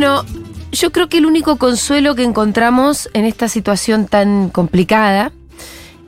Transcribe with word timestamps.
Bueno, 0.00 0.24
yo 0.72 0.92
creo 0.92 1.10
que 1.10 1.18
el 1.18 1.26
único 1.26 1.56
consuelo 1.56 2.14
que 2.14 2.24
encontramos 2.24 3.10
en 3.12 3.26
esta 3.26 3.48
situación 3.48 4.06
tan 4.06 4.48
complicada 4.48 5.30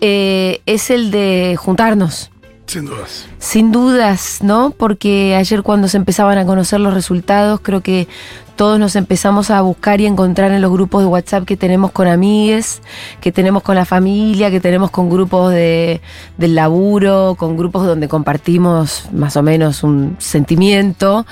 eh, 0.00 0.62
es 0.64 0.88
el 0.88 1.10
de 1.10 1.56
juntarnos. 1.58 2.30
Sin 2.64 2.86
dudas. 2.86 3.26
Sin 3.38 3.70
dudas, 3.70 4.38
¿no? 4.42 4.70
Porque 4.70 5.36
ayer 5.36 5.62
cuando 5.62 5.88
se 5.88 5.98
empezaban 5.98 6.38
a 6.38 6.46
conocer 6.46 6.80
los 6.80 6.94
resultados, 6.94 7.60
creo 7.62 7.82
que 7.82 8.08
todos 8.56 8.78
nos 8.78 8.96
empezamos 8.96 9.50
a 9.50 9.60
buscar 9.60 10.00
y 10.00 10.06
encontrar 10.06 10.52
en 10.52 10.62
los 10.62 10.72
grupos 10.72 11.02
de 11.02 11.08
WhatsApp 11.08 11.44
que 11.44 11.58
tenemos 11.58 11.92
con 11.92 12.08
amigues, 12.08 12.80
que 13.20 13.30
tenemos 13.30 13.62
con 13.62 13.74
la 13.74 13.84
familia, 13.84 14.50
que 14.50 14.60
tenemos 14.60 14.90
con 14.90 15.10
grupos 15.10 15.52
de, 15.52 16.00
del 16.38 16.54
laburo, 16.54 17.34
con 17.38 17.58
grupos 17.58 17.86
donde 17.86 18.08
compartimos 18.08 19.04
más 19.12 19.36
o 19.36 19.42
menos 19.42 19.82
un 19.82 20.16
sentimiento. 20.18 21.26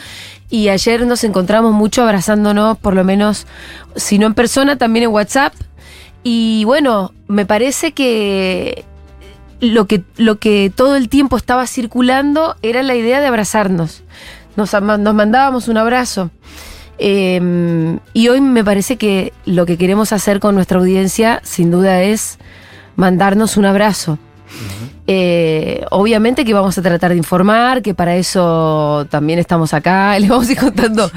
Y 0.51 0.69
ayer 0.69 1.07
nos 1.07 1.23
encontramos 1.23 1.73
mucho 1.73 2.03
abrazándonos, 2.03 2.77
por 2.79 2.95
lo 2.95 3.05
menos, 3.05 3.47
si 3.95 4.19
no 4.19 4.27
en 4.27 4.35
persona, 4.35 4.77
también 4.77 5.05
en 5.05 5.11
WhatsApp. 5.11 5.55
Y 6.25 6.65
bueno, 6.65 7.13
me 7.29 7.47
parece 7.47 7.93
que 7.93 8.85
lo 9.61 9.87
que, 9.87 10.03
lo 10.17 10.39
que 10.39 10.73
todo 10.75 10.97
el 10.97 11.09
tiempo 11.09 11.37
estaba 11.37 11.67
circulando 11.67 12.57
era 12.63 12.83
la 12.83 12.97
idea 12.97 13.21
de 13.21 13.27
abrazarnos. 13.27 14.03
Nos, 14.57 14.73
nos 14.73 15.15
mandábamos 15.15 15.69
un 15.69 15.77
abrazo. 15.77 16.31
Eh, 16.99 17.99
y 18.13 18.29
hoy 18.29 18.41
me 18.41 18.63
parece 18.63 18.97
que 18.97 19.33
lo 19.47 19.65
que 19.65 19.79
queremos 19.79 20.13
hacer 20.13 20.41
con 20.41 20.55
nuestra 20.55 20.79
audiencia, 20.79 21.41
sin 21.45 21.71
duda, 21.71 22.03
es 22.03 22.39
mandarnos 22.97 23.57
un 23.57 23.65
abrazo. 23.65 24.19
Eh, 25.13 25.85
obviamente 25.91 26.45
que 26.45 26.55
vamos 26.55 26.79
a 26.79 26.83
tratar 26.83 27.11
de 27.11 27.17
informar, 27.17 27.83
que 27.83 27.95
para 27.95 28.15
eso 28.15 29.09
también 29.11 29.41
estamos 29.41 29.75
acá. 29.75 30.17
Le 30.21 30.29
vamos 30.29 30.49
a 30.49 30.53
ir 30.53 30.59
contando 30.59 31.11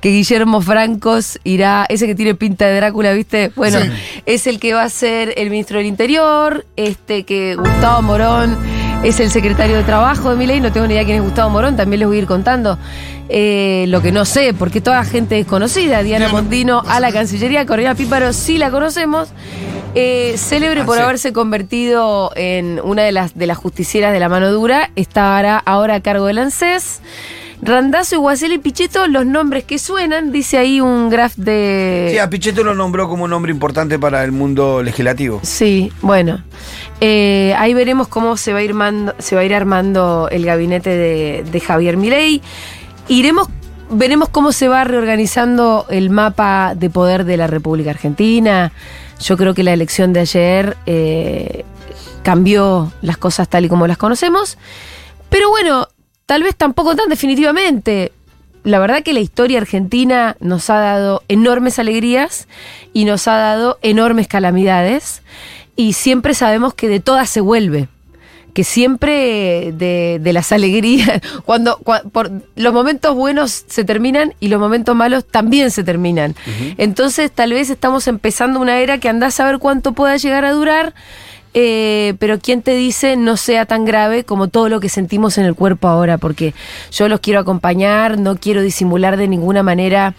que 0.00 0.10
Guillermo 0.10 0.60
Francos 0.60 1.40
irá, 1.42 1.84
ese 1.88 2.06
que 2.06 2.14
tiene 2.14 2.36
pinta 2.36 2.66
de 2.66 2.76
Drácula, 2.76 3.12
¿viste? 3.12 3.50
Bueno, 3.56 3.80
Sí. 3.80 3.90
es 4.24 4.46
el 4.46 4.60
que 4.60 4.72
va 4.72 4.84
a 4.84 4.88
ser 4.88 5.34
el 5.36 5.50
ministro 5.50 5.78
del 5.78 5.86
Interior, 5.88 6.64
este 6.76 7.24
que 7.24 7.56
Gustavo 7.56 8.02
Morón 8.02 8.56
es 9.02 9.18
el 9.18 9.32
secretario 9.32 9.76
de 9.78 9.82
Trabajo 9.82 10.30
de 10.30 10.36
mi 10.36 10.46
ley, 10.46 10.60
no 10.60 10.70
tengo 10.70 10.86
ni 10.86 10.94
idea 10.94 11.04
quién 11.04 11.16
es 11.16 11.22
Gustavo 11.24 11.50
Morón, 11.50 11.76
también 11.76 11.98
les 11.98 12.06
voy 12.08 12.18
a 12.18 12.20
ir 12.20 12.26
contando. 12.26 12.78
Eh, 13.28 13.86
lo 13.88 14.00
que 14.00 14.12
no 14.12 14.24
sé, 14.26 14.54
porque 14.54 14.80
toda 14.80 15.02
gente 15.04 15.34
desconocida, 15.34 16.04
Diana 16.04 16.26
Diana, 16.26 16.28
Mondino 16.28 16.82
a 16.86 17.00
la 17.00 17.10
Cancillería, 17.10 17.66
Correa 17.66 17.96
Píparo 17.96 18.32
sí 18.32 18.58
la 18.58 18.70
conocemos, 18.70 19.28
eh, 19.94 20.34
célebre 20.36 20.82
Ah, 20.82 20.86
por 20.86 20.96
sí. 20.96 21.02
haberse 21.02 21.32
convertido 21.32 22.32
en 22.36 22.80
una 22.84 23.02
de 23.02 23.12
las, 23.12 23.34
de 23.36 23.46
las 23.46 23.58
justicieras 23.58 24.12
de 24.12 24.20
la 24.20 24.28
mano 24.28 24.50
dura, 24.52 24.90
estará 24.96 25.58
ahora 25.58 25.96
a 25.96 26.00
cargo 26.00 26.26
del 26.26 26.38
ANSES. 26.38 27.00
Randazo, 27.62 28.14
Iguacel 28.16 28.52
y 28.54 28.58
Pichetto, 28.58 29.06
los 29.06 29.26
nombres 29.26 29.64
que 29.64 29.78
suenan, 29.78 30.32
dice 30.32 30.56
ahí 30.56 30.80
un 30.80 31.10
graph 31.10 31.34
de... 31.36 32.08
Sí, 32.10 32.18
a 32.18 32.30
Pichetto 32.30 32.64
lo 32.64 32.74
nombró 32.74 33.06
como 33.06 33.24
un 33.24 33.30
nombre 33.30 33.52
importante 33.52 33.98
para 33.98 34.24
el 34.24 34.32
mundo 34.32 34.82
legislativo. 34.82 35.40
Sí, 35.42 35.92
bueno. 36.00 36.42
Eh, 37.02 37.54
ahí 37.58 37.74
veremos 37.74 38.08
cómo 38.08 38.38
se 38.38 38.54
va 38.54 38.60
a 38.60 38.62
ir, 38.62 38.72
mando- 38.72 39.14
se 39.18 39.34
va 39.34 39.42
a 39.42 39.44
ir 39.44 39.54
armando 39.54 40.28
el 40.32 40.46
gabinete 40.46 40.88
de, 40.88 41.44
de 41.52 41.60
Javier 41.60 41.98
Milei. 41.98 42.40
Iremos, 43.08 43.46
veremos 43.90 44.30
cómo 44.30 44.52
se 44.52 44.66
va 44.68 44.84
reorganizando 44.84 45.84
el 45.90 46.08
mapa 46.08 46.72
de 46.74 46.88
poder 46.88 47.24
de 47.26 47.36
la 47.36 47.46
República 47.46 47.90
Argentina. 47.90 48.72
Yo 49.20 49.36
creo 49.36 49.54
que 49.54 49.62
la 49.62 49.72
elección 49.72 50.12
de 50.12 50.20
ayer 50.20 50.76
eh, 50.86 51.64
cambió 52.22 52.92
las 53.02 53.18
cosas 53.18 53.48
tal 53.48 53.64
y 53.64 53.68
como 53.68 53.86
las 53.86 53.98
conocemos. 53.98 54.58
Pero 55.28 55.48
bueno, 55.50 55.88
tal 56.26 56.42
vez 56.42 56.56
tampoco 56.56 56.96
tan 56.96 57.08
definitivamente. 57.08 58.12
La 58.62 58.78
verdad 58.78 59.02
que 59.02 59.12
la 59.12 59.20
historia 59.20 59.58
argentina 59.58 60.36
nos 60.40 60.68
ha 60.70 60.78
dado 60.78 61.22
enormes 61.28 61.78
alegrías 61.78 62.48
y 62.92 63.04
nos 63.04 63.26
ha 63.28 63.36
dado 63.36 63.78
enormes 63.82 64.28
calamidades 64.28 65.22
y 65.76 65.94
siempre 65.94 66.34
sabemos 66.34 66.74
que 66.74 66.88
de 66.88 67.00
todas 67.00 67.30
se 67.30 67.40
vuelve. 67.40 67.88
Que 68.60 68.64
siempre 68.64 69.72
de, 69.72 70.18
de 70.20 70.32
las 70.34 70.52
alegrías, 70.52 71.22
cuando, 71.46 71.78
cua- 71.78 72.02
por, 72.10 72.30
los 72.56 72.74
momentos 72.74 73.14
buenos 73.14 73.64
se 73.66 73.84
terminan 73.84 74.34
y 74.38 74.48
los 74.48 74.60
momentos 74.60 74.94
malos 74.94 75.24
también 75.26 75.70
se 75.70 75.82
terminan. 75.82 76.34
Entonces 76.76 77.30
tal 77.32 77.54
vez 77.54 77.70
estamos 77.70 78.06
empezando 78.06 78.60
una 78.60 78.78
era 78.80 78.98
que 78.98 79.08
andás 79.08 79.40
a 79.40 79.46
ver 79.46 79.58
cuánto 79.60 79.92
pueda 79.92 80.14
llegar 80.18 80.44
a 80.44 80.52
durar, 80.52 80.92
eh, 81.52 82.14
pero 82.18 82.38
quién 82.38 82.62
te 82.62 82.74
dice 82.74 83.16
no 83.16 83.36
sea 83.36 83.66
tan 83.66 83.84
grave 83.84 84.24
como 84.24 84.48
todo 84.48 84.68
lo 84.68 84.80
que 84.80 84.88
sentimos 84.88 85.36
en 85.38 85.44
el 85.44 85.54
cuerpo 85.54 85.88
ahora, 85.88 86.18
porque 86.18 86.54
yo 86.92 87.08
los 87.08 87.20
quiero 87.20 87.40
acompañar, 87.40 88.18
no 88.18 88.36
quiero 88.36 88.62
disimular 88.62 89.16
de 89.16 89.28
ninguna 89.28 89.62
manera 89.62 90.14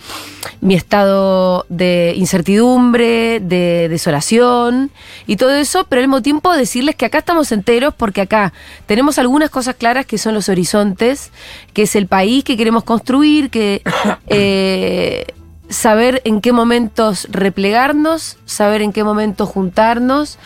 mi 0.59 0.75
estado 0.75 1.65
de 1.69 2.13
incertidumbre, 2.17 3.39
de 3.39 3.87
desolación 3.89 4.91
y 5.25 5.37
todo 5.37 5.53
eso, 5.53 5.85
pero 5.87 6.01
al 6.01 6.07
mismo 6.07 6.21
tiempo 6.21 6.51
decirles 6.51 6.95
que 6.95 7.05
acá 7.05 7.19
estamos 7.19 7.51
enteros 7.51 7.93
porque 7.95 8.21
acá 8.21 8.53
tenemos 8.85 9.17
algunas 9.17 9.49
cosas 9.49 9.75
claras 9.75 10.05
que 10.05 10.17
son 10.17 10.33
los 10.33 10.49
horizontes, 10.49 11.31
que 11.73 11.83
es 11.83 11.95
el 11.95 12.07
país 12.07 12.43
que 12.43 12.57
queremos 12.57 12.83
construir, 12.83 13.49
que... 13.49 13.81
eh, 14.27 15.25
saber 15.71 16.21
en 16.25 16.41
qué 16.41 16.51
momentos 16.51 17.27
replegarnos, 17.31 18.37
saber 18.45 18.81
en 18.81 18.91
qué 18.91 19.03
momentos 19.03 19.49
juntarnos 19.49 20.37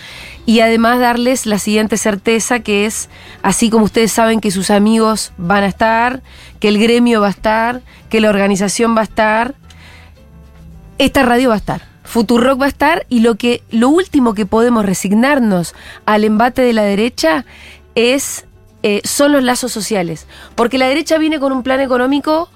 y 0.46 0.60
además 0.60 1.00
darles 1.00 1.46
la 1.48 1.58
siguiente 1.58 1.98
certeza 1.98 2.60
que 2.60 2.86
es, 2.86 3.10
así 3.42 3.70
como 3.70 3.86
ustedes 3.86 4.12
saben 4.12 4.40
que 4.40 4.52
sus 4.52 4.70
amigos 4.70 5.34
van 5.38 5.64
a 5.64 5.68
estar, 5.68 6.22
que 6.60 6.68
el 6.68 6.78
gremio 6.78 7.22
va 7.22 7.28
a 7.28 7.32
estar, 7.32 7.82
que 8.10 8.22
la 8.22 8.30
organización 8.30 8.96
va 8.96 9.02
a 9.02 9.06
estar, 9.06 9.56
esta 11.00 11.24
radio 11.24 11.50
va 11.50 11.56
a 11.56 11.58
estar. 11.58 11.82
Futurock 12.04 12.62
va 12.62 12.66
a 12.66 12.70
estar 12.70 13.06
y 13.10 13.22
lo 13.22 13.36
que 13.36 13.64
lo 13.72 13.90
último 13.90 14.36
que 14.36 14.46
podemos 14.46 14.86
resignarnos 14.86 15.74
al 16.06 16.24
embate 16.24 16.62
de 16.62 16.74
la 16.74 16.84
derecha 16.84 17.46
es 17.96 18.46
eh, 18.84 19.02
son 19.04 19.32
los 19.32 19.44
lazos 19.44 19.72
sociales, 19.72 20.28
porque 20.54 20.78
la 20.78 20.88
derecha 20.88 21.18
viene 21.18 21.40
con 21.40 21.52
un 21.52 21.64
plan 21.64 21.80
económico 21.80 22.52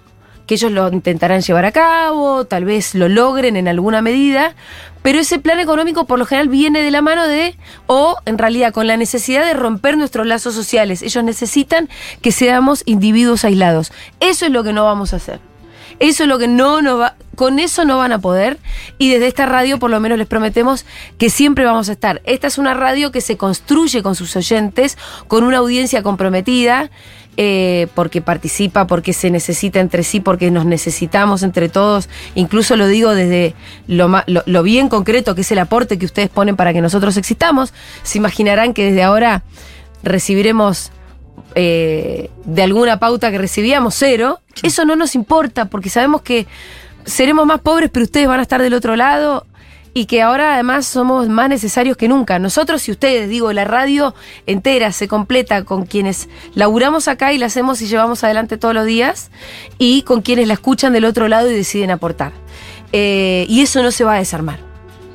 que 0.49 0.55
ellos 0.55 0.71
lo 0.71 0.91
intentarán 0.91 1.41
llevar 1.41 1.65
a 1.65 1.71
cabo, 1.71 2.43
tal 2.45 2.65
vez 2.65 2.95
lo 2.95 3.07
logren 3.07 3.55
en 3.55 3.67
alguna 3.67 4.01
medida, 4.01 4.55
pero 5.03 5.19
ese 5.19 5.37
plan 5.37 5.59
económico 5.59 6.05
por 6.05 6.17
lo 6.17 6.25
general 6.25 6.49
viene 6.49 6.81
de 6.81 6.89
la 6.89 7.03
mano 7.03 7.27
de, 7.27 7.55
o 7.85 8.17
en 8.25 8.39
realidad 8.39 8.73
con 8.73 8.87
la 8.87 8.97
necesidad 8.97 9.45
de 9.45 9.53
romper 9.53 9.95
nuestros 9.95 10.25
lazos 10.25 10.55
sociales. 10.55 11.03
Ellos 11.03 11.23
necesitan 11.23 11.87
que 12.23 12.31
seamos 12.31 12.81
individuos 12.87 13.45
aislados. 13.45 13.91
Eso 14.21 14.47
es 14.47 14.51
lo 14.51 14.63
que 14.63 14.73
no 14.73 14.85
vamos 14.85 15.13
a 15.13 15.17
hacer. 15.17 15.39
Eso 15.99 16.23
es 16.23 16.29
lo 16.29 16.39
que 16.39 16.47
no 16.47 16.81
nos 16.81 16.99
va, 16.99 17.15
con 17.35 17.59
eso 17.59 17.85
no 17.85 17.99
van 17.99 18.11
a 18.11 18.19
poder. 18.19 18.57
Y 18.97 19.11
desde 19.11 19.27
esta 19.27 19.45
radio, 19.45 19.77
por 19.77 19.91
lo 19.91 19.99
menos, 19.99 20.17
les 20.17 20.27
prometemos 20.27 20.83
que 21.19 21.29
siempre 21.29 21.63
vamos 21.63 21.89
a 21.89 21.91
estar. 21.91 22.23
Esta 22.25 22.47
es 22.47 22.57
una 22.57 22.73
radio 22.73 23.11
que 23.11 23.21
se 23.21 23.37
construye 23.37 24.01
con 24.01 24.15
sus 24.15 24.35
oyentes, 24.35 24.97
con 25.27 25.43
una 25.43 25.57
audiencia 25.57 26.01
comprometida, 26.01 26.89
eh, 27.41 27.87
porque 27.95 28.21
participa, 28.21 28.85
porque 28.85 29.13
se 29.13 29.31
necesita 29.31 29.79
entre 29.79 30.03
sí, 30.03 30.19
porque 30.19 30.51
nos 30.51 30.65
necesitamos 30.65 31.41
entre 31.41 31.69
todos. 31.69 32.09
Incluso 32.35 32.75
lo 32.75 32.85
digo 32.85 33.15
desde 33.15 33.55
lo, 33.87 34.11
lo 34.27 34.63
bien 34.63 34.89
concreto 34.89 35.35
que 35.35 35.41
es 35.41 35.51
el 35.53 35.59
aporte 35.59 35.97
que 35.97 36.05
ustedes 36.05 36.27
ponen 36.27 36.57
para 36.57 36.73
que 36.73 36.81
nosotros 36.81 37.15
existamos. 37.15 37.73
Se 38.03 38.17
imaginarán 38.17 38.73
que 38.73 38.87
desde 38.87 39.03
ahora 39.03 39.43
recibiremos 40.03 40.91
eh, 41.55 42.29
de 42.43 42.61
alguna 42.61 42.99
pauta 42.99 43.31
que 43.31 43.37
recibíamos 43.37 43.95
cero, 43.95 44.41
eso 44.61 44.83
no 44.83 44.97
nos 44.97 45.15
importa 45.15 45.63
porque 45.63 45.89
sabemos 45.89 46.21
que 46.21 46.45
seremos 47.05 47.45
más 47.45 47.61
pobres, 47.61 47.89
pero 47.89 48.03
ustedes 48.03 48.27
van 48.27 48.41
a 48.41 48.43
estar 48.43 48.61
del 48.61 48.73
otro 48.73 48.97
lado 48.97 49.45
y 49.93 50.05
que 50.05 50.21
ahora 50.21 50.53
además 50.53 50.85
somos 50.85 51.27
más 51.29 51.49
necesarios 51.49 51.97
que 51.97 52.07
nunca. 52.07 52.39
Nosotros 52.39 52.87
y 52.87 52.91
ustedes, 52.91 53.29
digo, 53.29 53.51
la 53.53 53.65
radio 53.65 54.13
entera 54.45 54.91
se 54.91 55.07
completa 55.07 55.63
con 55.63 55.85
quienes 55.85 56.29
laburamos 56.55 57.07
acá 57.07 57.33
y 57.33 57.37
la 57.37 57.47
hacemos 57.47 57.81
y 57.81 57.87
llevamos 57.87 58.23
adelante 58.23 58.57
todos 58.57 58.73
los 58.73 58.85
días 58.85 59.31
y 59.77 60.03
con 60.03 60.21
quienes 60.21 60.47
la 60.47 60.53
escuchan 60.53 60.93
del 60.93 61.05
otro 61.05 61.27
lado 61.27 61.49
y 61.49 61.55
deciden 61.55 61.91
aportar. 61.91 62.31
Eh, 62.91 63.45
y 63.49 63.61
eso 63.61 63.81
no 63.83 63.91
se 63.91 64.03
va 64.03 64.15
a 64.15 64.17
desarmar. 64.19 64.59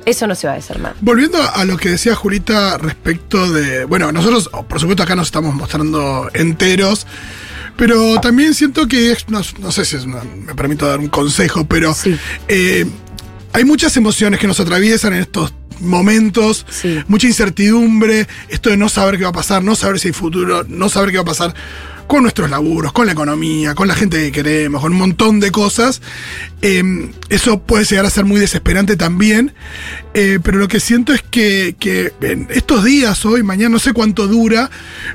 Eso 0.05 0.27
no 0.27 0.35
se 0.35 0.45
va 0.45 0.53
a 0.53 0.57
desarmar. 0.57 0.93
Volviendo 1.01 1.39
a 1.41 1.65
lo 1.65 1.77
que 1.77 1.89
decía 1.89 2.13
Julita 2.13 2.77
respecto 2.77 3.51
de. 3.51 3.85
Bueno, 3.85 4.11
nosotros, 4.11 4.49
oh, 4.53 4.63
por 4.63 4.79
supuesto, 4.79 5.01
acá 5.01 5.15
nos 5.15 5.27
estamos 5.27 5.55
mostrando 5.55 6.29
enteros. 6.33 7.07
Pero 7.75 8.21
también 8.21 8.53
siento 8.53 8.87
que, 8.87 9.11
es- 9.11 9.27
no, 9.29 9.41
no 9.59 9.71
sé 9.71 9.83
si 9.83 9.95
es 9.97 10.05
una- 10.05 10.23
me 10.23 10.53
permito 10.55 10.87
dar 10.87 10.99
un 10.99 11.09
consejo, 11.09 11.65
pero 11.65 11.93
Sí. 11.93 12.15
eh, 12.47 12.85
hay 13.55 13.63
muchas 13.63 13.95
emociones 13.95 14.39
que 14.41 14.47
nos 14.47 14.59
atraviesan 14.59 15.13
en 15.13 15.21
estos 15.21 15.53
momentos, 15.79 16.65
Sí. 16.69 16.99
mucha 17.07 17.27
incertidumbre, 17.27 18.27
esto 18.49 18.69
de 18.69 18.75
no 18.75 18.89
saber 18.89 19.17
qué 19.17 19.23
va 19.23 19.29
a 19.29 19.33
pasar, 19.33 19.63
no 19.63 19.75
saber 19.75 19.97
si 19.99 20.09
hay 20.09 20.13
futuro, 20.13 20.65
no 20.67 20.89
saber 20.89 21.11
qué 21.11 21.17
va 21.17 21.21
a 21.23 21.25
pasar 21.25 21.53
con 22.07 22.21
nuestros 22.23 22.49
laburos, 22.49 22.91
con 22.91 23.05
la 23.05 23.13
economía, 23.13 23.73
con 23.73 23.87
la 23.87 23.95
gente 23.95 24.17
que 24.17 24.31
queremos, 24.33 24.81
con 24.81 24.91
un 24.91 24.97
montón 24.99 25.39
de 25.39 25.51
cosas. 25.51 26.01
Eh, 26.61 26.83
eso 27.29 27.61
puede 27.63 27.85
llegar 27.85 28.05
a 28.05 28.09
ser 28.09 28.25
muy 28.25 28.39
desesperante 28.41 28.97
también, 28.97 29.53
eh, 30.13 30.39
pero 30.43 30.57
lo 30.59 30.67
que 30.67 30.79
siento 30.81 31.13
es 31.13 31.21
que, 31.23 31.75
que 31.79 32.11
en 32.21 32.47
estos 32.51 32.83
días, 32.83 33.25
hoy, 33.25 33.41
mañana, 33.41 33.69
no 33.69 33.79
sé 33.79 33.93
cuánto 33.93 34.27
dura, 34.27 34.69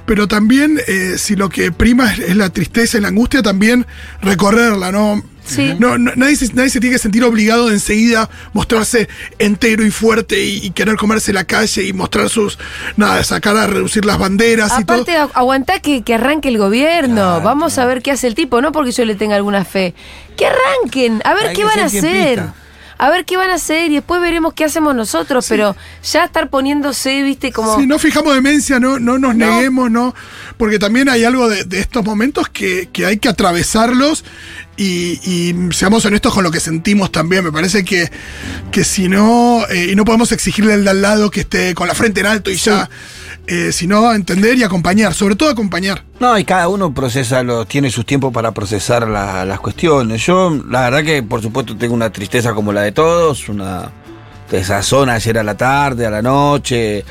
pero 0.07 0.29
también 0.29 0.81
eh, 0.89 1.15
si 1.19 1.37
lo 1.37 1.51
que 1.51 1.73
prima 1.73 2.11
es, 2.13 2.21
es 2.21 2.37
la 2.37 2.49
tristeza 2.51 2.97
y 2.97 3.03
la 3.03 3.09
angustia, 3.09 3.43
también 3.43 3.87
recorrerla, 4.23 4.91
¿no? 4.93 5.23
Sí. 5.50 5.75
No, 5.79 5.99
no- 5.99 6.12
nadie, 6.17 6.37
se, 6.37 6.52
nadie 6.55 6.70
se 6.70 6.81
tiene 6.81 6.94
que 6.94 6.99
sentir 7.00 7.25
obligado 7.25 7.69
de 7.69 7.75
enseguida 7.75 8.29
mostrarse 8.52 9.08
entero 9.38 9.85
y 9.85 9.91
fuerte 9.91 10.43
y, 10.44 10.58
y 10.67 10.70
querer 10.70 10.97
comerse 10.97 11.32
la 11.32 11.44
calle 11.44 11.85
y 11.85 11.93
mostrar 11.93 12.29
sus. 12.29 12.58
Nada, 12.97 13.23
sacar 13.25 13.56
a 13.56 13.67
reducir 13.67 14.05
las 14.05 14.19
banderas 14.19 14.73
y 14.81 14.85
todo. 14.85 15.05
Aguantá 15.35 15.81
que, 15.81 16.02
que 16.02 16.14
arranque 16.14 16.49
el 16.49 16.58
gobierno. 16.58 17.41
Vamos 17.41 17.79
a 17.79 17.85
ver 17.87 18.02
qué 18.02 18.11
hace 18.12 18.26
el 18.26 18.35
tipo, 18.35 18.61
no 18.61 18.73
porque 18.73 18.93
yo 18.93 19.05
le 19.05 19.14
tenga 19.14 19.37
alguna 19.37 19.64
fe. 19.64 19.94
Que 20.37 20.47
arranquen, 20.47 21.20
a 21.25 21.35
ver 21.35 21.49
Hay 21.49 21.56
qué 21.56 21.64
van 21.64 21.81
a 21.81 21.85
hacer. 21.87 22.00
tiempista. 22.00 22.55
A 23.02 23.08
ver 23.08 23.25
qué 23.25 23.38
van 23.38 23.49
a 23.49 23.55
hacer 23.55 23.91
y 23.91 23.94
después 23.94 24.20
veremos 24.20 24.52
qué 24.52 24.64
hacemos 24.64 24.94
nosotros, 24.94 25.47
pero 25.49 25.75
ya 26.12 26.25
estar 26.26 26.50
poniéndose, 26.50 27.23
viste, 27.23 27.50
como... 27.50 27.79
Sí, 27.79 27.87
no 27.87 27.99
fijamos 27.99 28.35
demencia, 28.35 28.79
no, 28.79 28.99
no 28.99 29.19
nos 29.19 29.35
No. 29.35 29.47
neguemos, 29.47 29.91
no. 29.91 30.14
Porque 30.58 30.79
también 30.79 31.08
hay 31.08 31.25
algo 31.25 31.49
de, 31.49 31.64
de 31.64 31.81
estos 31.81 32.05
momentos 32.05 32.50
que, 32.50 32.91
que 32.93 33.06
hay 33.06 33.17
que 33.17 33.31
atravesarlos 33.31 34.23
y, 34.76 35.19
y 35.25 35.55
seamos 35.73 36.05
honestos 36.05 36.35
con 36.35 36.44
lo 36.44 36.50
que 36.50 36.61
sentimos 36.61 37.11
también. 37.11 37.43
Me 37.43 37.52
parece 37.52 37.87
que, 37.87 38.11
que 38.70 38.85
si 38.85 39.08
no, 39.08 39.64
eh, 39.70 39.88
y 39.93 39.94
no 39.97 40.05
podemos 40.05 40.31
exigirle 40.32 40.75
al 40.75 40.85
de 40.85 40.91
al 40.91 41.00
lado 41.00 41.31
que 41.31 41.41
esté 41.41 41.75
con 41.75 41.88
la 41.88 41.94
frente 41.94 42.20
en 42.20 42.26
alto 42.26 42.50
y 42.50 42.56
ya, 42.56 42.91
eh, 43.50 43.73
sino 43.73 44.12
entender 44.14 44.56
y 44.56 44.62
acompañar, 44.62 45.12
sobre 45.12 45.35
todo 45.35 45.50
acompañar. 45.50 46.05
No, 46.20 46.38
y 46.38 46.44
cada 46.44 46.69
uno 46.69 46.94
procesa, 46.94 47.43
lo, 47.43 47.64
tiene 47.67 47.91
sus 47.91 48.06
tiempos 48.06 48.32
para 48.32 48.52
procesar 48.52 49.08
la- 49.08 49.44
las 49.44 49.58
cuestiones. 49.61 50.25
Yo, 50.25 50.50
la 50.69 50.82
verdad 50.82 51.02
que, 51.05 51.23
por 51.23 51.43
supuesto, 51.43 51.76
tengo 51.76 51.94
una 51.94 52.11
tristeza 52.12 52.55
como 52.55 52.73
la 52.73 52.82
de 52.82 52.93
todos, 52.93 53.49
una 53.49 53.91
desazón 54.50 55.11
ayer 55.11 55.38
a 55.38 55.43
la 55.43 55.56
tarde, 55.56 56.06
a 56.06 56.11
la 56.11 56.23
noche. 56.23 57.05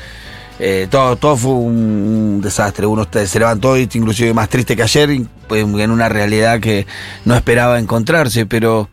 eh, 0.62 0.88
todo, 0.90 1.16
todo 1.16 1.36
fue 1.36 1.52
un, 1.52 2.40
desastre. 2.42 2.84
Uno 2.86 3.06
se 3.12 3.38
levantó 3.38 3.76
inclusive 3.78 4.34
más 4.34 4.48
triste 4.48 4.76
que 4.76 4.82
ayer, 4.82 5.10
en 5.10 5.28
en 5.50 5.90
una 5.90 6.08
realidad 6.08 6.60
que 6.60 6.86
no 7.24 7.34
esperaba 7.34 7.78
encontrarse, 7.78 8.46
pero... 8.46 8.88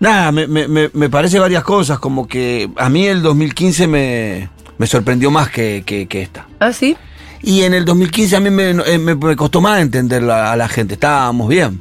Nada, 0.00 0.32
me- 0.32 0.46
me- 0.48 0.90
me 0.92 1.08
parece 1.10 1.38
varias 1.38 1.62
cosas, 1.64 1.98
como 2.00 2.26
que 2.26 2.68
a 2.76 2.88
mí 2.88 3.06
el 3.06 3.22
2015 3.22 3.86
me, 3.86 4.48
me 4.82 4.88
sorprendió 4.88 5.30
más 5.30 5.48
que, 5.48 5.84
que- 5.86 6.08
que 6.08 6.22
esta. 6.22 6.48
¿Ah, 6.58 6.72
sí? 6.72 6.96
Y 7.40 7.62
en 7.62 7.72
el 7.72 7.84
2015 7.84 8.34
a 8.34 8.40
mí 8.40 8.50
me, 8.50 8.70
eh, 8.70 8.98
me- 8.98 9.14
me 9.14 9.36
costó 9.36 9.60
más 9.60 9.80
entender 9.80 10.24
la- 10.24 10.50
a 10.50 10.56
la 10.56 10.66
gente. 10.66 10.94
Estábamos 10.94 11.48
bien. 11.48 11.80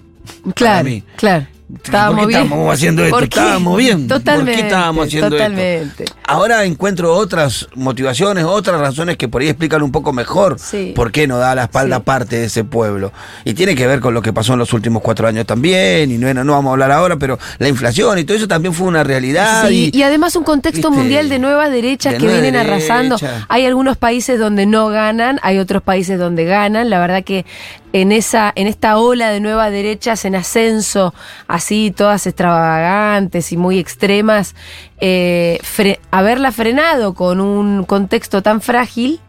Claro, 0.53 0.88
mí. 0.88 1.03
claro. 1.15 1.48
Estábamos 1.83 2.19
¿Por 2.21 2.21
qué 2.21 2.27
bien. 2.27 2.44
estábamos 2.44 2.73
haciendo 2.73 3.03
esto? 3.06 3.19
Estábamos 3.19 3.77
bien. 3.77 4.07
Totalmente. 4.07 4.51
¿Por 4.51 4.59
qué 4.62 4.68
estábamos 4.68 5.07
haciendo 5.07 5.29
totalmente. 5.29 6.03
esto? 6.03 6.15
Ahora 6.25 6.63
encuentro 6.65 7.13
otras 7.13 7.68
motivaciones, 7.75 8.44
otras 8.45 8.79
razones 8.79 9.18
que 9.18 9.27
por 9.27 9.41
ahí 9.41 9.50
explican 9.50 9.81
un 9.81 9.91
poco 9.91 10.13
mejor 10.13 10.57
Sí. 10.59 10.94
por 10.95 11.12
qué 11.12 11.27
no 11.27 11.38
da 11.38 11.56
la 11.56 11.63
espalda 11.63 11.97
Sí. 11.97 12.01
parte 12.06 12.35
de 12.38 12.45
ese 12.45 12.63
pueblo. 12.63 13.12
Y 13.45 13.53
tiene 13.53 13.75
que 13.75 13.88
ver 13.88 14.00
con 14.00 14.13
lo 14.13 14.21
que 14.21 14.33
pasó 14.33 14.53
en 14.53 14.59
los 14.59 14.73
últimos 14.73 15.01
cuatro 15.01 15.27
años 15.27 15.45
también, 15.45 16.12
y 16.12 16.18
no, 16.18 16.33
no 16.33 16.53
vamos 16.53 16.69
a 16.69 16.73
hablar 16.73 16.91
ahora, 16.91 17.18
pero 17.18 17.38
la 17.59 17.68
inflación 17.68 18.17
y 18.19 18.24
todo 18.24 18.38
eso 18.38 18.47
también 18.47 18.74
fue 18.74 18.88
una 18.88 19.03
realidad. 19.03 19.67
Sí, 19.67 19.91
y, 19.94 19.97
y 19.97 20.03
además 20.03 20.35
un 20.35 20.44
contexto 20.44 20.89
viste, 20.89 21.01
mundial 21.01 21.29
de 21.29 21.39
nuevas 21.39 21.71
derechas 21.71 22.13
de 22.13 22.19
que 22.19 22.25
nueva 22.25 22.41
vienen 22.41 22.59
arrasando. 22.59 23.17
Hay 23.50 23.65
algunos 23.65 23.97
países 23.97 24.39
donde 24.39 24.65
no 24.65 24.88
ganan, 24.89 25.39
hay 25.44 25.57
otros 25.59 25.81
países 25.81 26.17
donde 26.19 26.45
ganan. 26.45 26.89
La 26.89 27.00
verdad 27.00 27.24
que 27.24 27.45
en 27.93 28.11
esa, 28.11 28.51
en 28.55 28.67
esta 28.67 28.97
ola 28.97 29.29
de 29.31 29.39
nuevas 29.39 29.71
derechas 29.71 30.23
en 30.25 30.35
ascenso, 30.35 31.13
así 31.47 31.93
todas 31.95 32.25
extravagantes 32.27 33.51
y 33.51 33.57
muy 33.57 33.79
extremas, 33.79 34.55
eh, 34.99 35.59
fre- 35.61 35.99
haberla 36.11 36.51
frenado 36.51 37.13
con 37.13 37.41
un 37.41 37.83
contexto 37.83 38.41
tan 38.41 38.61
frágil, 38.61 39.19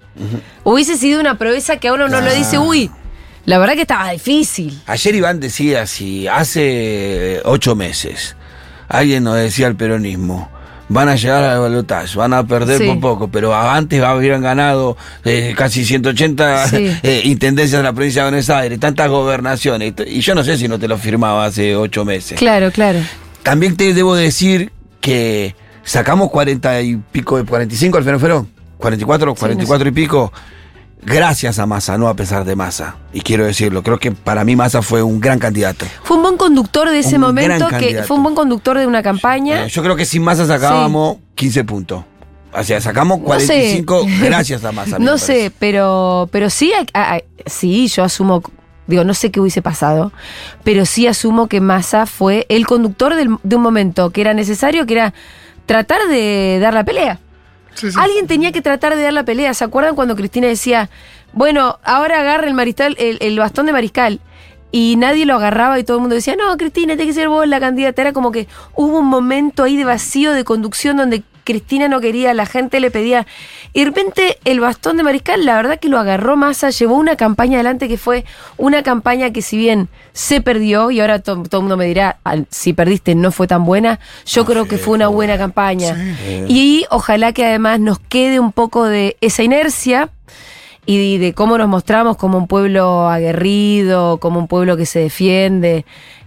hubiese 0.64 0.96
sido 0.96 1.20
una 1.20 1.38
proeza 1.38 1.78
que 1.78 1.88
a 1.88 1.92
uno 1.94 2.08
no 2.08 2.20
lo 2.20 2.32
dice, 2.34 2.58
uy, 2.58 2.90
la 3.46 3.58
verdad 3.58 3.74
que 3.74 3.82
estaba 3.82 4.10
difícil. 4.10 4.80
Ayer 4.86 5.14
Iván 5.14 5.40
decía, 5.40 5.86
si 5.86 6.28
hace 6.28 7.40
ocho 7.44 7.74
meses 7.74 8.36
alguien 8.88 9.24
nos 9.24 9.36
decía 9.36 9.66
el 9.66 9.74
peronismo, 9.74 10.48
van 10.88 11.08
a 11.08 11.16
llegar 11.16 11.42
al 11.44 11.60
balotaje, 11.60 12.16
van 12.18 12.34
a 12.34 12.46
perder 12.46 12.78
Sí. 12.78 12.86
por 12.86 13.00
poco, 13.00 13.28
pero 13.28 13.54
antes 13.54 14.02
habrían 14.02 14.42
ganado 14.42 14.96
eh, 15.24 15.54
casi 15.56 15.84
180 15.84 16.68
Sí. 16.68 16.76
eh, 17.02 17.22
intendencias 17.24 17.78
en 17.78 17.84
la 17.84 17.92
provincia 17.92 18.24
de 18.24 18.30
Buenos 18.30 18.50
Aires, 18.50 18.78
tantas 18.80 19.08
gobernaciones, 19.08 19.94
y 20.06 20.20
yo 20.20 20.34
no 20.34 20.44
sé 20.44 20.58
si 20.58 20.68
no 20.68 20.78
te 20.78 20.88
lo 20.88 20.98
firmaba 20.98 21.44
hace 21.46 21.74
ocho 21.76 22.04
meses. 22.04 22.38
Claro, 22.38 22.70
claro. 22.70 22.98
También 23.42 23.76
te 23.76 23.92
debo 23.94 24.14
decir 24.14 24.70
que 25.00 25.54
sacamos 25.82 26.30
40 26.30 26.80
y 26.82 26.96
pico, 26.96 27.44
45 27.44 27.98
al 27.98 28.04
Fenoferón, 28.04 28.48
44, 28.78 29.34
44 29.34 29.88
y 29.88 29.92
pico, 29.92 30.32
gracias 31.04 31.58
a 31.58 31.66
Massa, 31.66 31.98
no 31.98 32.08
a 32.08 32.14
pesar 32.14 32.44
de 32.44 32.56
Massa. 32.56 32.96
Y 33.12 33.20
quiero 33.20 33.44
decirlo, 33.44 33.82
creo 33.82 33.98
que 33.98 34.12
para 34.12 34.44
mí 34.44 34.56
Massa 34.56 34.82
fue 34.82 35.02
un 35.02 35.20
gran 35.20 35.38
candidato. 35.38 35.86
Fue 36.02 36.16
un 36.16 36.22
buen 36.22 36.36
conductor 36.36 36.88
de 36.90 36.98
ese 37.00 37.16
Un 37.16 37.22
momento, 37.22 37.66
que 37.66 37.70
candidato. 37.70 38.06
fue 38.08 38.16
un 38.16 38.22
buen 38.22 38.34
conductor 38.34 38.78
de 38.78 38.86
una 38.86 39.02
campaña. 39.02 39.64
Eh, 39.66 39.68
yo 39.68 39.82
creo 39.82 39.96
que 39.96 40.04
sin 40.04 40.22
Massa 40.22 40.46
sacábamos 40.46 41.16
15 41.34 41.64
puntos. 41.64 42.04
O 42.54 42.62
sea, 42.64 42.80
sacamos 42.80 43.18
No 43.20 43.24
sé. 43.40 43.46
45 43.46 44.06
gracias 44.22 44.64
a 44.64 44.72
Massa. 44.72 44.98
no 44.98 45.16
sé, 45.18 45.50
pero, 45.58 46.28
pero 46.30 46.50
sí, 46.50 46.72
sí, 47.46 47.88
yo 47.88 48.04
asumo, 48.04 48.42
digo, 48.86 49.04
no 49.04 49.14
sé 49.14 49.30
qué 49.30 49.40
hubiese 49.40 49.62
pasado, 49.62 50.12
pero 50.62 50.84
sí 50.84 51.06
asumo 51.06 51.48
que 51.48 51.60
Massa 51.62 52.04
fue 52.06 52.44
el 52.50 52.66
conductor 52.66 53.14
del- 53.14 53.38
de 53.42 53.56
un 53.56 53.62
momento 53.62 54.10
que 54.10 54.20
era 54.20 54.34
necesario, 54.34 54.84
que 54.86 54.92
era 54.94 55.14
tratar 55.64 56.06
de 56.08 56.58
dar 56.60 56.74
la 56.74 56.84
pelea. 56.84 57.18
Alguien 57.96 58.26
tenía 58.26 58.52
que 58.52 58.62
tratar 58.62 58.96
de 58.96 59.02
dar 59.02 59.12
la 59.12 59.24
pelea. 59.24 59.54
¿Se 59.54 59.64
acuerdan 59.64 59.94
cuando 59.94 60.16
Cristina 60.16 60.46
decía, 60.46 60.90
bueno, 61.32 61.78
ahora 61.84 62.20
agarra 62.20 62.46
el 62.46 62.54
mariscal, 62.54 62.96
el, 62.98 63.18
el 63.20 63.38
bastón 63.38 63.66
de 63.66 63.72
mariscal? 63.72 64.20
Y 64.70 64.96
nadie 64.96 65.26
lo 65.26 65.34
agarraba 65.34 65.78
y 65.78 65.84
todo 65.84 65.98
el 65.98 66.00
mundo 66.00 66.14
decía, 66.14 66.34
no, 66.34 66.56
Cristina, 66.56 66.96
tiene 66.96 67.06
que 67.06 67.14
ser 67.14 67.28
vos 67.28 67.46
la 67.46 67.60
candidata. 67.60 68.00
Era 68.00 68.12
como 68.12 68.32
que 68.32 68.48
hubo 68.74 68.98
un 68.98 69.06
momento 69.06 69.64
ahí 69.64 69.76
de 69.76 69.84
vacío 69.84 70.32
de 70.32 70.44
conducción 70.44 70.96
donde 70.96 71.22
Cristina 71.44 71.88
no 71.88 72.00
quería, 72.00 72.32
la 72.34 72.46
gente 72.46 72.78
le 72.80 72.90
pedía. 72.90 73.26
Y 73.72 73.80
de 73.80 73.86
repente 73.86 74.38
el 74.44 74.60
bastón 74.60 74.96
de 74.96 75.02
mariscal, 75.02 75.44
la 75.44 75.56
verdad 75.56 75.78
que 75.80 75.88
lo 75.88 75.98
agarró 75.98 76.36
Massa, 76.36 76.70
llevó 76.70 76.96
una 76.96 77.16
campaña 77.16 77.54
adelante 77.56 77.88
que 77.88 77.98
fue 77.98 78.24
una 78.56 78.82
campaña 78.82 79.30
que 79.32 79.42
si 79.42 79.56
bien 79.56 79.88
se 80.12 80.40
perdió, 80.40 80.90
y 80.90 81.00
ahora 81.00 81.18
to- 81.20 81.42
todo 81.42 81.60
el 81.60 81.62
mundo 81.64 81.76
me 81.76 81.86
dirá, 81.86 82.18
"Al- 82.24 82.46
si 82.50 82.72
perdiste 82.72 83.14
no 83.14 83.32
fue 83.32 83.46
tan 83.46 83.64
buena, 83.64 83.98
yo 84.26 84.44
creo 84.44 84.66
que 84.66 84.78
fue 84.78 84.94
una 84.94 85.08
buena 85.08 85.38
campaña. 85.38 85.94
Y 86.48 86.84
ojalá 86.90 87.32
que 87.32 87.44
además 87.46 87.80
nos 87.80 87.98
quede 87.98 88.38
un 88.40 88.52
poco 88.52 88.84
de 88.84 89.16
esa 89.20 89.42
inercia 89.42 90.10
y 90.84 91.18
de 91.18 91.32
cómo 91.32 91.58
nos 91.58 91.68
mostramos 91.68 92.16
como 92.16 92.38
un 92.38 92.46
pueblo 92.48 93.08
aguerrido, 93.08 94.18
como 94.18 94.38
un 94.40 94.48
pueblo 94.48 94.76
que 94.76 94.84
se 94.86 94.98
defiende 94.98 95.84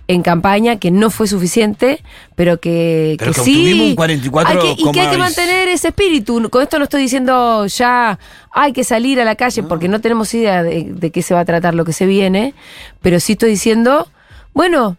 en 0.07 0.21
campaña, 0.21 0.75
que 0.77 0.91
no 0.91 1.09
fue 1.09 1.27
suficiente, 1.27 2.01
pero 2.35 2.59
que, 2.59 3.15
Pero 3.17 3.31
que 3.31 3.39
que 3.39 3.43
sí. 3.45 3.51
obtuvimos 3.55 3.87
un 3.89 3.95
44 3.95 4.51
hay 4.51 4.75
que- 4.75 4.81
y 4.81 4.91
que 4.91 5.01
hay 5.01 5.09
que 5.09 5.17
mantener 5.17 5.67
ese 5.67 5.87
espíritu. 5.87 6.47
Con 6.49 6.61
esto 6.61 6.77
no 6.77 6.83
estoy 6.83 7.01
diciendo 7.01 7.65
ya 7.65 8.19
hay 8.51 8.71
que 8.71 8.83
salir 8.83 9.19
a 9.19 9.25
la 9.25 9.35
calle, 9.35 9.63
porque 9.63 9.87
no 9.87 10.01
tenemos 10.01 10.33
idea 10.33 10.61
de, 10.63 10.83
de 10.93 11.11
qué 11.11 11.21
se 11.23 11.33
va 11.33 11.39
a 11.39 11.45
tratar 11.45 11.73
lo 11.73 11.85
que 11.85 11.93
se 11.93 12.05
viene, 12.05 12.53
pero 13.01 13.19
sí 13.19 13.33
estoy 13.33 13.49
diciendo, 13.49 14.07
bueno, 14.53 14.95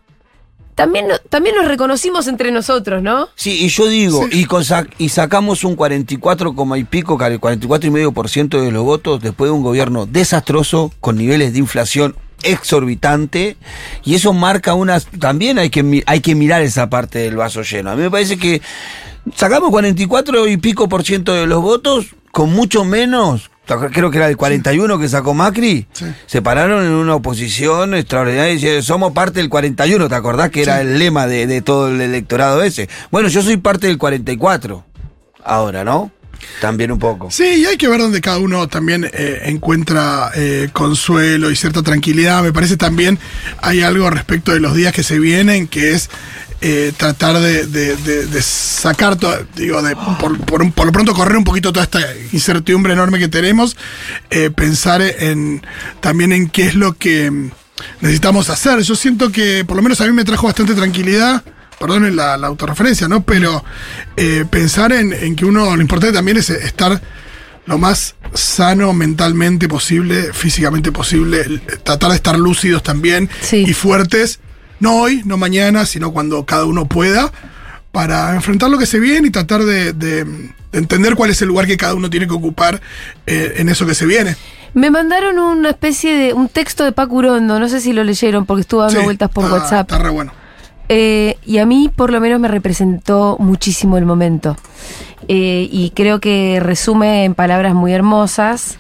también, 0.74 1.06
también 1.30 1.54
nos 1.56 1.66
reconocimos 1.68 2.26
entre 2.26 2.50
nosotros, 2.50 3.02
¿no? 3.02 3.28
Sí, 3.34 3.64
y 3.64 3.68
yo 3.68 3.86
digo, 3.88 4.26
y, 4.30 4.44
con 4.44 4.62
sac- 4.62 4.90
y 4.98 5.08
sacamos 5.08 5.64
un 5.64 5.74
44, 5.74 6.54
coma 6.54 6.76
y 6.78 6.84
pico, 6.84 7.16
casi 7.16 7.38
44 7.38 7.88
y 7.88 7.90
medio 7.90 8.12
por 8.12 8.28
ciento 8.28 8.60
de 8.60 8.70
los 8.72 8.84
votos 8.84 9.22
después 9.22 9.48
de 9.50 9.54
un 9.54 9.62
gobierno 9.62 10.04
desastroso 10.04 10.92
con 11.00 11.16
niveles 11.16 11.54
de 11.54 11.60
inflación 11.60 12.14
exorbitante 12.46 13.56
y 14.04 14.14
eso 14.14 14.32
marca 14.32 14.74
unas 14.74 15.06
también 15.18 15.58
hay 15.58 15.70
que 15.70 16.02
hay 16.06 16.20
que 16.20 16.34
mirar 16.34 16.62
esa 16.62 16.88
parte 16.90 17.18
del 17.20 17.36
vaso 17.36 17.62
lleno. 17.62 17.90
A 17.90 17.96
mí 17.96 18.02
me 18.02 18.10
parece 18.10 18.36
que 18.38 18.60
sacamos 19.34 19.70
44 19.70 20.46
y 20.48 20.56
pico 20.56 20.88
por 20.88 21.04
ciento 21.04 21.34
de 21.34 21.46
los 21.46 21.62
votos 21.62 22.06
con 22.32 22.52
mucho 22.52 22.84
menos 22.84 23.50
creo 23.92 24.12
que 24.12 24.18
era 24.18 24.28
el 24.28 24.36
41 24.36 24.96
que 25.00 25.08
sacó 25.08 25.34
Macri, 25.34 25.88
Sí. 25.92 26.04
se 26.26 26.40
pararon 26.40 26.84
en 26.86 26.92
una 26.92 27.16
oposición 27.16 27.94
extraordinaria 27.94 28.52
y 28.52 28.56
dice, 28.56 28.80
somos 28.82 29.10
parte 29.12 29.40
del 29.40 29.48
41, 29.48 30.08
¿te 30.08 30.14
acordás 30.14 30.50
que 30.50 30.62
era 30.62 30.76
Sí. 30.76 30.82
el 30.82 31.00
lema 31.00 31.26
de, 31.26 31.48
de 31.48 31.62
todo 31.62 31.88
el 31.88 32.00
electorado 32.00 32.62
ese? 32.62 32.88
Bueno, 33.10 33.26
yo 33.28 33.42
soy 33.42 33.56
parte 33.56 33.88
del 33.88 33.98
44, 33.98 34.84
ahora, 35.42 35.82
¿no? 35.82 36.12
También 36.60 36.90
un 36.92 36.98
poco. 36.98 37.30
Sí, 37.30 37.44
y 37.44 37.66
hay 37.66 37.76
que 37.76 37.88
ver 37.88 38.00
dónde 38.00 38.20
cada 38.20 38.38
uno 38.38 38.66
también 38.68 39.08
eh, 39.12 39.42
encuentra 39.44 40.30
eh, 40.34 40.68
consuelo 40.72 41.50
y 41.50 41.56
cierta 41.56 41.82
tranquilidad. 41.82 42.42
Me 42.42 42.52
parece 42.52 42.76
también 42.76 43.18
hay 43.60 43.82
algo 43.82 44.08
respecto 44.10 44.52
de 44.52 44.60
los 44.60 44.74
días 44.74 44.92
que 44.94 45.02
se 45.02 45.18
vienen, 45.18 45.68
que 45.68 45.92
es 45.92 46.08
eh, 46.62 46.92
tratar 46.96 47.38
de, 47.40 47.66
sacar, 48.42 49.18
digo, 49.54 49.82
de, 49.82 49.94
por, 50.18 50.38
por 50.40 50.62
un- 50.62 50.72
por 50.72 50.86
lo 50.86 50.92
pronto 50.92 51.12
correr 51.12 51.36
un 51.36 51.44
poquito 51.44 51.72
toda 51.72 51.84
esta 51.84 52.00
incertidumbre 52.32 52.94
enorme 52.94 53.18
que 53.18 53.28
tenemos, 53.28 53.76
eh, 54.30 54.50
pensar 54.50 55.02
en 55.02 55.62
también 56.00 56.32
en 56.32 56.48
qué 56.48 56.62
es 56.68 56.74
lo 56.74 56.94
que 56.94 57.30
mm, 57.30 57.50
necesitamos 58.00 58.48
hacer. 58.48 58.80
Yo 58.80 58.96
siento 58.96 59.30
que 59.30 59.64
por 59.66 59.76
lo 59.76 59.82
menos 59.82 60.00
a 60.00 60.06
mí 60.06 60.12
me 60.12 60.24
trajo 60.24 60.46
bastante 60.46 60.74
tranquilidad 60.74 61.44
perdonen 61.78 62.16
la, 62.16 62.36
la 62.36 62.46
autorreferencia, 62.46 63.08
¿no? 63.08 63.22
Pero 63.22 63.64
eh, 64.16 64.44
pensar 64.50 64.92
en, 64.92 65.12
en 65.12 65.36
que 65.36 65.44
uno, 65.44 65.74
lo 65.76 65.82
importante 65.82 66.14
también 66.14 66.36
es 66.36 66.50
estar 66.50 67.00
lo 67.66 67.78
más 67.78 68.14
sano 68.32 68.92
mentalmente 68.92 69.68
posible, 69.68 70.32
físicamente 70.32 70.92
posible, 70.92 71.40
el- 71.40 71.60
tratar 71.82 72.10
de 72.10 72.16
estar 72.16 72.38
lúcidos 72.38 72.82
también 72.82 73.28
Sí. 73.40 73.64
y 73.66 73.72
fuertes 73.74 74.40
no 74.78 74.96
hoy, 75.00 75.22
no 75.24 75.36
mañana, 75.36 75.86
sino 75.86 76.12
cuando 76.12 76.44
cada 76.46 76.64
uno 76.64 76.86
pueda, 76.86 77.32
para 77.92 78.34
enfrentar 78.34 78.68
lo 78.70 78.78
que 78.78 78.86
se 78.86 79.00
viene 79.00 79.28
y 79.28 79.30
tratar 79.30 79.64
de, 79.64 79.92
de- 79.94 80.24
de 80.72 80.78
entender 80.78 81.14
cuál 81.14 81.30
es 81.30 81.40
el 81.42 81.48
lugar 81.48 81.66
que 81.66 81.76
cada 81.76 81.94
uno 81.94 82.10
tiene 82.10 82.26
que 82.26 82.34
ocupar 82.34 82.80
eh, 83.26 83.54
en 83.56 83.68
eso 83.68 83.86
que 83.86 83.94
se 83.94 84.04
viene. 84.06 84.36
Me 84.74 84.90
mandaron 84.90 85.38
una 85.38 85.70
especie 85.70 86.14
de 86.16 86.34
un 86.34 86.48
texto 86.50 86.84
de 86.84 86.92
Paco 86.92 87.14
Urondo, 87.16 87.58
no 87.58 87.68
sé 87.68 87.80
si 87.80 87.94
lo 87.94 88.04
leyeron 88.04 88.44
porque 88.44 88.60
estuvo 88.60 88.82
dando 88.82 88.98
Sí, 89.00 89.04
vueltas 89.04 89.30
por 89.30 89.44
está- 89.44 89.56
WhatsApp. 89.56 89.90
Está 89.90 89.98
re 90.02 90.10
bueno. 90.10 90.32
Eh, 90.88 91.36
y 91.44 91.58
a 91.58 91.66
mí 91.66 91.90
por 91.94 92.12
lo 92.12 92.20
menos 92.20 92.40
me 92.40 92.48
representó 92.48 93.36
muchísimo 93.38 93.98
el 93.98 94.06
momento. 94.06 94.56
Eh, 95.28 95.68
y 95.70 95.90
creo 95.90 96.20
que 96.20 96.60
resume 96.60 97.24
en 97.24 97.34
palabras 97.34 97.74
muy 97.74 97.92
hermosas 97.92 98.78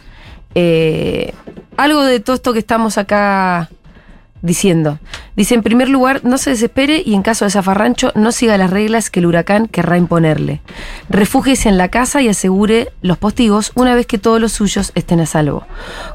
eh, 0.58 1.34
algo 1.76 2.02
de 2.02 2.18
todo 2.20 2.34
esto 2.34 2.54
que 2.54 2.60
estamos 2.60 2.96
acá 2.96 3.68
diciendo. 4.42 4.98
Dice, 5.36 5.54
en 5.54 5.62
primer 5.62 5.88
lugar, 5.88 6.24
no 6.24 6.38
se 6.38 6.50
desespere 6.50 7.02
y 7.04 7.14
en 7.14 7.22
caso 7.22 7.44
de 7.44 7.50
zafarrancho 7.50 8.12
no 8.14 8.32
siga 8.32 8.56
las 8.56 8.70
reglas 8.70 9.10
que 9.10 9.20
el 9.20 9.26
huracán 9.26 9.66
querrá 9.68 9.98
imponerle. 9.98 10.62
Refúgiese 11.10 11.68
en 11.68 11.76
la 11.76 11.88
casa 11.88 12.22
y 12.22 12.28
asegure 12.28 12.92
los 13.02 13.18
postigos 13.18 13.72
una 13.74 13.94
vez 13.94 14.06
que 14.06 14.18
todos 14.18 14.40
los 14.40 14.52
suyos 14.52 14.92
estén 14.94 15.20
a 15.20 15.26
salvo. 15.26 15.66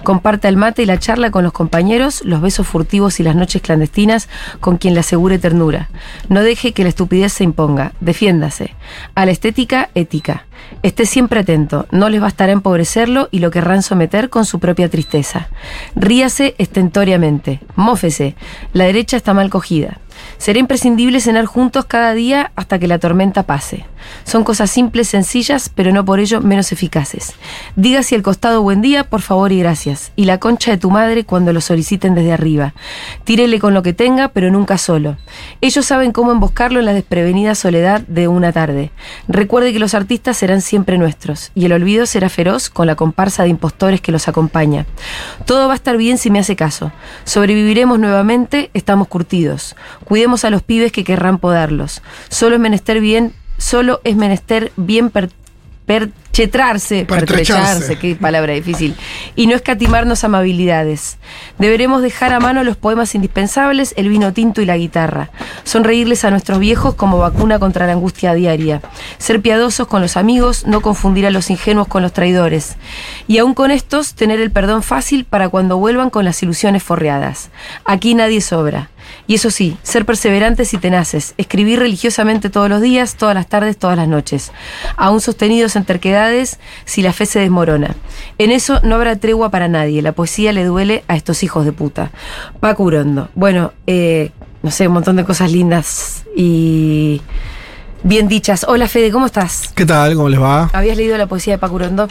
Comparta 0.03 0.49
el 0.49 0.57
mate 0.57 0.83
y 0.83 0.85
la 0.85 0.99
charla 0.99 1.29
con 1.29 1.43
los 1.43 1.53
compañeros, 1.53 2.23
los 2.25 2.41
besos 2.41 2.67
furtivos 2.67 3.19
y 3.19 3.23
las 3.23 3.35
noches 3.35 3.61
clandestinas 3.61 4.27
con 4.59 4.77
quien 4.77 4.93
le 4.93 5.01
asegure 5.01 5.37
ternura. 5.37 5.89
No 6.29 6.41
deje 6.41 6.73
que 6.73 6.83
la 6.83 6.89
estupidez 6.89 7.33
se 7.33 7.43
imponga. 7.43 7.93
Defiéndase. 7.99 8.75
A 9.13 9.25
la 9.25 9.31
estética, 9.31 9.89
ética. 9.93 10.45
Esté 10.83 11.05
siempre 11.05 11.41
atento. 11.41 11.85
No 11.91 12.09
les 12.09 12.21
bastará 12.21 12.51
empobrecerlo 12.51 13.29
y 13.31 13.39
lo 13.39 13.51
querrán 13.51 13.83
someter 13.83 14.29
con 14.29 14.45
su 14.45 14.59
propia 14.59 14.89
tristeza. 14.89 15.49
Ríase 15.95 16.55
estentoriamente. 16.57 17.59
Mófese. 17.75 18.35
La 18.73 18.85
derecha 18.85 19.17
está 19.17 19.33
mal 19.33 19.49
cogida. 19.49 19.99
Será 20.37 20.59
imprescindible 20.59 21.19
cenar 21.19 21.45
juntos 21.45 21.85
cada 21.85 22.13
día 22.13 22.51
hasta 22.55 22.79
que 22.79 22.87
la 22.87 22.99
tormenta 22.99 23.43
pase. 23.43 23.85
Son 24.23 24.43
cosas 24.43 24.71
simples, 24.71 25.07
sencillas, 25.07 25.69
pero 25.73 25.91
no 25.91 26.05
por 26.05 26.19
ello 26.19 26.41
menos 26.41 26.71
eficaces. 26.71 27.33
Diga 27.75 28.03
si 28.03 28.15
al 28.15 28.21
costado 28.21 28.61
buen 28.61 28.81
día, 28.81 29.03
por 29.03 29.21
favor 29.21 29.51
y 29.51 29.59
gracias. 29.59 30.11
Y 30.15 30.25
la 30.25 30.39
concha 30.39 30.71
de 30.71 30.77
tu 30.77 30.91
madre 30.91 31.23
cuando 31.23 31.53
lo 31.53 31.61
soliciten 31.61 32.15
desde 32.15 32.33
arriba. 32.33 32.73
Tírele 33.23 33.59
con 33.59 33.73
lo 33.73 33.83
que 33.83 33.93
tenga, 33.93 34.29
pero 34.29 34.51
nunca 34.51 34.77
solo. 34.77 35.17
Ellos 35.61 35.85
saben 35.85 36.11
cómo 36.11 36.31
emboscarlo 36.31 36.79
en 36.79 36.85
la 36.85 36.93
desprevenida 36.93 37.55
soledad 37.55 38.01
de 38.01 38.27
una 38.27 38.51
tarde. 38.51 38.91
Recuerde 39.27 39.73
que 39.73 39.79
los 39.79 39.93
artistas 39.93 40.37
serán 40.37 40.61
siempre 40.61 40.97
nuestros, 40.97 41.51
y 41.55 41.65
el 41.65 41.73
olvido 41.73 42.05
será 42.05 42.29
feroz 42.29 42.69
con 42.69 42.87
la 42.87 42.95
comparsa 42.95 43.43
de 43.43 43.49
impostores 43.49 44.01
que 44.01 44.11
los 44.11 44.27
acompaña. 44.27 44.85
Todo 45.45 45.67
va 45.67 45.73
a 45.73 45.75
estar 45.75 45.97
bien 45.97 46.17
si 46.17 46.29
me 46.29 46.39
hace 46.39 46.55
caso. 46.55 46.91
Sobreviviremos 47.23 47.99
nuevamente, 47.99 48.69
estamos 48.73 49.07
curtidos. 49.07 49.75
Cuidemos 50.05 50.45
a 50.45 50.49
los 50.49 50.63
pibes 50.63 50.91
que 50.91 51.03
querrán 51.03 51.37
podarlos. 51.37 52.01
Solo 52.29 52.55
es 52.55 52.61
menester 52.61 53.01
bien, 53.01 53.33
solo 53.61 54.01
es 54.03 54.15
menester 54.15 54.71
bien 54.75 55.09
per- 55.09 55.29
perchetrarse, 55.85 57.05
Pertrecharse. 57.05 57.97
qué 57.97 58.15
palabra 58.15 58.53
difícil, 58.53 58.95
y 59.35 59.47
no 59.47 59.55
escatimarnos 59.55 60.23
amabilidades. 60.23 61.17
Deberemos 61.59 62.01
dejar 62.01 62.31
a 62.33 62.39
mano 62.39 62.63
los 62.63 62.77
poemas 62.77 63.13
indispensables, 63.15 63.93
el 63.97 64.07
vino 64.07 64.31
tinto 64.31 64.61
y 64.61 64.65
la 64.65 64.77
guitarra. 64.77 65.31
Sonreírles 65.65 66.23
a 66.23 66.31
nuestros 66.31 66.59
viejos 66.59 66.95
como 66.95 67.17
vacuna 67.17 67.59
contra 67.59 67.87
la 67.87 67.93
angustia 67.93 68.33
diaria. 68.33 68.81
Ser 69.17 69.41
piadosos 69.41 69.87
con 69.87 70.01
los 70.01 70.15
amigos, 70.15 70.65
no 70.65 70.79
confundir 70.81 71.25
a 71.25 71.31
los 71.31 71.49
ingenuos 71.49 71.87
con 71.87 72.01
los 72.03 72.13
traidores. 72.13 72.77
Y 73.27 73.39
aún 73.39 73.53
con 73.53 73.69
estos, 73.71 74.13
tener 74.13 74.39
el 74.39 74.51
perdón 74.51 74.83
fácil 74.83 75.25
para 75.25 75.49
cuando 75.49 75.77
vuelvan 75.77 76.09
con 76.09 76.23
las 76.23 76.41
ilusiones 76.41 76.83
forreadas. 76.83 77.49
Aquí 77.83 78.13
nadie 78.15 78.39
sobra. 78.39 78.89
Y 79.27 79.35
eso 79.35 79.51
sí, 79.51 79.77
ser 79.83 80.05
perseverantes 80.05 80.73
y 80.73 80.77
tenaces, 80.77 81.33
escribir 81.37 81.79
religiosamente 81.79 82.49
todos 82.49 82.69
los 82.69 82.81
días, 82.81 83.15
todas 83.15 83.35
las 83.35 83.47
tardes, 83.47 83.77
todas 83.77 83.97
las 83.97 84.07
noches, 84.07 84.51
aún 84.97 85.21
sostenidos 85.21 85.75
en 85.75 85.85
terquedades 85.85 86.59
si 86.85 87.01
la 87.01 87.13
fe 87.13 87.25
se 87.25 87.39
desmorona. 87.39 87.95
En 88.37 88.51
eso 88.51 88.79
no 88.83 88.95
habrá 88.95 89.15
tregua 89.15 89.49
para 89.49 89.67
nadie, 89.67 90.01
la 90.01 90.11
poesía 90.11 90.51
le 90.53 90.63
duele 90.65 91.03
a 91.07 91.15
estos 91.15 91.43
hijos 91.43 91.65
de 91.65 91.71
puta. 91.71 92.11
Paco 92.59 92.83
Urondo. 92.83 93.29
Bueno, 93.35 93.73
eh, 93.87 94.31
no 94.63 94.71
sé, 94.71 94.87
un 94.87 94.93
montón 94.93 95.15
de 95.15 95.23
cosas 95.23 95.51
lindas 95.51 96.23
y 96.35 97.21
bien 98.03 98.27
dichas. 98.27 98.65
Hola 98.67 98.87
Fede, 98.87 99.11
¿cómo 99.11 99.25
estás? 99.25 99.71
¿Qué 99.75 99.85
tal? 99.85 100.15
¿Cómo 100.15 100.29
les 100.29 100.41
va? 100.41 100.69
¿Habías 100.73 100.97
leído 100.97 101.17
la 101.17 101.27
poesía 101.27 101.53
de 101.53 101.59
Paco 101.59 101.75
Urondo? 101.75 102.07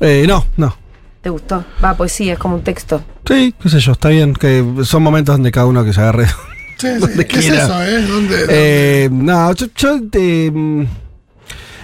Eh, 0.00 0.24
no, 0.26 0.44
no. 0.56 0.74
¿Te 1.22 1.28
gustó? 1.28 1.64
Va, 1.84 1.94
poesía, 1.96 2.32
es 2.34 2.38
como 2.38 2.54
un 2.54 2.62
texto. 2.62 3.02
Sí, 3.26 3.54
qué 3.60 3.68
sé 3.68 3.80
yo, 3.80 3.92
está 3.92 4.08
bien. 4.08 4.34
Que 4.34 4.64
son 4.84 5.02
momentos 5.02 5.34
donde 5.34 5.52
cada 5.52 5.66
uno 5.66 5.84
que 5.84 5.92
se 5.92 6.00
agarre. 6.00 6.26
Sí, 6.80 6.88
sí. 6.98 7.24
¿Qué 7.26 7.38
es 7.40 7.48
eso, 7.50 7.82
eh? 7.82 8.00
¿Dónde, 8.06 8.38
dónde? 8.38 8.46
Eh, 8.48 9.08
no, 9.12 9.52
yo, 9.52 9.66
yo, 9.76 10.00
eh, 10.14 10.50
mm, 10.50 10.84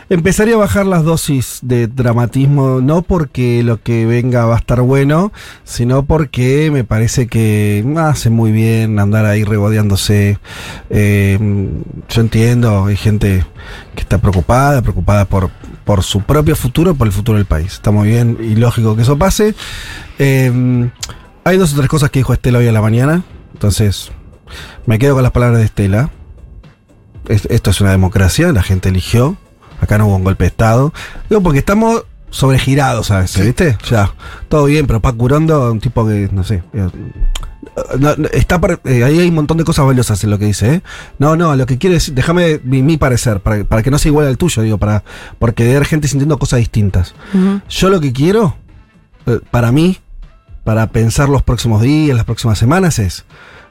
empezaría 0.09 0.55
a 0.55 0.57
bajar 0.57 0.87
las 0.87 1.05
dosis 1.05 1.59
de 1.61 1.87
dramatismo, 1.87 2.81
no 2.81 3.03
porque 3.03 3.63
lo 3.63 3.83
que 3.83 4.07
venga 4.07 4.47
va 4.47 4.55
a 4.55 4.59
estar 4.59 4.81
bueno, 4.81 5.33
sino 5.65 6.05
porque 6.07 6.71
me 6.73 6.85
parece 6.85 7.27
que 7.27 7.85
hace 7.99 8.31
muy 8.31 8.53
bien 8.53 8.99
andar 8.99 9.27
ahí 9.27 9.45
regodeándose. 9.45 10.39
Eh, 10.89 11.39
yo 12.09 12.21
entiendo, 12.23 12.87
hay 12.87 12.97
gente 12.97 13.45
que 13.95 14.01
está 14.01 14.17
preocupada, 14.17 14.81
preocupada 14.81 15.27
por, 15.27 15.51
por 15.87 16.03
su 16.03 16.21
propio 16.21 16.55
futuro, 16.57 16.95
por 16.95 17.07
el 17.07 17.13
futuro 17.15 17.39
del 17.39 17.47
país. 17.47 17.73
Está 17.75 17.91
muy 17.93 18.09
bien 18.09 18.37
y 18.43 18.57
lógico 18.57 18.95
que 18.97 19.03
eso 19.03 19.17
pase. 19.17 19.55
Eh, 20.19 20.91
hay 21.45 21.57
dos 21.57 21.73
o 21.73 21.77
tres 21.77 21.89
cosas 21.89 22.11
que 22.11 22.19
dijo 22.19 22.35
Estela 22.35 22.59
hoy 22.59 22.67
a 22.69 22.73
la 22.73 22.83
mañana, 22.83 23.23
entonces 23.55 24.11
me 24.85 24.99
quedo 24.99 25.15
con 25.15 25.23
las 25.23 25.33
palabras 25.33 25.61
de 25.61 25.65
Estela. 25.67 26.11
Es- 27.29 27.47
esto 27.51 27.71
es 27.71 27.81
una 27.81 27.93
democracia, 27.93 28.53
la 28.53 28.63
gente 28.63 28.89
eligió. 28.91 29.37
Acá 29.81 29.97
no 29.99 30.07
hubo 30.07 30.17
un 30.17 30.25
golpe 30.25 30.45
de 30.45 30.49
Estado. 30.49 30.93
Digo, 31.31 31.43
porque 31.43 31.61
estamos 31.61 32.05
sobregirados 32.37 33.11
a 33.11 33.21
veces, 33.21 33.47
¿viste? 33.47 33.79
Ya, 33.89 34.13
todo 34.49 34.67
bien, 34.67 34.87
pero 34.87 35.01
Paco 35.01 35.25
Urondo, 35.25 35.73
un 35.73 35.81
tipo 35.81 36.07
que, 36.07 36.29
no 36.31 36.45
sé. 36.45 36.63
eh, 36.75 36.89
no, 37.99 38.15
no, 38.17 38.29
está 38.29 38.61
eh, 38.85 39.05
ahí 39.05 39.21
hay 39.21 39.29
un 39.29 39.35
montón 39.35 39.57
de 39.57 39.65
cosas 39.65 39.87
valiosas 39.87 40.23
en 40.23 40.31
lo 40.31 40.39
que 40.39 40.45
dice, 40.45 40.75
¿eh? 40.75 40.83
No, 41.19 41.35
no, 41.35 41.57
lo 41.57 41.65
que 41.65 41.79
quiere 41.79 41.95
decir, 41.95 42.13
déjame 42.13 42.61
mi, 42.63 42.83
mi 42.83 42.99
parecer, 42.99 43.41
para, 43.41 43.65
para 43.65 43.83
que 43.83 43.91
no 43.91 43.99
sea 43.99 44.11
igual 44.11 44.27
al 44.27 44.37
tuyo, 44.37 44.63
digo, 44.63 44.77
para 44.77 45.03
porque 45.39 45.63
haber 45.65 45.87
gente 45.87 46.09
sintiendo 46.09 46.39
cosas 46.39 46.59
distintas. 46.59 47.15
Yo 47.71 47.89
lo 47.89 48.01
que 48.01 48.13
quiero, 48.13 48.55
eh, 49.25 49.41
para 49.51 49.73
mí, 49.73 49.97
para 50.63 50.89
pensar 50.89 51.31
los 51.31 51.43
próximos 51.43 51.81
días, 51.81 52.15
las 52.17 52.27
próximas 52.27 52.59
semanas, 52.59 52.99
es, 52.99 53.25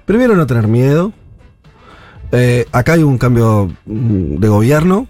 primero, 0.05 0.35
no 0.35 0.47
tener 0.47 0.67
miedo. 0.67 1.13
Eh, 2.31 2.65
acá 2.71 2.93
hay 2.93 3.03
un 3.03 3.19
cambio 3.19 3.71
mm, 3.85 4.37
de 4.37 4.47
gobierno. 4.47 5.07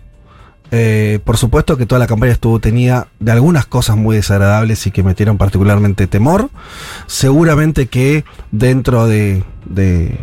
Eh, 0.78 1.20
por 1.24 1.38
supuesto 1.38 1.78
que 1.78 1.86
toda 1.86 2.00
la 2.00 2.06
campaña 2.06 2.34
estuvo 2.34 2.60
tenía 2.60 3.08
de 3.22 3.32
algunas 3.32 3.66
cosas 3.66 3.96
muy 3.96 4.18
desagradables 4.18 4.86
y 4.86 4.92
que 4.92 5.04
metieron 5.04 5.38
particularmente 5.38 6.06
temor. 6.06 6.50
Seguramente 7.08 7.88
que 7.88 8.26
dentro 8.52 9.08
de, 9.08 9.46
de, 9.68 10.18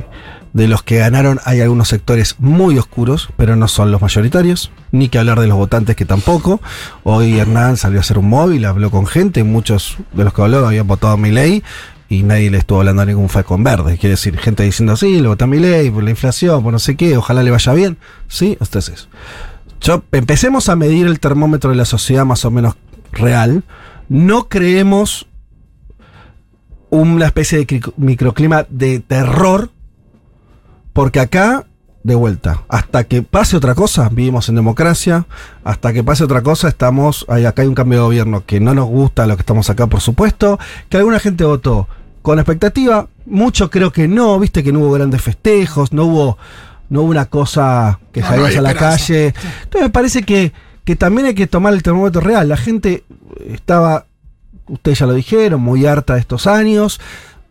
los 0.52 0.82
que 0.82 0.98
ganaron 0.98 1.40
hay 1.46 1.62
algunos 1.62 1.88
sectores 1.88 2.36
muy 2.38 2.76
oscuros, 2.76 3.30
pero 3.38 3.56
no 3.56 3.66
son 3.66 3.90
los 3.90 4.02
mayoritarios. 4.02 4.70
Ni 4.90 5.08
que 5.08 5.18
hablar 5.18 5.40
de 5.40 5.46
los 5.46 5.56
votantes 5.56 5.96
que 5.96 6.04
tampoco. 6.04 6.60
Hoy 7.02 7.38
Hernán 7.38 7.78
salió 7.78 8.00
a 8.00 8.02
hacer 8.02 8.18
un 8.18 8.28
móvil, 8.28 8.66
habló 8.66 8.90
con 8.90 9.06
gente, 9.06 9.44
muchos 9.44 9.96
de 10.12 10.24
los 10.24 10.34
que 10.34 10.42
habló 10.42 10.66
habían 10.66 10.86
votado 10.86 11.14
a 11.14 11.16
mi 11.16 11.30
ley 11.30 11.62
y 12.10 12.24
nadie 12.24 12.50
le 12.50 12.58
estuvo 12.58 12.80
hablando 12.80 13.00
a 13.00 13.06
ningún 13.06 13.28
con 13.28 13.64
verde. 13.64 13.96
Quiere 13.96 14.16
decir, 14.16 14.36
gente 14.36 14.64
diciendo, 14.64 14.98
sí, 14.98 15.18
le 15.18 15.28
votó 15.28 15.44
a 15.44 15.48
mi 15.48 15.58
ley 15.58 15.90
por 15.90 16.04
la 16.04 16.10
inflación, 16.10 16.62
por 16.62 16.74
no 16.74 16.78
sé 16.78 16.94
qué, 16.94 17.16
ojalá 17.16 17.42
le 17.42 17.50
vaya 17.50 17.72
bien. 17.72 17.96
Sí, 18.28 18.58
entonces. 18.60 19.08
Yo, 19.82 20.04
empecemos 20.12 20.68
a 20.68 20.76
medir 20.76 21.06
el 21.06 21.18
termómetro 21.18 21.70
de 21.70 21.76
la 21.76 21.84
sociedad 21.84 22.24
más 22.24 22.44
o 22.44 22.50
menos 22.52 22.76
real. 23.10 23.64
No 24.08 24.48
creemos 24.48 25.26
una 26.90 27.26
especie 27.26 27.58
de 27.64 27.82
microclima 27.96 28.66
de 28.68 29.00
terror, 29.00 29.70
porque 30.92 31.18
acá, 31.18 31.66
de 32.04 32.14
vuelta, 32.14 32.62
hasta 32.68 33.04
que 33.04 33.22
pase 33.22 33.56
otra 33.56 33.74
cosa, 33.74 34.08
vivimos 34.10 34.48
en 34.48 34.54
democracia, 34.54 35.26
hasta 35.64 35.92
que 35.92 36.04
pase 36.04 36.22
otra 36.22 36.42
cosa, 36.42 36.68
estamos, 36.68 37.24
hay, 37.28 37.46
acá 37.46 37.62
hay 37.62 37.68
un 37.68 37.74
cambio 37.74 37.98
de 37.98 38.04
gobierno 38.04 38.44
que 38.46 38.60
no 38.60 38.74
nos 38.74 38.86
gusta 38.86 39.26
lo 39.26 39.36
que 39.36 39.42
estamos 39.42 39.68
acá, 39.68 39.88
por 39.88 40.00
supuesto, 40.00 40.60
que 40.90 40.98
alguna 40.98 41.18
gente 41.18 41.44
votó 41.44 41.88
con 42.20 42.38
expectativa, 42.38 43.08
mucho 43.26 43.70
creo 43.70 43.90
que 43.90 44.06
no, 44.06 44.38
viste 44.38 44.62
que 44.62 44.72
no 44.72 44.80
hubo 44.80 44.92
grandes 44.92 45.22
festejos, 45.22 45.92
no 45.92 46.04
hubo, 46.04 46.38
no 46.92 47.00
hubo 47.00 47.10
una 47.10 47.24
cosa 47.24 47.98
que 48.12 48.20
No, 48.20 48.28
hay 48.44 48.54
a 48.54 48.60
la 48.60 48.74
calle. 48.74 49.28
Entonces 49.62 49.80
me 49.80 49.88
parece 49.88 50.24
que, 50.24 50.52
que 50.84 50.94
también 50.94 51.28
hay 51.28 51.34
que 51.34 51.46
tomar 51.46 51.72
el 51.72 51.82
termómetro 51.82 52.20
real. 52.20 52.46
La 52.50 52.58
gente 52.58 53.04
estaba, 53.48 54.04
ustedes 54.68 54.98
ya 54.98 55.06
lo 55.06 55.14
dijeron, 55.14 55.62
muy 55.62 55.86
harta 55.86 56.14
de 56.14 56.20
estos 56.20 56.46
años. 56.46 57.00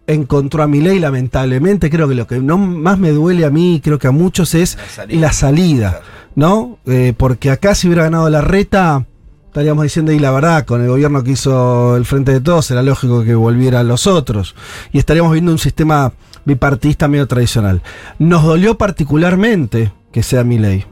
Encontró 0.06 0.62
a 0.62 0.68
mi 0.68 0.80
ley, 0.80 1.00
lamentablemente. 1.00 1.90
Creo 1.90 2.08
que 2.08 2.14
lo 2.14 2.28
que 2.28 2.38
no 2.40 2.60
más 2.60 3.00
me 3.00 3.10
duele 3.10 3.44
a 3.44 3.50
mí, 3.50 3.82
creo 3.84 3.98
que 3.98 4.06
a 4.06 4.12
muchos, 4.12 4.54
es 4.54 4.76
La 4.78 4.88
salida. 4.88 5.22
la 5.22 5.34
salida, 5.34 6.02
¿no? 6.36 6.78
Eh, 6.86 7.14
porque 7.18 7.50
acá 7.50 7.74
si 7.74 7.88
hubiera 7.88 8.04
ganado 8.04 8.30
la 8.30 8.42
reta, 8.42 9.06
estaríamos 9.52 9.84
diciendo, 9.84 10.14
y 10.14 10.20
la 10.20 10.32
verdad, 10.32 10.64
con 10.64 10.82
el 10.82 10.88
gobierno 10.88 11.26
que 11.26 11.32
hizo 11.32 11.98
el 11.98 12.06
Frente 12.06 12.32
de 12.32 12.40
Todos, 12.40 12.72
era 12.72 12.82
lógico 12.82 13.26
que 13.26 13.36
volvieran 13.36 13.86
los 13.86 14.08
otros. 14.08 14.56
Y 14.94 14.98
estaríamos 14.98 15.34
viendo 15.34 15.52
un 15.52 15.58
sistema 15.58 16.14
bipartidista 16.46 17.10
medio 17.10 17.28
tradicional. 17.28 17.82
Nos 18.18 18.46
dolió 18.46 18.78
particularmente 18.78 19.92
que 20.14 20.24
sea 20.24 20.46
mi 20.46 20.58
ley. 20.58 20.86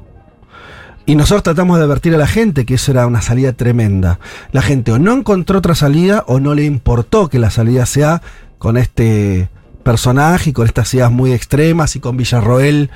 Y 1.06 1.16
nosotros 1.16 1.44
tratamos 1.44 1.78
de 1.78 1.86
advertir 1.86 2.14
a 2.16 2.18
la 2.18 2.28
gente 2.28 2.66
que 2.66 2.74
eso 2.74 2.92
era 2.92 3.08
una 3.08 3.22
salida 3.22 3.54
tremenda. 3.54 4.20
La 4.52 4.62
gente 4.62 4.92
o 4.92 5.00
no 5.00 5.14
encontró 5.14 5.60
otra 5.60 5.74
salida 5.74 6.26
o 6.28 6.42
no 6.42 6.54
le 6.54 6.66
importó 6.66 7.30
que 7.30 7.40
la 7.40 7.52
salida 7.52 7.86
sea 7.86 8.22
con 8.58 8.76
este 8.76 9.48
personaje 9.84 10.50
y 10.50 10.54
con 10.54 10.68
estas 10.68 10.94
ideas 10.94 11.14
muy 11.14 11.32
extremas 11.32 11.96
y 11.96 12.02
con 12.02 12.18
Villarroel 12.18 12.90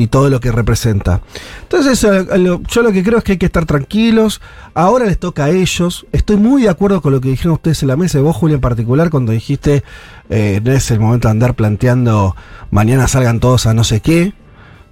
y 0.00 0.06
todo 0.06 0.30
lo 0.30 0.38
que 0.38 0.52
representa. 0.52 1.20
Entonces, 1.62 2.04
eh, 2.04 2.38
lo- 2.38 2.62
yo 2.62 2.82
lo 2.82 2.92
que 2.92 3.02
creo 3.02 3.18
es 3.18 3.24
que 3.24 3.32
hay 3.32 3.38
que 3.38 3.46
estar 3.46 3.66
tranquilos. 3.66 4.40
Ahora 4.72 5.06
les 5.06 5.18
toca 5.18 5.46
a 5.46 5.50
ellos. 5.50 6.06
Estoy 6.12 6.36
muy 6.36 6.62
de 6.62 6.68
acuerdo 6.68 7.02
con 7.02 7.12
lo 7.12 7.20
que 7.20 7.28
dijeron 7.30 7.54
ustedes 7.54 7.82
en 7.82 7.88
la 7.88 7.96
mesa, 7.96 8.20
vos, 8.20 8.36
Julio, 8.36 8.54
en 8.54 8.60
particular, 8.60 9.10
cuando 9.10 9.32
dijiste 9.32 9.82
eh, 10.30 10.60
no 10.62 10.70
es 10.72 10.90
el 10.92 11.00
momento 11.00 11.26
de 11.26 11.32
andar 11.32 11.54
planteando 11.54 12.36
mañana 12.70 13.08
salgan 13.08 13.40
todos 13.40 13.66
a 13.66 13.74
no 13.74 13.82
sé 13.82 13.98
qué. 14.00 14.32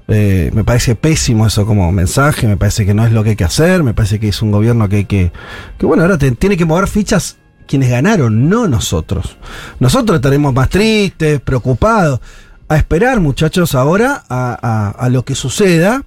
Eh, 0.08 0.50
me 0.54 0.64
parece 0.64 0.94
pésimo 0.96 1.46
eso 1.46 1.66
como 1.66 1.90
mensaje, 1.92 2.46
me 2.46 2.56
parece 2.56 2.84
que 2.86 2.94
no 2.94 3.04
es 3.06 3.12
lo 3.12 3.22
que 3.25 3.30
hay 3.30 3.36
que 3.36 3.44
hacer, 3.44 3.82
me 3.82 3.92
parece 3.94 4.18
que 4.20 4.28
es 4.28 4.40
un 4.42 4.50
gobierno 4.50 4.88
que 4.88 4.96
hay 4.96 5.04
que. 5.04 5.30
que 5.78 5.86
bueno, 5.86 6.02
ahora 6.02 6.18
te- 6.18 6.30
tiene 6.32 6.56
que 6.56 6.64
mover 6.64 6.88
fichas 6.88 7.36
quienes 7.66 7.90
ganaron, 7.90 8.48
no 8.48 8.68
nosotros. 8.68 9.36
Nosotros 9.80 10.16
estaremos 10.16 10.52
más 10.54 10.68
tristes, 10.68 11.40
preocupados. 11.40 12.20
A 12.68 12.76
esperar, 12.76 13.20
muchachos, 13.20 13.75
ahora 13.75 14.25
a, 14.28 14.58
a- 14.61 14.90
a 14.90 15.08
lo 15.08 15.25
que 15.25 15.35
suceda. 15.35 16.02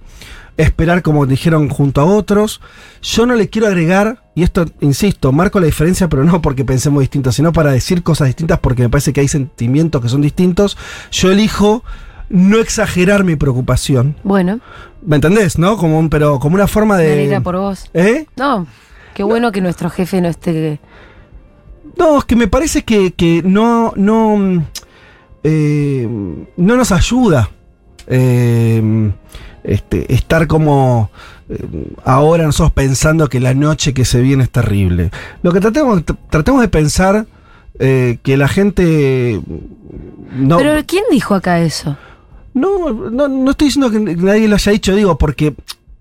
Esperar, 0.58 1.02
como 1.04 1.26
dijeron, 1.26 1.70
junto 1.70 2.02
a 2.02 2.06
otros. 2.06 2.60
Yo 3.02 3.26
no 3.26 3.36
le 3.36 3.48
quiero 3.50 3.68
agregar, 3.68 4.24
y 4.36 4.44
esto, 4.44 4.66
insisto, 4.82 5.32
marco 5.32 5.62
la 5.62 5.68
diferencia, 5.68 6.10
pero 6.10 6.26
no 6.26 6.42
porque 6.42 6.66
pensemos 6.66 7.00
distintos, 7.00 7.36
sino 7.36 7.54
para 7.54 7.72
decir 7.72 8.04
cosas 8.04 8.28
distintas, 8.28 8.60
porque 8.60 8.82
me 8.82 8.90
parece 8.90 9.14
que 9.14 9.22
hay 9.22 9.30
sentimientos 9.30 10.02
que 10.02 10.10
son 10.10 10.20
distintos. 10.22 10.78
Yo 11.12 11.32
elijo 11.32 11.86
no 12.28 12.58
exagerar 12.60 13.24
mi 13.24 13.38
preocupación. 13.38 14.18
Bueno, 14.24 14.60
¿Me 15.02 15.16
entendés, 15.16 15.58
no? 15.58 15.78
Como 15.78 15.98
un, 15.98 16.10
pero 16.10 16.40
como 16.40 16.56
una 16.56 16.68
forma 16.68 16.98
me 16.98 17.04
de. 17.04 17.14
alegra 17.14 17.40
por 17.40 17.56
vos. 17.56 17.90
¿Eh? 17.94 18.26
No, 18.36 18.68
qué 19.14 19.24
bueno 19.24 19.54
que 19.54 19.62
nuestro 19.62 19.90
jefe 19.90 20.20
no 20.20 20.28
esté. 20.28 20.82
No, 21.98 22.18
es 22.20 22.26
que 22.26 22.36
me 22.36 22.50
parece 22.50 22.84
que, 22.84 23.14
que 23.14 23.42
no, 23.46 23.94
no, 23.96 24.66
eh, 25.44 26.08
no 26.58 26.76
nos 26.76 26.92
ayuda 26.92 27.50
eh, 28.08 29.12
este, 29.64 30.14
estar 30.14 30.48
como 30.48 31.10
eh, 31.50 31.66
ahora 32.06 32.44
nosotros 32.46 32.72
pensando 32.74 33.28
que 33.30 33.40
la 33.40 33.54
noche 33.54 33.94
que 33.94 34.06
se 34.06 34.22
viene 34.22 34.44
es 34.44 34.50
terrible. 34.50 35.12
Lo 35.44 35.52
que 35.52 35.60
tratemos, 35.60 36.06
tr- 36.06 36.18
tratemos 36.30 36.62
de 36.62 36.68
pensar 36.70 37.26
eh, 37.80 38.18
que 38.24 38.38
la 38.38 38.48
gente 38.48 39.42
no, 40.36 40.58
Pero 40.58 40.82
¿quién 40.86 41.04
dijo 41.12 41.36
acá 41.36 41.60
eso? 41.62 41.98
no, 42.54 42.92
no, 42.92 43.28
no 43.28 43.52
estoy 43.52 43.68
diciendo 43.68 43.90
que 43.92 44.00
nadie 44.00 44.48
lo 44.48 44.56
haya 44.56 44.72
dicho, 44.72 44.94
digo, 44.96 45.18
porque 45.18 45.56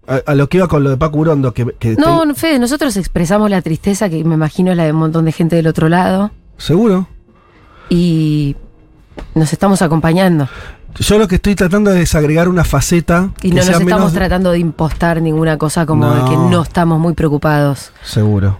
a, 0.09 0.21
a 0.27 0.35
lo 0.35 0.49
que 0.49 0.57
iba 0.57 0.67
con 0.67 0.83
lo 0.83 0.91
de 0.91 0.97
Paco 0.97 1.19
Urondo, 1.19 1.53
que, 1.55 1.67
que 1.79 1.95
No, 1.97 2.25
no, 2.25 2.35
Fede, 2.35 2.59
nosotros 2.59 2.97
expresamos 2.97 3.49
la 3.51 3.63
tristeza 3.63 4.09
que 4.09 4.25
me 4.25 4.35
imagino 4.35 4.71
es 4.73 4.77
la 4.77 4.85
de 4.87 4.93
un 4.93 4.99
montón 4.99 5.25
de 5.27 5.33
gente 5.33 5.55
del 5.57 5.67
otro 5.67 5.89
lado 5.89 6.31
seguro. 6.57 7.07
y 7.91 8.57
nos 9.39 9.53
estamos 9.53 9.81
acompañando. 9.83 10.49
Yo 10.99 11.19
lo 11.19 11.29
que 11.29 11.37
estoy 11.37 11.55
tratando 11.55 11.91
de 11.91 12.01
desagregar 12.01 12.49
una 12.49 12.65
faceta 12.65 13.31
Y 13.43 13.49
que 13.49 13.49
no 13.51 13.57
nos 13.57 13.65
sea 13.67 13.73
estamos 13.75 13.95
menos- 14.01 14.13
tratando 14.13 14.51
de 14.51 14.59
impostar 14.59 15.23
ninguna 15.23 15.57
cosa 15.59 15.87
como 15.87 16.13
de 16.13 16.25
que 16.25 16.37
No. 16.37 16.51
no 16.51 16.63
estamos 16.63 16.99
muy 16.99 17.13
preocupados. 17.15 17.93
Seguro. 18.03 18.59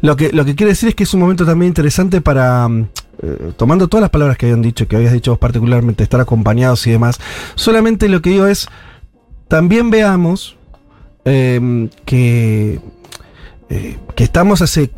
Lo 0.00 0.14
que, 0.16 0.32
lo 0.32 0.44
que 0.44 0.54
quiere 0.54 0.70
decir 0.72 0.88
es 0.90 0.94
que 0.94 1.02
es 1.02 1.12
un 1.14 1.20
momento 1.20 1.44
también 1.44 1.68
interesante 1.68 2.20
para, 2.20 2.66
mm, 2.68 2.86
eh, 3.22 3.52
tomando 3.56 3.88
todas 3.88 4.02
las 4.02 4.10
palabras 4.10 4.38
que 4.38 4.46
habían 4.46 4.62
dicho, 4.62 4.86
que 4.86 4.96
habías 4.96 5.12
dicho 5.12 5.32
vos 5.32 5.38
particularmente, 5.38 6.04
estar 6.04 6.20
acompañados 6.20 6.86
y 6.86 6.92
demás, 6.92 7.18
solamente 7.56 8.08
lo 8.08 8.22
que 8.22 8.30
digo 8.30 8.46
es, 8.46 8.68
también 9.48 9.90
veamos 9.90 10.56
eh, 11.26 11.88
que, 12.04 12.80
eh, 13.76 13.98
que 14.14 14.22
estamos 14.22 14.62
hace, 14.62 14.90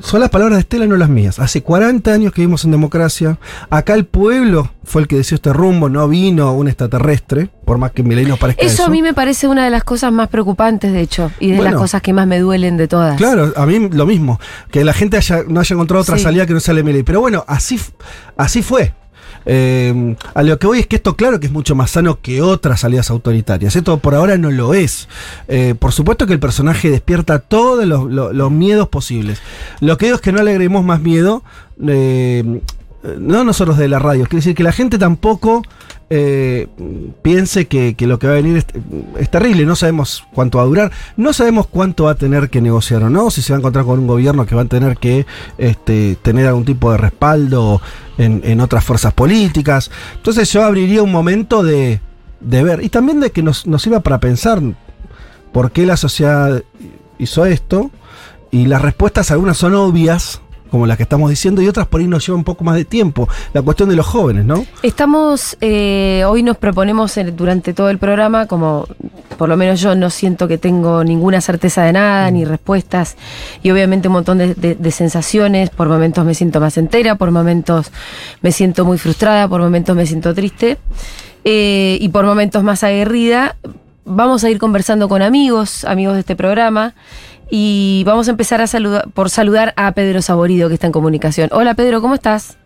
son 0.00 0.20
las 0.20 0.30
palabras 0.30 0.56
de 0.58 0.60
Estela, 0.60 0.86
no 0.86 0.96
las 0.96 1.08
mías, 1.08 1.40
hace 1.40 1.62
40 1.62 2.12
años 2.12 2.32
que 2.32 2.40
vivimos 2.42 2.64
en 2.64 2.70
democracia, 2.70 3.38
acá 3.68 3.94
el 3.94 4.04
pueblo 4.04 4.70
fue 4.84 5.02
el 5.02 5.08
que 5.08 5.16
decidió 5.16 5.34
este 5.36 5.52
rumbo, 5.52 5.88
no 5.88 6.06
vino 6.08 6.52
un 6.52 6.68
extraterrestre, 6.68 7.50
por 7.64 7.78
más 7.78 7.90
que 7.90 8.02
en 8.02 8.08
mi 8.08 8.14
ley 8.14 8.24
nos 8.24 8.38
parezca 8.38 8.62
eso. 8.64 8.74
Eso 8.74 8.84
a 8.84 8.90
mí 8.90 9.02
me 9.02 9.12
parece 9.12 9.48
una 9.48 9.64
de 9.64 9.70
las 9.70 9.82
cosas 9.82 10.12
más 10.12 10.28
preocupantes, 10.28 10.92
de 10.92 11.00
hecho, 11.00 11.32
y 11.40 11.50
de 11.50 11.56
Bueno. 11.56 11.72
las 11.72 11.80
cosas 11.80 12.00
que 12.02 12.12
más 12.12 12.28
me 12.28 12.38
duelen 12.38 12.76
de 12.76 12.86
todas. 12.86 13.16
Claro, 13.16 13.52
a 13.56 13.66
mí 13.66 13.88
lo 13.90 14.06
mismo. 14.06 14.38
Que 14.70 14.84
la 14.84 14.92
gente 14.92 15.16
haya, 15.16 15.42
no 15.48 15.58
haya 15.58 15.74
encontrado 15.74 16.02
otra 16.02 16.16
Sí. 16.16 16.22
salida 16.22 16.46
que 16.46 16.52
no 16.54 16.60
sea 16.60 16.74
la 16.74 16.84
Milei. 16.84 17.02
Pero 17.02 17.20
bueno, 17.20 17.44
así, 17.48 17.80
así 18.36 18.62
fue. 18.62 18.94
Eh, 19.46 20.16
a 20.34 20.42
lo 20.42 20.58
que 20.58 20.66
voy 20.66 20.80
es 20.80 20.86
que 20.86 20.96
esto, 20.96 21.14
claro 21.16 21.40
que 21.40 21.46
es 21.46 21.52
mucho 21.52 21.74
más 21.74 21.92
sano 21.92 22.18
que 22.20 22.42
otras 22.42 22.80
salidas 22.80 23.10
autoritarias. 23.10 23.76
Esto 23.76 23.98
por 23.98 24.14
ahora 24.14 24.36
no 24.36 24.50
lo 24.50 24.74
es. 24.74 25.08
Eh, 25.48 25.74
por 25.78 25.92
supuesto 25.92 26.26
que 26.26 26.32
el 26.32 26.40
personaje 26.40 26.90
despierta 26.90 27.38
todos 27.38 27.86
los, 27.86 28.50
miedos 28.50 28.88
posibles. 28.88 29.40
Lo 29.80 29.96
que 29.96 30.06
digo 30.06 30.16
es 30.16 30.22
que 30.22 30.32
no 30.32 30.40
agreguemos 30.40 30.84
más 30.84 31.00
miedo. 31.00 31.42
eh, 31.86 32.60
no 33.18 33.44
nosotros 33.44 33.78
de 33.78 33.88
la 33.88 33.98
radio, 33.98 34.24
quiere 34.24 34.38
decir 34.38 34.54
que 34.54 34.62
la 34.62 34.72
gente 34.72 34.98
tampoco 34.98 35.62
eh, 36.08 36.68
piense 37.22 37.66
que, 37.66 37.94
lo 38.00 38.18
que 38.18 38.26
va 38.26 38.34
a 38.34 38.36
venir 38.36 38.64
es, 39.18 39.30
terrible, 39.30 39.66
no 39.66 39.74
sabemos 39.74 40.24
cuánto 40.32 40.58
va 40.58 40.64
a 40.64 40.66
durar, 40.66 40.92
no 41.16 41.32
sabemos 41.32 41.66
cuánto 41.66 42.04
va 42.04 42.12
a 42.12 42.14
tener 42.14 42.48
que 42.48 42.60
negociar 42.60 43.02
o 43.02 43.10
no, 43.10 43.30
si 43.30 43.42
se 43.42 43.52
va 43.52 43.56
a 43.56 43.60
encontrar 43.60 43.84
con 43.84 43.98
un 43.98 44.06
gobierno 44.06 44.46
que 44.46 44.54
va 44.54 44.62
a 44.62 44.66
tener 44.66 44.98
que 44.98 45.26
este, 45.58 46.16
tener 46.22 46.46
algún 46.46 46.64
tipo 46.64 46.92
de 46.92 46.98
respaldo 46.98 47.80
en, 48.18 48.60
otras 48.60 48.84
fuerzas 48.84 49.12
políticas. 49.12 49.90
Entonces 50.14 50.50
yo 50.52 50.64
abriría 50.64 51.02
un 51.02 51.12
momento 51.12 51.62
de, 51.62 52.00
ver, 52.40 52.84
y 52.84 52.88
también 52.88 53.20
de 53.20 53.30
que 53.30 53.42
nos, 53.42 53.66
nos 53.66 53.86
para 54.02 54.20
pensar 54.20 54.60
por 55.52 55.72
qué 55.72 55.86
la 55.86 55.96
sociedad 55.96 56.62
hizo 57.18 57.46
esto, 57.46 57.90
y 58.50 58.66
las 58.66 58.80
respuestas 58.80 59.30
algunas 59.32 59.56
son 59.56 59.74
obvias, 59.74 60.40
como 60.70 60.86
las 60.86 60.96
que 60.96 61.02
estamos 61.04 61.30
diciendo, 61.30 61.62
y 61.62 61.68
otras 61.68 61.86
por 61.86 62.00
ahí 62.00 62.06
nos 62.06 62.26
lleva 62.26 62.36
un 62.38 62.44
poco 62.44 62.64
más 62.64 62.76
de 62.76 62.84
tiempo. 62.84 63.28
La 63.52 63.62
cuestión 63.62 63.88
de 63.88 63.96
los 63.96 64.06
jóvenes, 64.06 64.44
¿no? 64.44 64.64
Estamos, 64.82 65.56
eh, 65.60 66.24
hoy 66.26 66.42
nos 66.42 66.56
proponemos 66.56 67.16
en- 67.16 67.36
durante 67.36 67.72
todo 67.72 67.90
el 67.90 67.98
programa, 67.98 68.46
como 68.46 68.86
por 69.38 69.48
lo 69.48 69.56
menos 69.56 69.80
yo 69.80 69.94
no 69.94 70.08
siento 70.10 70.48
que 70.48 70.56
tengo 70.58 71.04
ninguna 71.04 71.40
certeza 71.40 71.82
de 71.84 71.92
nada, 71.92 72.30
ni 72.30 72.44
respuestas, 72.44 73.16
y 73.62 73.70
obviamente 73.70 74.08
un 74.08 74.14
montón 74.14 74.38
de, 74.38 74.54
de- 74.54 74.74
de 74.74 74.90
sensaciones, 74.90 75.70
por 75.70 75.88
momentos 75.88 76.24
me 76.24 76.34
siento 76.34 76.60
más 76.60 76.76
entera, 76.78 77.16
por 77.16 77.30
momentos 77.30 77.90
me 78.40 78.50
siento 78.52 78.84
muy 78.84 78.96
frustrada, 78.98 79.46
por 79.48 79.60
momentos 79.60 79.94
me 79.94 80.06
siento 80.06 80.34
triste, 80.34 80.78
eh, 81.44 81.98
y 82.00 82.08
por 82.08 82.24
momentos 82.24 82.62
más 82.64 82.82
aguerrida. 82.82 83.56
Vamos 84.08 84.44
a 84.44 84.50
ir 84.50 84.58
conversando 84.58 85.08
con 85.08 85.20
amigos, 85.20 85.84
amigos 85.84 86.14
de 86.14 86.20
este 86.20 86.36
programa, 86.36 86.94
y 87.50 88.02
vamos 88.06 88.28
a 88.28 88.32
empezar 88.32 88.60
a 88.60 88.66
saludar, 88.66 89.08
por 89.10 89.30
saludar 89.30 89.72
a 89.76 89.92
Pedro 89.92 90.22
Saborido, 90.22 90.68
que 90.68 90.74
está 90.74 90.86
en 90.86 90.92
comunicación. 90.92 91.48
Hola 91.52 91.74
Pedro, 91.74 92.00
¿cómo 92.00 92.14
estás? 92.14 92.58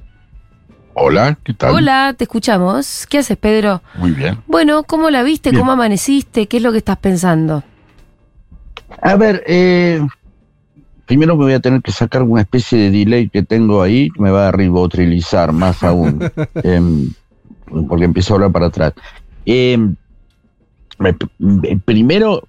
Hola, 0.95 1.39
¿qué 1.45 1.55
tal? 1.55 1.75
Hola, 1.75 2.15
te 2.17 2.25
escuchamos. 2.25 3.07
¿Qué 3.09 3.19
haces, 3.19 3.37
Pedro? 3.37 3.83
Muy 3.95 4.11
bien. 4.11 4.39
Bueno, 4.47 4.83
¿cómo 4.83 5.09
la 5.11 5.23
viste? 5.23 5.51
Bien. 5.51 5.61
¿Cómo 5.61 5.73
amaneciste? 5.73 6.47
¿Qué 6.47 6.57
es 6.59 6.63
lo 6.63 6.73
que 6.73 6.79
estás 6.79 6.97
pensando? 6.99 7.63
A 9.01 9.15
ver, 9.17 9.43
eh, 9.47 10.05
primero 11.07 11.37
me 11.37 11.45
voy 11.45 11.53
a 11.55 11.61
tener 11.61 11.81
que 11.81 11.93
sacar 11.93 12.23
una 12.23 12.43
especie 12.43 12.79
de 12.79 12.91
delay 12.91 13.29
que 13.31 13.43
tengo 13.43 13.83
ahí, 13.83 14.11
que 14.11 14.21
me 14.21 14.31
va 14.31 14.49
a 14.49 14.53
ribotrilizar 14.53 15.53
más 15.53 15.83
aún, 15.85 16.21
em, 16.65 17.13
porque 17.89 18.05
empiezo 18.05 18.35
a 18.35 18.37
hablar 18.37 18.53
para 18.53 18.67
atrás. 18.67 18.93
Em, 19.47 19.95
me- 20.99 21.17
me- 21.39 21.77
primero, 21.85 22.43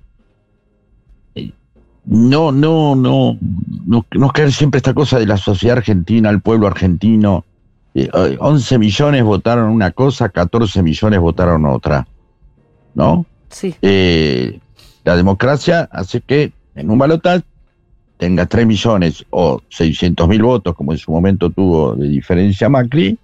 no, 2.06 2.52
no, 2.52 2.96
no, 2.96 3.38
no, 3.86 4.06
no 4.12 4.30
caer 4.30 4.52
siempre 4.52 4.78
esta 4.78 4.94
cosa 4.94 5.20
de 5.20 5.26
la 5.26 5.38
sociedad 5.38 5.78
argentina, 5.78 6.30
el 6.30 6.42
pueblo 6.42 6.68
argentino. 6.68 7.46
Eh, 7.94 8.10
eh, 8.14 8.38
11 8.40 8.78
millones 8.80 9.24
votaron 9.24 9.70
una 9.70 9.92
cosa, 9.92 10.30
14 10.30 10.82
millones 10.82 11.20
votaron 11.20 11.66
otra, 11.66 12.08
¿no? 12.94 13.26
Sí. 13.50 13.76
eh, 13.82 14.60
la 15.04 15.18
democracia 15.18 15.90
hace 15.92 16.22
que 16.22 16.54
en 16.74 16.90
un 16.90 16.98
balotaje 16.98 17.44
tenga 18.18 18.46
3 18.46 18.66
millones 18.66 19.26
o 19.30 19.62
600 19.70 20.28
mil 20.28 20.44
votos, 20.44 20.76
como 20.76 20.92
en 20.94 20.98
su 20.98 21.12
momento 21.12 21.50
tuvo 21.50 21.96
de 21.96 22.08
diferencia 22.08 22.70
Macri, 22.70 23.18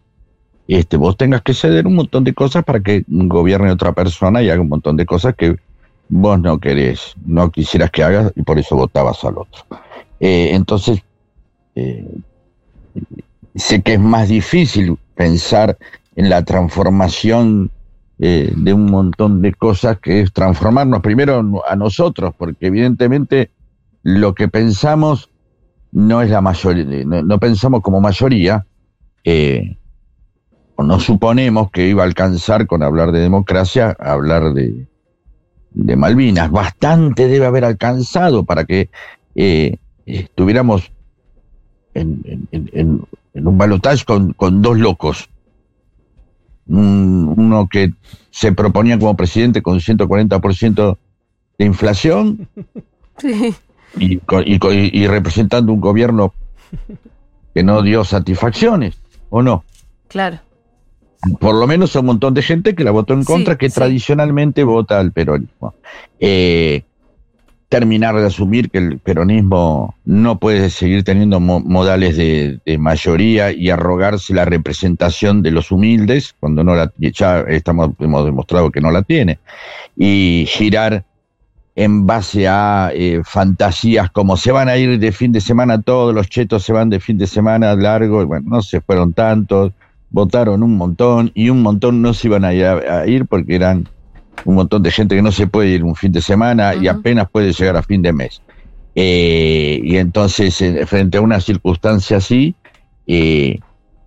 este, 0.68 0.98
vos 0.98 1.16
tengas 1.16 1.42
que 1.44 1.54
ceder 1.54 1.88
un 1.88 1.96
montón 1.96 2.24
de 2.24 2.34
cosas 2.34 2.64
para 2.64 2.82
que 2.82 3.06
gobierne 3.08 3.72
otra 3.72 3.94
persona 3.94 4.42
y 4.42 4.50
haga 4.50 4.62
un 4.62 4.70
montón 4.70 4.98
de 4.98 5.06
cosas 5.06 5.36
que 5.36 5.58
vos 6.10 6.40
no 6.40 6.60
querés, 6.60 7.16
no 7.26 7.52
quisieras 7.52 7.92
que 7.92 8.04
hagas 8.04 8.32
y 8.36 8.44
por 8.44 8.60
eso 8.60 8.76
votabas 8.76 9.24
al 9.24 9.38
otro. 9.38 9.64
Eh, 10.20 10.52
entonces, 10.54 11.02
eh, 11.76 12.08
sé 13.56 13.82
que 13.82 13.94
es 13.94 14.00
más 14.00 14.30
difícil 14.30 14.98
pensar 15.16 15.78
en 16.16 16.30
la 16.30 16.44
transformación 16.44 17.72
eh, 18.20 18.52
de 18.56 18.74
un 18.74 18.86
montón 18.86 19.42
de 19.42 19.54
cosas 19.54 20.00
que 20.00 20.22
es 20.22 20.34
transformarnos 20.34 21.02
primero 21.02 21.64
a 21.68 21.76
nosotros, 21.76 22.34
porque 22.38 22.68
evidentemente 22.68 23.52
lo 24.04 24.34
que 24.34 24.48
pensamos 24.48 25.30
no 25.92 26.22
es 26.22 26.30
la 26.30 26.42
mayoría, 26.42 26.86
no, 27.06 27.40
pensamos 27.40 27.82
como 27.82 28.02
mayoría, 28.02 28.66
o 30.76 30.84
no 30.84 31.00
suponemos 31.00 31.70
que 31.72 31.88
iba 31.88 32.04
a 32.04 32.06
alcanzar 32.06 32.66
con 32.66 32.82
hablar 32.84 33.12
de 33.12 33.20
democracia 33.20 33.96
hablar 34.00 34.54
de, 34.54 34.88
de 35.78 35.96
Malvinas. 35.96 36.50
Bastante 36.52 37.28
debe 37.28 37.46
haber 37.46 37.64
alcanzado 37.66 38.44
para 38.44 38.66
que 38.66 38.90
eh, 39.36 39.78
estuviéramos 40.06 40.92
en, 41.94 42.22
en- 42.52 42.70
en- 42.74 43.02
en 43.34 43.48
un 43.48 43.58
balotaje 43.58 44.04
con, 44.06 44.34
con 44.34 44.62
dos 44.62 44.78
locos. 44.78 45.30
Un- 46.68 47.34
uno 47.38 47.68
que 47.72 47.92
se 48.32 48.52
proponía 48.52 48.98
como 49.00 49.16
presidente 49.16 49.62
con 49.62 49.80
140% 49.80 50.98
de 51.58 51.66
inflación 51.66 52.48
Sí. 53.20 53.56
y- 54.00 54.20
y 54.32 55.08
representando 55.08 55.72
un 55.74 55.82
gobierno 55.82 56.34
que 57.54 57.64
no 57.64 57.82
dio 57.82 58.04
satisfacciones, 58.04 59.00
¿o 59.30 59.42
no? 59.42 59.64
Claro. 60.08 60.40
Por 61.40 61.56
lo 61.56 61.68
menos 61.68 61.96
a 61.96 62.00
un 62.00 62.08
montón 62.08 62.34
de 62.34 62.42
gente 62.42 62.76
que 62.76 62.84
la 62.84 62.92
votó 62.92 63.14
en 63.14 63.22
Sí, 63.22 63.28
contra, 63.28 63.58
que 63.58 63.70
sí. 63.70 63.76
tradicionalmente 63.76 64.64
vota 64.64 65.00
al 65.00 65.12
peronismo. 65.12 65.74
Eh, 66.20 66.84
terminar 67.70 68.16
de 68.16 68.26
asumir 68.26 68.70
que 68.70 68.78
el 68.78 69.00
peronismo 69.00 69.96
no 70.06 70.40
puede 70.40 70.70
seguir 70.70 71.04
teniendo 71.04 71.42
mo- 71.42 71.60
modales 71.60 72.16
de, 72.16 72.60
de 72.66 72.78
mayoría 72.78 73.52
y 73.52 73.70
arrogarse 73.70 74.34
la 74.34 74.46
representación 74.46 75.42
de 75.42 75.52
los 75.52 75.70
humildes, 75.72 76.34
cuando 76.40 76.64
no 76.64 76.76
la 76.76 76.94
ya 76.98 77.42
estamos, 77.42 77.90
hemos 78.00 78.24
demostrado 78.24 78.72
que 78.72 78.80
no 78.80 78.90
la 78.90 79.02
tiene, 79.02 79.40
y 79.98 80.46
girar 80.48 81.04
en 81.76 82.08
base 82.08 82.48
a 82.48 82.92
eh, 82.94 83.22
fantasías 83.26 84.10
como 84.12 84.38
se 84.38 84.52
van 84.54 84.70
a 84.70 84.78
ir 84.78 84.98
de 84.98 85.12
fin 85.12 85.34
de 85.34 85.42
semana 85.42 85.82
todos, 85.82 86.16
los 86.16 86.30
chetos 86.30 86.64
se 86.64 86.72
van 86.72 86.90
de 86.90 87.02
fin 87.02 87.18
de 87.18 87.28
semana 87.28 87.76
largo, 87.76 88.22
y 88.22 88.26
bueno, 88.26 88.46
no 88.50 88.62
se 88.62 88.80
fueron 88.80 89.12
tantos, 89.12 89.74
votaron 90.10 90.64
un 90.64 90.78
montón 90.78 91.32
y 91.34 91.50
un 91.50 91.62
montón 91.62 92.02
no 92.02 92.14
se 92.14 92.28
iban 92.28 92.46
a 92.46 92.54
ir, 92.54 92.66
a- 92.66 93.02
a 93.02 93.08
ir 93.08 93.26
porque 93.26 93.56
eran 93.56 93.88
un 94.46 94.56
montón 94.56 94.84
de 94.84 94.92
gente 94.92 95.16
que 95.16 95.22
no 95.22 95.32
se 95.32 95.48
puede 95.48 95.70
ir 95.70 95.84
un 95.84 95.96
fin 95.96 96.12
de 96.12 96.22
semana 96.22 96.76
y 96.76 96.88
apenas 96.88 97.30
puede 97.30 97.52
llegar 97.54 97.76
a 97.78 97.84
fin 97.84 98.02
de 98.02 98.14
mes. 98.14 98.42
Eh, 98.96 99.80
y 99.84 99.98
entonces, 99.98 100.60
eh, 100.62 100.86
frente 100.86 101.18
a 101.18 101.22
una 101.22 101.40
circunstancia 101.40 102.18
así, 102.18 102.56
eh, 103.06 103.60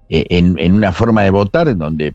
eh, 0.09 0.27
en, 0.31 0.59
en 0.59 0.73
una 0.75 0.93
forma 0.93 1.23
de 1.23 1.31
votar 1.31 1.69
en 1.69 1.79
donde 1.79 2.15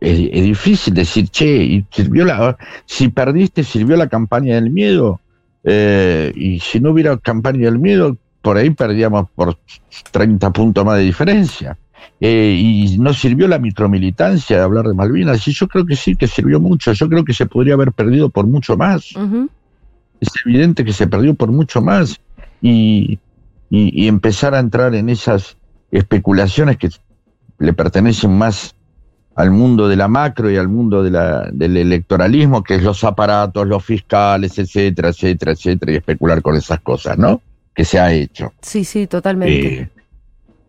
es, 0.00 0.18
es 0.32 0.42
difícil 0.44 0.94
decir, 0.94 1.28
che, 1.28 1.46
y 1.62 1.84
sirvió 1.90 2.24
la, 2.24 2.56
si 2.86 3.08
perdiste, 3.08 3.62
sirvió 3.62 3.96
la 3.96 4.08
campaña 4.08 4.54
del 4.56 4.70
miedo, 4.70 5.20
Eh, 5.62 6.32
y 6.34 6.58
si 6.58 6.80
no 6.80 6.90
hubiera 6.90 7.18
campaña 7.18 7.66
del 7.66 7.78
miedo, 7.78 8.16
por 8.40 8.56
ahí 8.56 8.70
perdíamos 8.70 9.28
por 9.34 9.58
30 10.10 10.50
puntos 10.52 10.86
más 10.86 10.96
de 10.96 11.04
diferencia. 11.04 11.76
Eh, 12.20 12.54
y 12.58 12.98
no 12.98 13.14
sirvió 13.14 13.48
la 13.48 13.58
micromilitancia 13.58 14.56
de 14.58 14.62
hablar 14.62 14.86
de 14.86 14.94
Malvinas, 14.94 15.46
y 15.48 15.52
yo 15.52 15.66
creo 15.68 15.86
que 15.86 15.96
sí, 15.96 16.16
que 16.16 16.26
sirvió 16.26 16.60
mucho, 16.60 16.92
yo 16.92 17.08
creo 17.08 17.24
que 17.24 17.32
se 17.32 17.46
podría 17.46 17.74
haber 17.74 17.92
perdido 17.92 18.28
por 18.28 18.46
mucho 18.46 18.76
más 18.76 19.16
es 20.20 20.28
evidente 20.44 20.84
que 20.84 20.92
se 20.92 21.06
perdió 21.06 21.32
por 21.34 21.50
mucho 21.50 21.80
más 21.80 22.16
y, 22.60 23.18
y- 23.70 24.04
y 24.04 24.06
empezar 24.08 24.54
a 24.54 24.58
entrar 24.58 24.94
en 24.94 25.08
esas 25.08 25.56
especulaciones 25.90 26.76
que 26.76 26.90
le 27.58 27.72
pertenecen 27.72 28.36
más 28.36 28.74
al 29.34 29.50
mundo 29.50 29.88
de 29.88 29.96
la 29.96 30.08
macro 30.08 30.50
y 30.50 30.56
al 30.58 30.68
mundo 30.68 31.02
de 31.02 31.10
la, 31.10 31.48
del 31.52 31.76
electoralismo, 31.78 32.62
que 32.62 32.74
es 32.74 32.82
los 32.82 33.02
aparatos, 33.04 33.66
los 33.66 33.82
fiscales, 33.82 34.58
etcétera, 34.58 35.08
etcétera, 35.08 35.52
etcétera, 35.52 35.92
y 35.92 35.96
especular 35.96 36.42
con 36.42 36.54
esas 36.56 36.80
cosas, 36.80 37.16
¿no? 37.16 37.40
Que 37.74 37.84
se 37.86 37.98
ha 37.98 38.12
hecho. 38.12 38.52
Sí, 38.60 38.84
sí, 38.84 39.06
totalmente. 39.06 39.80
Eh, 39.82 39.88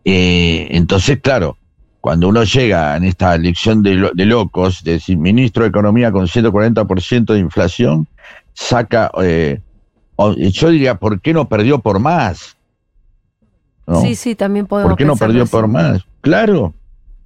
eh, 0.04 0.68
entonces, 0.70 1.20
claro, 1.20 1.56
cuando 2.00 2.28
uno 2.28 2.42
llega 2.44 2.96
en 2.96 3.04
esta 3.04 3.34
elección 3.34 3.82
de, 3.82 3.94
lo- 3.94 4.10
de 4.12 4.26
locos, 4.26 4.82
de 4.82 4.92
decir, 4.92 5.16
ministro 5.16 5.62
de 5.62 5.68
Economía 5.70 6.10
con 6.10 6.26
140% 6.26 7.32
de 7.32 7.38
inflación, 7.38 8.08
saca, 8.54 9.10
eh, 9.22 9.60
o- 10.16 10.34
yo 10.34 10.70
diría, 10.70 10.96
¿por 10.96 11.20
qué 11.20 11.32
no 11.32 11.48
perdió 11.48 11.78
por 11.78 12.00
más? 12.00 12.56
¿No? 13.86 14.00
Sí, 14.00 14.14
sí, 14.14 14.34
también 14.34 14.66
podemos 14.66 14.90
¿Por 14.92 14.98
qué 14.98 15.04
no 15.04 15.16
perdió 15.16 15.42
así. 15.44 15.50
por 15.52 15.68
más? 15.68 16.02
Claro. 16.20 16.74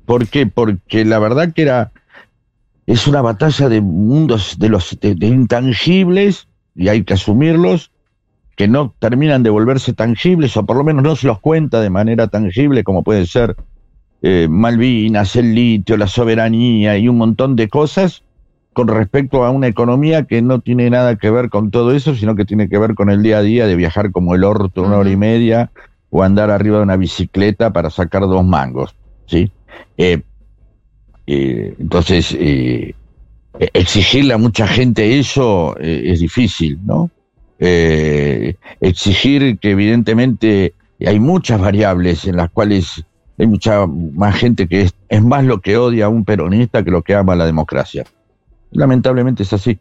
¿Por 0.04 0.26
qué? 0.28 0.46
Porque 0.46 1.04
la 1.04 1.18
verdad 1.18 1.52
que 1.52 1.62
era 1.62 1.92
es 2.86 3.06
una 3.08 3.20
batalla 3.20 3.68
de 3.68 3.80
mundos 3.80 4.56
de 4.58 4.68
los 4.68 4.96
de, 5.00 5.14
de 5.16 5.26
intangibles 5.26 6.46
y 6.76 6.88
hay 6.88 7.02
que 7.02 7.14
asumirlos 7.14 7.90
que 8.56 8.68
no 8.68 8.94
terminan 8.98 9.42
de 9.42 9.50
volverse 9.50 9.92
tangibles 9.92 10.56
o 10.56 10.64
por 10.64 10.76
lo 10.76 10.84
menos 10.84 11.04
no 11.04 11.14
se 11.14 11.26
los 11.26 11.38
cuenta 11.40 11.80
de 11.80 11.90
manera 11.90 12.26
tangible 12.28 12.82
como 12.84 13.04
puede 13.04 13.26
ser 13.26 13.54
eh, 14.22 14.48
Malvinas, 14.50 15.36
el 15.36 15.54
litio, 15.54 15.98
la 15.98 16.06
soberanía 16.06 16.96
y 16.96 17.06
un 17.08 17.18
montón 17.18 17.54
de 17.54 17.68
cosas 17.68 18.22
con 18.72 18.88
respecto 18.88 19.44
a 19.44 19.50
una 19.50 19.68
economía 19.68 20.24
que 20.24 20.40
no 20.42 20.60
tiene 20.60 20.88
nada 20.88 21.16
que 21.16 21.30
ver 21.30 21.50
con 21.50 21.70
todo 21.70 21.92
eso, 21.92 22.14
sino 22.14 22.34
que 22.34 22.44
tiene 22.44 22.68
que 22.68 22.78
ver 22.78 22.94
con 22.94 23.10
el 23.10 23.22
día 23.22 23.38
a 23.38 23.42
día 23.42 23.66
de 23.66 23.76
viajar 23.76 24.10
como 24.10 24.34
el 24.34 24.42
orto 24.42 24.82
una 24.82 24.98
hora 24.98 25.10
y 25.10 25.16
media 25.16 25.70
o 26.10 26.22
andar 26.22 26.50
arriba 26.50 26.78
de 26.78 26.82
una 26.84 26.96
bicicleta 26.96 27.72
para 27.72 27.90
sacar 27.90 28.22
dos 28.22 28.44
mangos, 28.44 28.94
¿sí? 29.26 29.50
Eh, 29.98 30.22
eh, 31.26 31.74
entonces, 31.78 32.36
exigirle 33.58 34.34
a 34.34 34.38
mucha 34.38 34.66
gente 34.66 35.18
eso 35.18 35.76
es 35.78 36.20
difícil, 36.20 36.78
¿no? 36.84 37.10
Eh, 37.58 38.56
exigir 38.80 39.58
que 39.58 39.70
evidentemente 39.70 40.74
hay 41.04 41.18
muchas 41.20 41.60
variables 41.60 42.26
en 42.26 42.36
las 42.36 42.50
cuales 42.50 43.04
hay 43.38 43.46
mucha 43.46 43.86
más 43.86 44.34
gente 44.36 44.66
que 44.68 44.90
es, 45.08 45.22
más 45.22 45.44
lo 45.44 45.60
que 45.60 45.76
odia 45.76 46.06
a 46.06 46.08
un 46.08 46.24
peronista 46.24 46.82
que 46.82 46.90
lo 46.90 47.02
que 47.02 47.14
ama 47.14 47.34
a 47.34 47.36
la 47.36 47.46
democracia. 47.46 48.04
Lamentablemente 48.72 49.42
es 49.42 49.52
así. 49.52 49.78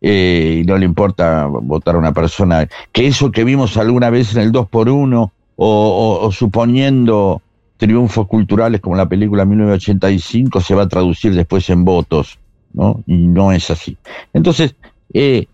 Eh, 0.00 0.60
y 0.62 0.66
no 0.66 0.76
le 0.76 0.84
importa 0.84 1.46
votar 1.46 1.94
a 1.94 1.98
una 1.98 2.12
persona. 2.12 2.68
Que 2.92 3.06
eso 3.06 3.30
que 3.30 3.44
vimos 3.44 3.76
alguna 3.78 4.10
vez 4.10 4.34
en 4.36 4.42
el 4.42 4.52
2 4.52 4.68
por 4.68 4.88
1 4.90 5.32
o, 5.56 5.66
o- 5.66 6.26
o 6.26 6.32
suponiendo 6.32 7.40
triunfos 7.78 8.26
culturales 8.26 8.80
como 8.80 8.96
la 8.96 9.08
película 9.08 9.44
1985 9.44 10.60
se 10.60 10.74
va 10.74 10.82
a 10.82 10.88
traducir 10.88 11.34
después 11.34 11.68
en 11.70 11.84
votos, 11.84 12.38
¿no? 12.72 13.02
Y 13.06 13.16
no 13.16 13.50
es 13.52 13.70
así. 13.70 13.96
Entonces, 14.32 14.74
eh, 15.12 15.46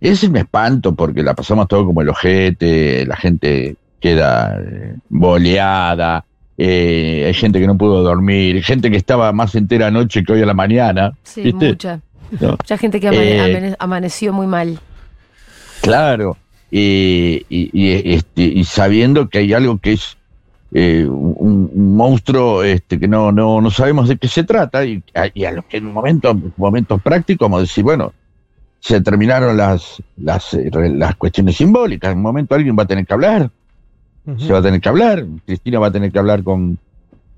ese 0.00 0.28
me 0.28 0.40
espanto 0.40 0.94
porque 0.94 1.22
la 1.22 1.34
pasamos 1.34 1.68
todo 1.68 1.84
como 1.86 2.00
el 2.02 2.08
ojete, 2.08 3.04
la 3.06 3.16
gente 3.16 3.76
queda 4.00 4.58
eh, 4.60 4.94
boleada, 5.10 6.24
eh, 6.56 7.24
hay 7.26 7.34
gente 7.34 7.60
que 7.60 7.66
no 7.66 7.76
pudo 7.76 8.02
dormir, 8.02 8.62
gente 8.62 8.90
que 8.90 8.96
estaba 8.96 9.32
más 9.32 9.54
entera 9.54 9.88
anoche 9.88 10.22
que 10.24 10.32
hoy 10.32 10.42
a 10.42 10.46
la 10.46 10.54
mañana. 10.54 11.12
Sí, 11.22 11.42
¿viste? 11.42 11.68
mucha. 11.68 12.00
¿No? 12.40 12.50
Mucha 12.50 12.78
gente 12.78 13.00
que 13.00 13.08
amane- 13.08 13.30
Eh, 13.36 13.40
amane- 13.40 13.76
amaneció 13.78 14.32
muy 14.32 14.46
mal. 14.46 14.78
Claro, 15.82 16.36
y, 16.70 17.44
y- 17.48 17.70
y, 17.72 18.12
este, 18.14 18.42
y 18.42 18.64
sabiendo 18.64 19.28
que 19.28 19.38
hay 19.38 19.52
algo 19.52 19.78
que 19.78 19.92
es 19.94 20.16
eh, 20.72 21.04
un, 21.08 21.68
un 21.72 21.96
monstruo 21.96 22.62
este, 22.62 23.00
que 23.00 23.08
no, 23.08 23.32
no, 23.32 23.60
no 23.60 23.70
sabemos 23.72 24.08
de 24.08 24.16
qué 24.18 24.28
se 24.28 24.44
trata, 24.44 24.84
y, 24.84 25.02
a- 25.14 25.28
y 25.34 25.44
a 25.44 25.50
lo 25.52 25.66
que 25.66 25.78
en 25.78 25.86
un 25.86 25.92
momento, 25.92 26.38
momentos 26.56 27.02
prácticos, 27.02 27.46
como 27.46 27.60
decir, 27.60 27.82
bueno, 27.82 28.12
se 28.80 29.00
terminaron 29.02 29.56
las, 29.56 30.02
las, 30.16 30.54
eh, 30.54 30.68
re- 30.72 30.88
las 30.90 31.14
cuestiones 31.16 31.56
simbólicas, 31.56 32.10
en 32.12 32.18
un 32.18 32.22
momento 32.24 32.54
alguien 32.54 32.76
va 32.78 32.82
a 32.84 32.86
tener 32.86 33.06
que 33.06 33.12
hablar, 33.14 33.50
se 34.38 34.52
va 34.52 34.58
a 34.58 34.62
tener 34.62 34.80
que 34.80 34.88
hablar, 34.88 35.24
Cristina 35.46 35.78
va 35.78 35.88
a 35.88 35.92
tener 35.92 36.10
que 36.12 36.18
hablar 36.18 36.42
con, 36.42 36.78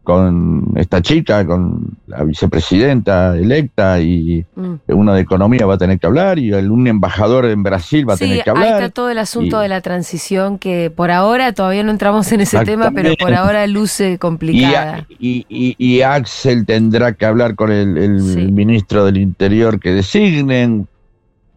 con 0.02 0.72
esta 0.76 1.00
chica, 1.00 1.46
con 1.46 1.96
la 2.08 2.24
vicepresidenta 2.24 3.36
electa, 3.36 4.00
y 4.00 4.44
Mm. 4.56 4.74
uno 4.88 5.14
de 5.14 5.20
economía 5.20 5.64
va 5.64 5.74
a 5.74 5.78
tener 5.78 5.98
que 6.00 6.06
hablar, 6.08 6.38
y 6.40 6.52
el- 6.52 6.70
un 6.72 6.86
embajador 6.88 7.46
en 7.46 7.62
Brasil 7.62 8.08
va 8.08 8.14
a 8.14 8.16
tener 8.16 8.42
que 8.42 8.50
ahí 8.50 8.56
hablar. 8.56 8.82
está 8.82 8.88
todo 8.90 9.10
el 9.10 9.18
asunto 9.18 9.60
y- 9.60 9.62
de 9.62 9.68
la 9.68 9.80
transición 9.80 10.58
que 10.58 10.90
por 10.94 11.10
ahora 11.12 11.52
todavía 11.52 11.84
no 11.84 11.92
entramos 11.92 12.30
en 12.32 12.40
ese 12.40 12.64
tema, 12.64 12.90
pero 12.90 13.14
por 13.18 13.32
ahora 13.32 13.64
luce 13.68 14.14
Y, 14.14 14.18
complicada. 14.18 15.06
y- 15.20 15.46
y- 15.48 15.76
y 15.78 16.02
Axel 16.02 16.66
tendrá 16.66 17.12
que 17.14 17.24
hablar 17.24 17.54
con 17.54 17.70
el, 17.70 17.96
el 17.96 18.20
Sí. 18.20 18.50
ministro 18.52 19.04
del 19.04 19.18
Interior 19.18 19.78
que 19.80 19.90
designen. 19.92 20.88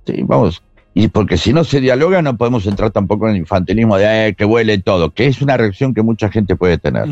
Sí, 0.05 0.21
vamos. 0.23 0.61
Y 0.93 1.09
porque 1.09 1.37
si 1.37 1.51
no 1.51 1.63
se 1.63 1.81
dialoga, 1.81 2.21
no 2.21 2.37
podemos 2.37 2.65
entrar 2.67 2.89
tampoco 2.91 3.27
en 3.27 3.35
el 3.35 3.39
infantilismo 3.41 3.97
de 3.97 4.27
eh, 4.27 4.33
que 4.35 4.45
huele 4.45 4.77
todo, 4.77 5.11
que 5.11 5.25
es 5.27 5.41
una 5.41 5.57
reacción 5.57 5.93
que 5.93 6.01
mucha 6.01 6.29
gente 6.29 6.55
puede 6.55 6.77
tener. 6.77 7.07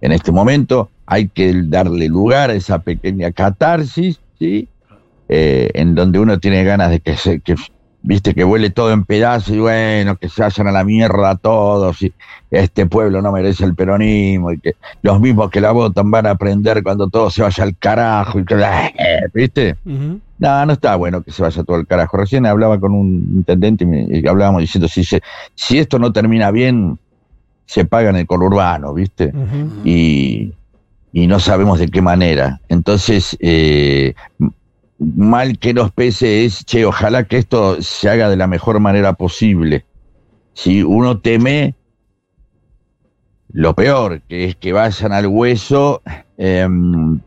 En 0.00 0.12
este 0.12 0.32
momento 0.32 0.90
hay 1.04 1.28
que 1.28 1.52
darle 1.64 2.08
lugar 2.08 2.50
a 2.50 2.54
esa 2.54 2.78
pequeña 2.78 3.32
catarsis, 3.32 4.20
¿sí? 4.38 4.68
Eh, 5.28 5.70
en 5.74 5.94
donde 5.94 6.18
uno 6.20 6.38
tiene 6.38 6.64
ganas 6.64 6.90
de 6.90 7.00
que, 7.00 7.16
se- 7.16 7.40
que 7.40 7.56
viste, 8.06 8.32
que 8.34 8.44
huele 8.44 8.70
todo 8.70 8.92
en 8.92 9.04
pedazos 9.04 9.54
y 9.54 9.58
bueno, 9.58 10.16
que 10.16 10.28
se 10.28 10.40
vayan 10.42 10.68
a 10.68 10.72
la 10.72 10.84
mierda 10.84 11.36
todos 11.36 12.00
y 12.02 12.12
este 12.50 12.86
pueblo 12.86 13.20
no 13.20 13.32
merece 13.32 13.64
el 13.64 13.74
peronismo 13.74 14.52
y 14.52 14.60
que 14.60 14.72
los 15.02 15.20
mismos 15.20 15.50
que 15.50 15.60
la 15.60 15.72
votan 15.72 16.10
van 16.10 16.26
a 16.26 16.30
aprender 16.30 16.82
cuando 16.82 17.08
todo 17.08 17.28
se 17.30 17.42
vaya 17.42 17.64
al 17.64 17.76
carajo 17.76 18.38
y 18.38 18.44
que, 18.44 18.54
viste. 19.34 19.76
Ujú. 19.84 20.20
No, 20.38 20.66
no 20.66 20.72
está 20.74 20.96
bueno 20.96 21.22
que 21.22 21.32
se 21.32 21.42
vaya 21.42 21.64
todo 21.64 21.76
al 21.76 21.86
carajo. 21.86 22.16
Recién 22.18 22.44
hablaba 22.46 22.78
con 22.78 22.92
un 22.92 23.08
intendente 23.36 23.84
y, 23.84 23.86
me, 23.86 24.06
y 24.08 24.26
hablábamos 24.26 24.60
diciendo, 24.60 24.86
si, 24.86 25.02
se- 25.02 25.22
si 25.54 25.78
esto 25.78 25.98
no 25.98 26.12
termina 26.12 26.50
bien, 26.50 26.98
se 27.66 27.84
paga 27.86 28.10
en 28.10 28.16
el 28.16 28.26
conurbano, 28.26 28.92
¿viste? 28.94 29.32
Y, 29.82 30.52
y 31.12 31.26
no 31.26 31.40
sabemos 31.40 31.78
de 31.78 31.88
qué 31.88 32.02
manera. 32.02 32.60
Entonces, 32.68 33.34
eh, 33.40 34.12
mal 34.98 35.58
que 35.58 35.74
nos 35.74 35.90
pese 35.92 36.44
es, 36.44 36.64
che, 36.64 36.84
ojalá 36.86 37.24
que 37.24 37.36
esto 37.38 37.80
se 37.82 38.08
haga 38.08 38.28
de 38.30 38.36
la 38.36 38.46
mejor 38.46 38.80
manera 38.80 39.12
posible. 39.14 39.84
Si 40.54 40.82
uno 40.82 41.18
teme 41.18 41.74
lo 43.52 43.74
peor, 43.74 44.20
que 44.22 44.44
es 44.46 44.56
que 44.56 44.72
vayan 44.72 45.12
al 45.12 45.26
hueso, 45.26 46.02
em, 46.36 47.20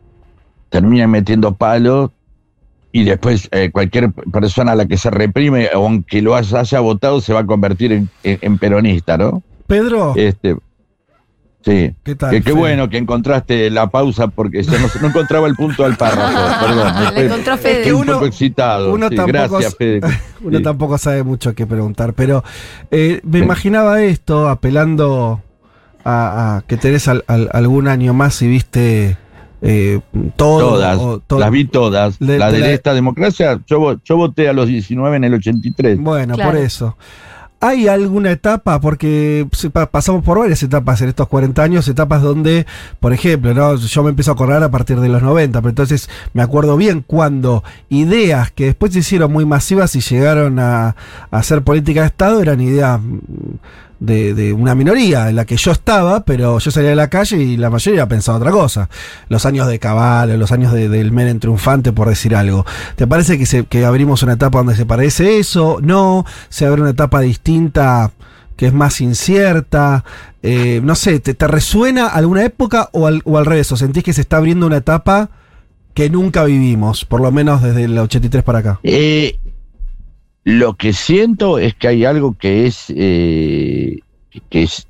terminen 0.68 1.10
metiendo 1.10 1.54
palos 1.54 2.10
y 2.92 3.04
después 3.04 3.48
eh, 3.52 3.70
cualquier 3.72 4.12
persona 4.12 4.72
a 4.72 4.76
la 4.76 4.86
que 4.86 4.96
se 4.96 5.10
reprime, 5.10 5.68
aunque 5.72 6.22
lo 6.22 6.34
haya, 6.34 6.60
haya 6.60 6.80
votado, 6.80 7.20
se 7.20 7.32
va 7.32 7.40
a 7.40 7.46
convertir 7.46 7.92
en, 7.92 8.08
en- 8.22 8.38
en 8.42 8.58
peronista, 8.58 9.16
¿no? 9.16 9.42
Pedro, 9.66 10.14
Este, 10.16 10.56
sí. 11.64 11.94
¿qué 12.02 12.14
tal? 12.14 12.40
Bueno 12.54 12.88
que 12.88 12.96
encontraste 12.98 13.70
la 13.70 13.88
pausa 13.88 14.28
porque 14.28 14.64
se 14.64 14.78
no, 14.78 14.86
no 15.00 15.08
encontraba 15.08 15.46
el 15.46 15.54
punto 15.56 15.82
del 15.84 15.96
párrafo. 15.96 16.38
Perdón. 16.66 16.94
La 16.94 17.08
estoy- 17.10 17.24
encontró 17.26 17.54
estoy 17.54 17.72
Fede. 17.72 17.92
un 17.94 18.00
Uno- 18.02 18.12
poco 18.14 18.26
excitado. 18.26 18.92
uno 18.94 19.08
Sí, 19.08 19.16
tampoco 19.16 19.38
gracias, 19.56 19.76
Fede. 19.76 20.00
Uno 20.42 20.56
Sí. 20.58 20.64
tampoco 20.64 20.96
sabe 20.98 21.22
mucho 21.22 21.54
qué 21.54 21.66
preguntar, 21.66 22.14
pero 22.14 22.42
eh, 22.90 23.20
me 23.24 23.38
Sí. 23.38 23.44
imaginaba 23.44 24.00
esto 24.02 24.48
apelando 24.48 25.42
a, 26.04 26.56
a 26.56 26.60
que 26.62 26.76
tenés 26.78 27.08
al- 27.08 27.24
al- 27.26 27.50
algún 27.52 27.88
año 27.88 28.14
más 28.14 28.40
y 28.40 28.48
viste 28.48 29.18
eh, 29.62 30.00
todo. 30.36 30.70
Todas, 30.70 30.98
o 30.98 31.18
to- 31.20 31.38
las 31.38 31.50
vi 31.50 31.66
todas. 31.66 32.18
De- 32.18 32.38
la 32.38 32.46
de 32.50 32.54
de 32.54 32.58
la- 32.60 32.70
esta 32.70 32.94
democracia, 32.94 33.60
yo, 33.66 33.78
vo- 33.78 34.00
yo 34.02 34.16
voté 34.16 34.48
a 34.48 34.54
los 34.54 34.66
19 34.66 35.16
en 35.18 35.24
el 35.24 35.34
83. 35.34 35.98
Bueno, 36.00 36.34
Claro. 36.36 36.52
por 36.52 36.58
eso. 36.58 36.96
¿Hay 37.62 37.88
alguna 37.88 38.30
etapa? 38.30 38.80
Porque 38.80 39.46
pasamos 39.90 40.24
por 40.24 40.38
varias 40.38 40.62
etapas 40.62 41.02
en 41.02 41.10
estos 41.10 41.28
40 41.28 41.62
años, 41.62 41.86
etapas 41.88 42.22
donde, 42.22 42.66
por 43.00 43.12
ejemplo, 43.12 43.52
¿no? 43.52 43.76
yo 43.76 44.02
me 44.02 44.08
empiezo 44.08 44.30
a 44.30 44.34
acordar 44.34 44.62
a 44.62 44.70
partir 44.70 44.98
de 44.98 45.10
los 45.10 45.22
90, 45.22 45.60
pero 45.60 45.68
entonces 45.68 46.08
me 46.32 46.40
acuerdo 46.40 46.78
bien 46.78 47.04
cuando 47.06 47.62
ideas 47.90 48.50
que 48.50 48.64
después 48.64 48.94
se 48.94 49.00
hicieron 49.00 49.30
muy 49.30 49.44
masivas 49.44 49.94
y 49.94 50.00
llegaron 50.00 50.58
a, 50.58 50.88
a 50.88 50.96
hacer 51.30 51.62
política 51.62 52.00
de 52.00 52.06
Estado 52.06 52.40
eran 52.40 52.62
ideas 52.62 52.98
de, 54.00 54.34
de 54.34 54.52
una 54.52 54.74
minoría 54.74 55.28
en 55.28 55.36
la 55.36 55.44
que 55.44 55.56
yo 55.56 55.70
estaba, 55.72 56.24
pero 56.24 56.58
yo 56.58 56.70
salía 56.70 56.90
de 56.90 56.96
la 56.96 57.08
calle 57.08 57.36
y 57.36 57.56
la 57.56 57.70
mayoría 57.70 58.08
pensaba 58.08 58.38
otra 58.38 58.50
cosa. 58.50 58.88
Los 59.28 59.46
años 59.46 59.68
de 59.68 59.78
Caballo, 59.78 60.36
los 60.38 60.50
años 60.52 60.72
de- 60.72 60.88
del 60.88 61.12
Menem 61.12 61.38
triunfante, 61.38 61.92
por 61.92 62.08
decir 62.08 62.34
algo. 62.34 62.64
¿Te 62.96 63.06
parece 63.06 63.38
que, 63.38 63.46
se- 63.46 63.64
que 63.66 63.84
abrimos 63.84 64.22
una 64.22 64.32
etapa 64.32 64.58
donde 64.58 64.74
se 64.74 64.86
parece 64.86 65.38
eso? 65.38 65.78
No, 65.82 66.24
se 66.48 66.66
abre 66.66 66.80
una 66.80 66.90
etapa 66.90 67.20
distinta 67.20 68.10
que 68.56 68.66
es 68.66 68.72
más 68.72 69.00
incierta. 69.00 70.04
Eh, 70.42 70.80
no 70.82 70.94
sé, 70.94 71.20
¿te, 71.20 71.34
te 71.34 71.46
resuena 71.46 72.06
alguna 72.08 72.44
época 72.44 72.88
o 72.92 73.06
al, 73.06 73.20
o 73.24 73.36
al 73.38 73.46
revés? 73.46 73.70
¿O 73.72 73.76
sentís 73.76 74.02
que 74.02 74.12
se 74.14 74.22
está 74.22 74.38
abriendo 74.38 74.66
una 74.66 74.78
etapa 74.78 75.28
que 75.94 76.08
nunca 76.08 76.44
vivimos, 76.44 77.04
por 77.04 77.20
lo 77.20 77.30
menos 77.32 77.62
desde 77.62 77.84
el 77.84 77.98
83 77.98 78.42
para 78.44 78.58
acá? 78.60 78.80
Eh, 78.82 79.38
lo 80.44 80.74
que 80.74 80.92
siento 80.92 81.58
es 81.58 81.74
que 81.74 81.88
hay 81.88 82.04
algo 82.04 82.36
que 82.38 82.66
es, 82.66 82.86
eh, 82.96 83.98
que 84.48 84.62
es 84.62 84.86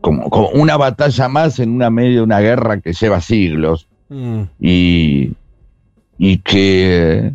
como, 0.00 0.28
como 0.30 0.48
una 0.50 0.76
batalla 0.76 1.28
más 1.28 1.58
en 1.58 1.70
una 1.70 1.90
medio 1.90 2.18
de 2.18 2.22
una 2.22 2.40
guerra 2.40 2.80
que 2.80 2.92
lleva 2.92 3.20
siglos. 3.20 3.86
Mm, 4.08 4.42
y, 4.60 5.32
y 6.18 6.38
que, 6.38 7.32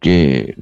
que, 0.00 0.54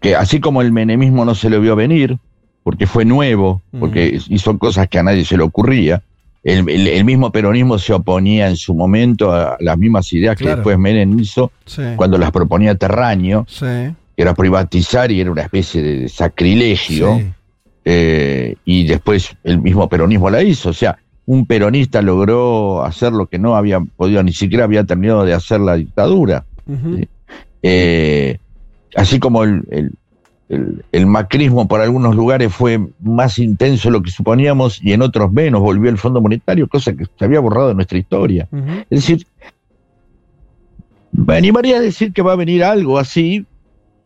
que 0.00 0.16
así 0.16 0.40
como 0.40 0.60
el 0.62 0.72
menemismo 0.72 1.24
no 1.24 1.34
se 1.34 1.50
lo 1.50 1.60
vio 1.60 1.76
venir, 1.76 2.18
porque 2.62 2.86
fue 2.86 3.04
nuevo, 3.04 3.62
porque 3.80 4.18
hizo 4.28 4.58
cosas 4.58 4.88
que 4.88 4.98
a 4.98 5.02
nadie 5.02 5.24
se 5.24 5.36
le 5.36 5.42
ocurría, 5.42 6.02
el, 6.42 6.68
el- 6.68 6.88
el 6.88 7.04
mismo 7.04 7.30
peronismo 7.30 7.78
se 7.78 7.92
oponía 7.94 8.48
en 8.48 8.56
su 8.56 8.74
momento 8.74 9.32
a 9.32 9.56
las 9.60 9.78
mismas 9.78 10.12
ideas 10.12 10.36
que 10.36 10.44
después 10.56 10.78
Menem 10.78 11.18
hizo 11.18 11.50
sí, 11.64 11.82
cuando 11.96 12.18
las 12.18 12.30
proponía 12.30 12.74
Terraño, 12.74 13.46
sí, 13.48 13.64
era 14.16 14.34
privatizar 14.34 15.10
y 15.10 15.20
era 15.20 15.30
una 15.30 15.42
especie 15.42 15.82
de 15.82 16.08
sacrilegio 16.08 17.16
sí. 17.18 17.32
eh, 17.84 18.56
y 18.64 18.86
después 18.86 19.36
el 19.44 19.60
mismo 19.60 19.88
peronismo 19.88 20.30
la 20.30 20.42
hizo. 20.42 20.70
O 20.70 20.72
sea, 20.72 20.98
un 21.26 21.46
peronista 21.46 22.02
logró 22.02 22.84
hacer 22.84 23.12
lo 23.12 23.26
que 23.26 23.38
no 23.38 23.56
había 23.56 23.80
podido, 23.80 24.22
ni 24.22 24.32
siquiera 24.32 24.64
había 24.64 24.84
terminado 24.84 25.24
de 25.24 25.32
hacer 25.34 25.60
la 25.60 25.74
dictadura. 25.76 26.44
Sí. 26.66 27.08
Eh, 27.62 28.38
así 28.94 29.18
como 29.18 29.42
el, 29.44 29.62
el- 29.70 29.92
el- 30.50 30.84
el 30.92 31.06
macrismo 31.06 31.66
por 31.66 31.80
algunos 31.80 32.14
lugares 32.14 32.52
fue 32.54 32.78
más 33.00 33.38
intenso 33.38 33.88
de 33.88 33.92
lo 33.92 34.02
que 34.02 34.10
suponíamos 34.10 34.78
y 34.82 34.92
en 34.92 35.00
otros 35.00 35.32
menos, 35.32 35.62
volvió 35.62 35.90
el 35.90 35.96
Fondo 35.96 36.20
Monetario, 36.20 36.68
cosa 36.68 36.92
que 36.92 37.06
se 37.18 37.24
había 37.24 37.40
borrado 37.40 37.68
de 37.68 37.74
nuestra 37.74 37.96
historia. 37.98 38.46
Es 38.90 39.00
decir, 39.00 39.26
me 41.12 41.36
animaría 41.36 41.78
a 41.78 41.80
decir 41.80 42.12
que 42.12 42.22
va 42.22 42.32
a 42.32 42.36
venir 42.36 42.62
algo 42.64 42.98
así, 42.98 43.46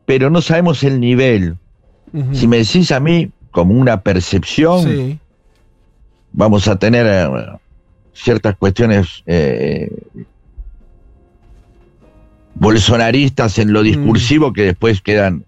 pero 0.08 0.30
no 0.30 0.40
sabemos 0.40 0.82
el 0.84 1.00
nivel. 1.00 1.58
Si 2.32 2.48
me 2.48 2.56
decís 2.56 2.90
a 2.92 2.98
mí 2.98 3.30
como 3.50 3.74
una 3.74 4.00
percepción, 4.00 4.82
Sí. 4.82 5.18
vamos 6.32 6.66
a 6.66 6.76
tener 6.78 7.06
eh, 7.06 7.58
ciertas 8.14 8.56
cuestiones 8.56 9.22
eh, 9.26 9.90
bolsonaristas 12.54 13.58
en 13.58 13.74
lo 13.74 13.82
discursivo 13.82 14.54
que 14.54 14.62
después 14.62 15.02
quedan 15.02 15.44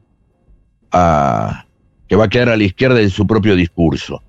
a, 0.93 1.65
que 2.07 2.17
va 2.17 2.25
a 2.25 2.29
quedar 2.29 2.51
a 2.51 2.57
la 2.59 2.65
izquierda 2.65 2.97
de 2.97 3.09
su 3.09 3.27
propio 3.27 3.57
discurso, 3.57 4.23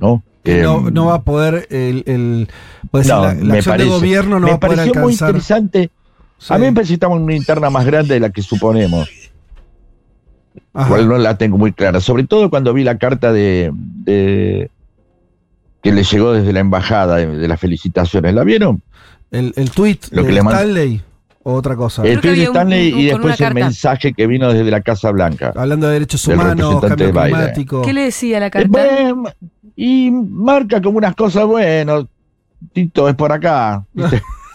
¿no? 0.00 0.22
Que 0.42 0.62
no, 0.62 0.88
Eh, 0.88 0.90
no 0.92 1.06
va 1.06 1.16
a 1.16 1.22
poder 1.22 1.66
el, 1.70 2.48
no, 2.90 3.00
la, 3.02 3.34
la 3.34 3.54
acción 3.54 3.76
de 3.78 3.84
gobierno 3.84 4.40
no 4.40 4.46
me 4.46 4.50
va 4.52 4.56
a 4.56 4.60
poder 4.60 4.76
pareció 4.78 4.94
muy 5.02 5.12
alcanzar. 5.12 5.28
interesante. 5.28 5.90
Sí. 6.38 6.54
A 6.54 6.58
mí 6.58 6.64
me 6.64 6.72
parece 6.72 6.88
que 6.92 6.94
estamos 6.94 7.18
en 7.18 7.24
una 7.24 7.36
interna 7.36 7.68
más 7.68 7.84
grande 7.84 8.14
de 8.14 8.20
la 8.20 8.30
que 8.30 8.40
suponemos. 8.40 9.08
Ajá. 10.74 10.88
cual 10.88 11.08
no 11.08 11.16
la 11.18 11.38
tengo 11.38 11.56
muy 11.56 11.72
clara. 11.72 12.00
Sobre 12.00 12.24
todo 12.24 12.50
cuando 12.50 12.74
vi 12.74 12.82
la 12.84 12.98
carta 12.98 13.32
de, 13.32 13.70
de- 13.72 14.70
que 15.82 15.92
le 15.92 16.02
llegó 16.02 16.32
desde 16.32 16.52
la 16.52 16.60
embajada 16.60 17.16
de, 17.16 17.26
de 17.26 17.46
las 17.48 17.60
felicitaciones. 17.60 18.34
¿La 18.34 18.42
vieron? 18.44 18.82
El, 19.30 19.52
el 19.56 19.70
tweet 19.70 19.98
Lo 20.10 20.22
de 20.22 20.28
que 20.32 20.38
Stanley 20.38 21.02
o 21.42 21.52
otra 21.54 21.76
cosa. 21.76 22.02
El 22.04 22.20
tweet 22.20 22.36
de 22.36 22.48
un- 22.48 22.56
Stanley 22.56 22.92
un- 22.92 22.98
y 23.00 23.04
después 23.06 23.40
el 23.40 23.54
mensaje 23.54 24.12
que 24.14 24.26
vino 24.26 24.52
desde 24.52 24.70
la 24.70 24.80
Casa 24.80 25.10
Blanca. 25.10 25.52
Hablando 25.54 25.86
de 25.86 25.92
derechos 25.94 26.26
humanos, 26.26 26.80
cambio 26.84 27.12
climático. 27.12 27.82
¿Qué 27.82 27.92
le 27.92 28.02
decía 28.02 28.40
la 28.40 28.46
Eh, 28.46 28.50
carta? 28.50 28.68
bueno, 28.68 29.24
y 29.76 30.10
marca 30.10 30.80
como 30.82 30.98
unas 30.98 31.14
cosas, 31.14 31.44
bueno, 31.46 32.08
Tito 32.72 33.08
es 33.08 33.14
por 33.14 33.30
acá. 33.32 33.84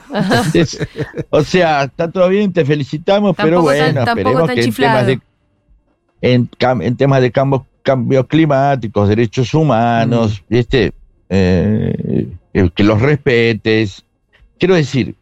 o 1.29 1.43
sea, 1.43 1.83
está 1.83 2.09
todo 2.11 2.27
bien, 2.29 2.51
te 2.51 2.65
felicitamos, 2.65 3.35
pero 3.35 3.57
Tampoco 3.57 3.69
tan- 3.73 3.77
bueno, 3.93 4.05
tampoco 4.05 4.19
esperemos 4.19 4.47
tan 4.47 4.55
que 4.55 4.61
en 4.61 4.65
chiflado. 4.65 4.93
temas 4.93 5.07
de, 5.07 5.19
en, 6.21 6.49
en 6.81 6.97
temas 6.97 7.21
de 7.21 7.31
cambios, 7.31 7.63
cambios 7.83 8.27
climáticos, 8.27 9.07
derechos 9.09 9.53
humanos, 9.53 10.41
Mm. 10.49 10.53
¿viste? 10.53 10.93
Eh, 11.29 12.27
eh, 12.53 12.69
que 12.75 12.83
los 12.83 13.01
respetes. 13.01 14.03
Quiero 14.57 14.75
decir, 14.75 15.15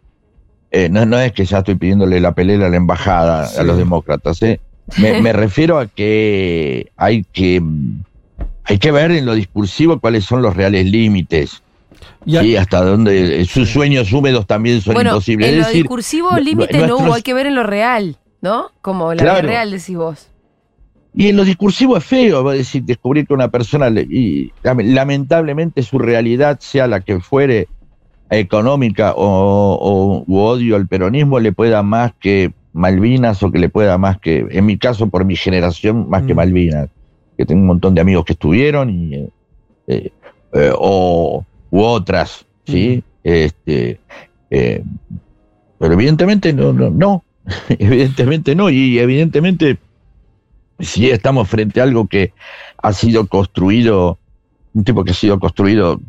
eh, 0.71 0.89
no, 0.89 1.05
no 1.05 1.19
es 1.19 1.31
que 1.33 1.45
ya 1.45 1.59
estoy 1.59 1.75
pidiéndole 1.75 2.19
la 2.19 2.31
pelea 2.33 2.65
a 2.65 2.69
la 2.69 2.77
embajada, 2.77 3.45
Sí. 3.45 3.59
a 3.59 3.63
los 3.63 3.77
demócratas, 3.77 4.41
¿eh? 4.41 4.59
me, 4.97 5.21
me 5.21 5.33
refiero 5.33 5.79
a 5.79 5.87
que 5.87 6.91
hay 6.95 7.23
que 7.31 7.61
hay 8.63 8.77
que 8.79 8.91
ver 8.91 9.11
en 9.11 9.25
lo 9.25 9.33
discursivo 9.33 9.99
cuáles 9.99 10.25
son 10.25 10.41
los 10.41 10.55
reales 10.55 10.85
límites 10.85 11.61
Y 12.25 12.35
a- 12.37 12.43
y 12.43 12.55
hasta 12.57 12.81
dónde 12.83 13.41
eh, 13.41 13.45
sus 13.45 13.69
sueños 13.69 14.11
húmedos 14.11 14.45
también 14.45 14.81
son 14.81 14.93
bueno, 14.95 15.11
imposibles. 15.11 15.49
en 15.49 15.59
lo 15.59 15.65
decir, 15.65 15.83
discursivo 15.83 16.29
límite 16.37 16.85
no 16.87 16.97
hubo, 16.97 17.13
hay 17.13 17.21
que 17.21 17.33
ver 17.33 17.47
en 17.47 17.55
lo 17.55 17.63
real, 17.63 18.17
¿no? 18.41 18.71
Como 18.81 19.13
la 19.13 19.23
Claro. 19.23 19.41
vida 19.41 19.51
real 19.53 19.71
decís 19.71 19.95
vos. 19.95 20.27
Y 21.19 21.29
en 21.29 21.35
lo 21.35 21.43
discursivo 21.43 21.97
es 21.97 22.03
feo, 22.05 22.43
va 22.43 22.51
a 22.51 22.55
decir, 22.55 22.83
descubrir 22.83 23.25
que 23.25 23.33
una 23.33 23.47
persona, 23.49 23.89
y 23.89 24.51
lame- 24.61 24.83
lamentablemente 24.93 25.81
su 25.81 25.97
realidad, 25.97 26.59
sea 26.61 26.85
la 26.85 26.99
que 27.01 27.19
fuere, 27.19 27.67
económica 28.29 29.13
o, 29.15 29.77
o 29.81 30.23
u 30.27 30.37
odio 30.37 30.75
al 30.75 30.85
peronismo, 30.87 31.39
le 31.39 31.53
pueda 31.53 31.81
más 31.81 32.13
que 32.19 32.51
Malvinas 32.73 33.41
o 33.41 33.51
que 33.51 33.57
le 33.57 33.69
pueda 33.69 33.97
más 33.97 34.19
que, 34.19 34.45
en 34.51 34.65
mi 34.67 34.77
caso, 34.77 35.07
por 35.07 35.25
mi 35.25 35.35
generación, 35.35 36.07
más 36.07 36.21
que 36.23 36.33
Mm. 36.35 36.37
Malvinas, 36.37 36.89
que 37.35 37.45
tengo 37.47 37.61
un 37.61 37.67
montón 37.67 37.95
de 37.95 38.01
amigos 38.01 38.23
que 38.25 38.33
estuvieron, 38.33 38.89
y, 38.91 39.15
eh, 39.15 39.29
eh, 39.87 40.11
eh, 40.53 40.71
o, 40.77 41.43
u 41.71 41.79
otras, 41.81 42.45
¿sí? 42.67 43.01
Este, 43.23 43.99
eh, 44.51 44.83
pero 45.79 45.93
evidentemente 45.93 46.53
no, 46.53 46.73
no, 46.73 46.91
no, 46.91 47.23
evidentemente 47.69 48.53
no, 48.53 48.69
y 48.69 48.99
evidentemente 48.99 49.77
si 50.79 51.09
estamos 51.09 51.47
frente 51.47 51.79
a 51.79 51.83
algo 51.83 52.07
que 52.07 52.33
ha 52.81 52.93
sido 52.93 53.27
construido, 53.27 54.17
un 54.73 54.83
tipo 54.83 55.03
que 55.03 55.11
ha 55.11 55.15
sido 55.15 55.39
construido 55.39 55.99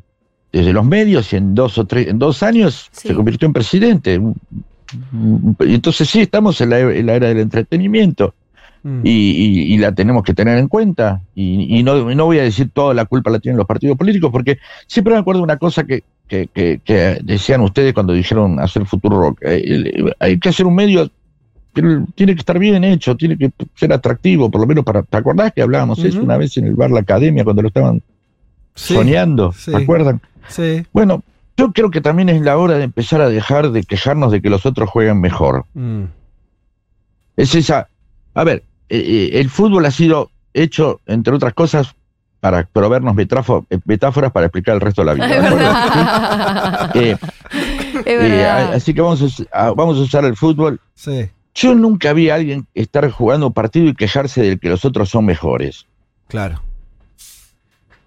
desde 0.52 0.72
los 0.72 0.84
medios 0.84 1.32
y 1.32 1.36
en 1.36 1.54
dos 1.54 1.78
o 1.78 1.84
tres, 1.86 2.08
en 2.08 2.18
dos 2.18 2.42
años 2.42 2.88
Sí. 2.92 3.08
se 3.08 3.14
convirtió 3.14 3.46
en 3.46 3.52
presidente. 3.52 4.20
Entonces 5.60 6.08
sí, 6.08 6.20
estamos 6.20 6.60
en 6.60 6.70
la, 6.70 6.80
en 6.80 7.06
la 7.06 7.14
era 7.14 7.28
del 7.28 7.38
entretenimiento 7.40 8.34
Mm. 8.84 9.00
y, 9.02 9.10
y- 9.10 9.74
y 9.74 9.78
la 9.78 9.92
tenemos 9.92 10.22
que 10.22 10.32
tener 10.34 10.56
en 10.56 10.68
cuenta. 10.68 11.20
Y, 11.34 11.78
y 11.78 11.82
no, 11.82 12.14
no 12.14 12.24
voy 12.26 12.38
a 12.38 12.44
decir 12.44 12.70
toda 12.72 12.94
la 12.94 13.06
culpa 13.06 13.28
la 13.28 13.40
tienen 13.40 13.56
los 13.58 13.66
partidos 13.66 13.98
políticos, 13.98 14.30
porque 14.30 14.58
siempre 14.86 15.14
me 15.14 15.18
acuerdo 15.18 15.42
una 15.42 15.56
cosa 15.56 15.82
que, 15.84 16.04
que, 16.28 16.46
que- 16.54 16.80
que 16.84 17.18
decían 17.24 17.60
ustedes 17.62 17.92
cuando 17.92 18.12
dijeron 18.12 18.60
hacer 18.60 18.86
Futuro 18.86 19.18
Rock. 19.20 19.40
Eh, 19.42 20.12
hay 20.20 20.38
que 20.38 20.50
hacer 20.50 20.64
un 20.64 20.76
medio, 20.76 21.10
tiene 22.14 22.34
que 22.34 22.40
estar 22.40 22.58
bien 22.58 22.82
hecho, 22.84 23.16
tiene 23.16 23.36
que 23.36 23.50
ser 23.74 23.92
atractivo, 23.92 24.50
por 24.50 24.60
lo 24.60 24.66
menos 24.66 24.84
para... 24.84 25.02
¿Te 25.02 25.16
acordás 25.16 25.52
que 25.52 25.62
hablábamos 25.62 25.98
eso 26.00 26.16
Ujú. 26.18 26.24
una 26.26 26.36
vez 26.36 26.56
en 26.56 26.66
el 26.66 26.74
bar 26.74 26.90
La 26.90 27.00
Academia 27.00 27.44
cuando 27.44 27.62
lo 27.62 27.68
estaban 27.68 28.02
Sí, 28.74 28.94
soñando? 28.94 29.52
sí. 29.52 29.70
¿Se 29.72 29.76
acuerdan? 29.76 30.20
Sí. 30.48 30.86
Bueno, 30.92 31.22
yo 31.56 31.72
creo 31.72 31.90
que 31.90 32.00
también 32.00 32.28
es 32.28 32.40
la 32.42 32.56
hora 32.56 32.74
de 32.78 32.84
empezar 32.84 33.20
a 33.20 33.28
dejar 33.28 33.70
de 33.72 33.82
quejarnos 33.82 34.30
de 34.32 34.40
que 34.40 34.50
los 34.50 34.64
otros 34.66 34.88
juegan 34.88 35.20
mejor. 35.20 35.64
Mm. 35.74 36.04
Es 37.36 37.54
esa. 37.54 37.88
A 38.34 38.44
ver, 38.44 38.62
eh, 38.88 38.98
eh, 39.34 39.40
el 39.40 39.50
fútbol 39.50 39.84
ha 39.86 39.90
sido 39.90 40.30
hecho, 40.54 41.00
entre 41.06 41.34
otras 41.34 41.54
cosas, 41.54 41.94
para 42.40 42.64
proveernos 42.64 43.16
eh, 43.18 43.78
metáforas 43.84 44.30
para 44.32 44.46
explicar 44.46 44.76
el 44.76 44.80
resto 44.80 45.02
de 45.02 45.06
la 45.06 45.14
vida. 45.14 45.26
Es 45.36 45.42
verdad. 45.42 46.90
Eh, 46.94 47.16
eh, 48.06 48.46
así 48.74 48.94
que 48.94 49.00
a- 49.00 49.70
vamos 49.72 49.98
a 49.98 50.00
usar 50.02 50.24
el 50.24 50.36
fútbol. 50.36 50.80
Sí, 50.94 51.28
Yo 51.60 51.74
nunca 51.74 52.12
vi 52.12 52.30
a 52.30 52.36
alguien 52.36 52.66
estar 52.72 53.10
jugando 53.10 53.48
un 53.48 53.52
partido 53.52 53.88
y 53.88 53.94
quejarse 53.94 54.42
de 54.42 54.58
que 54.58 54.68
los 54.68 54.84
otros 54.84 55.08
son 55.08 55.24
mejores. 55.24 55.86
claro. 56.28 56.62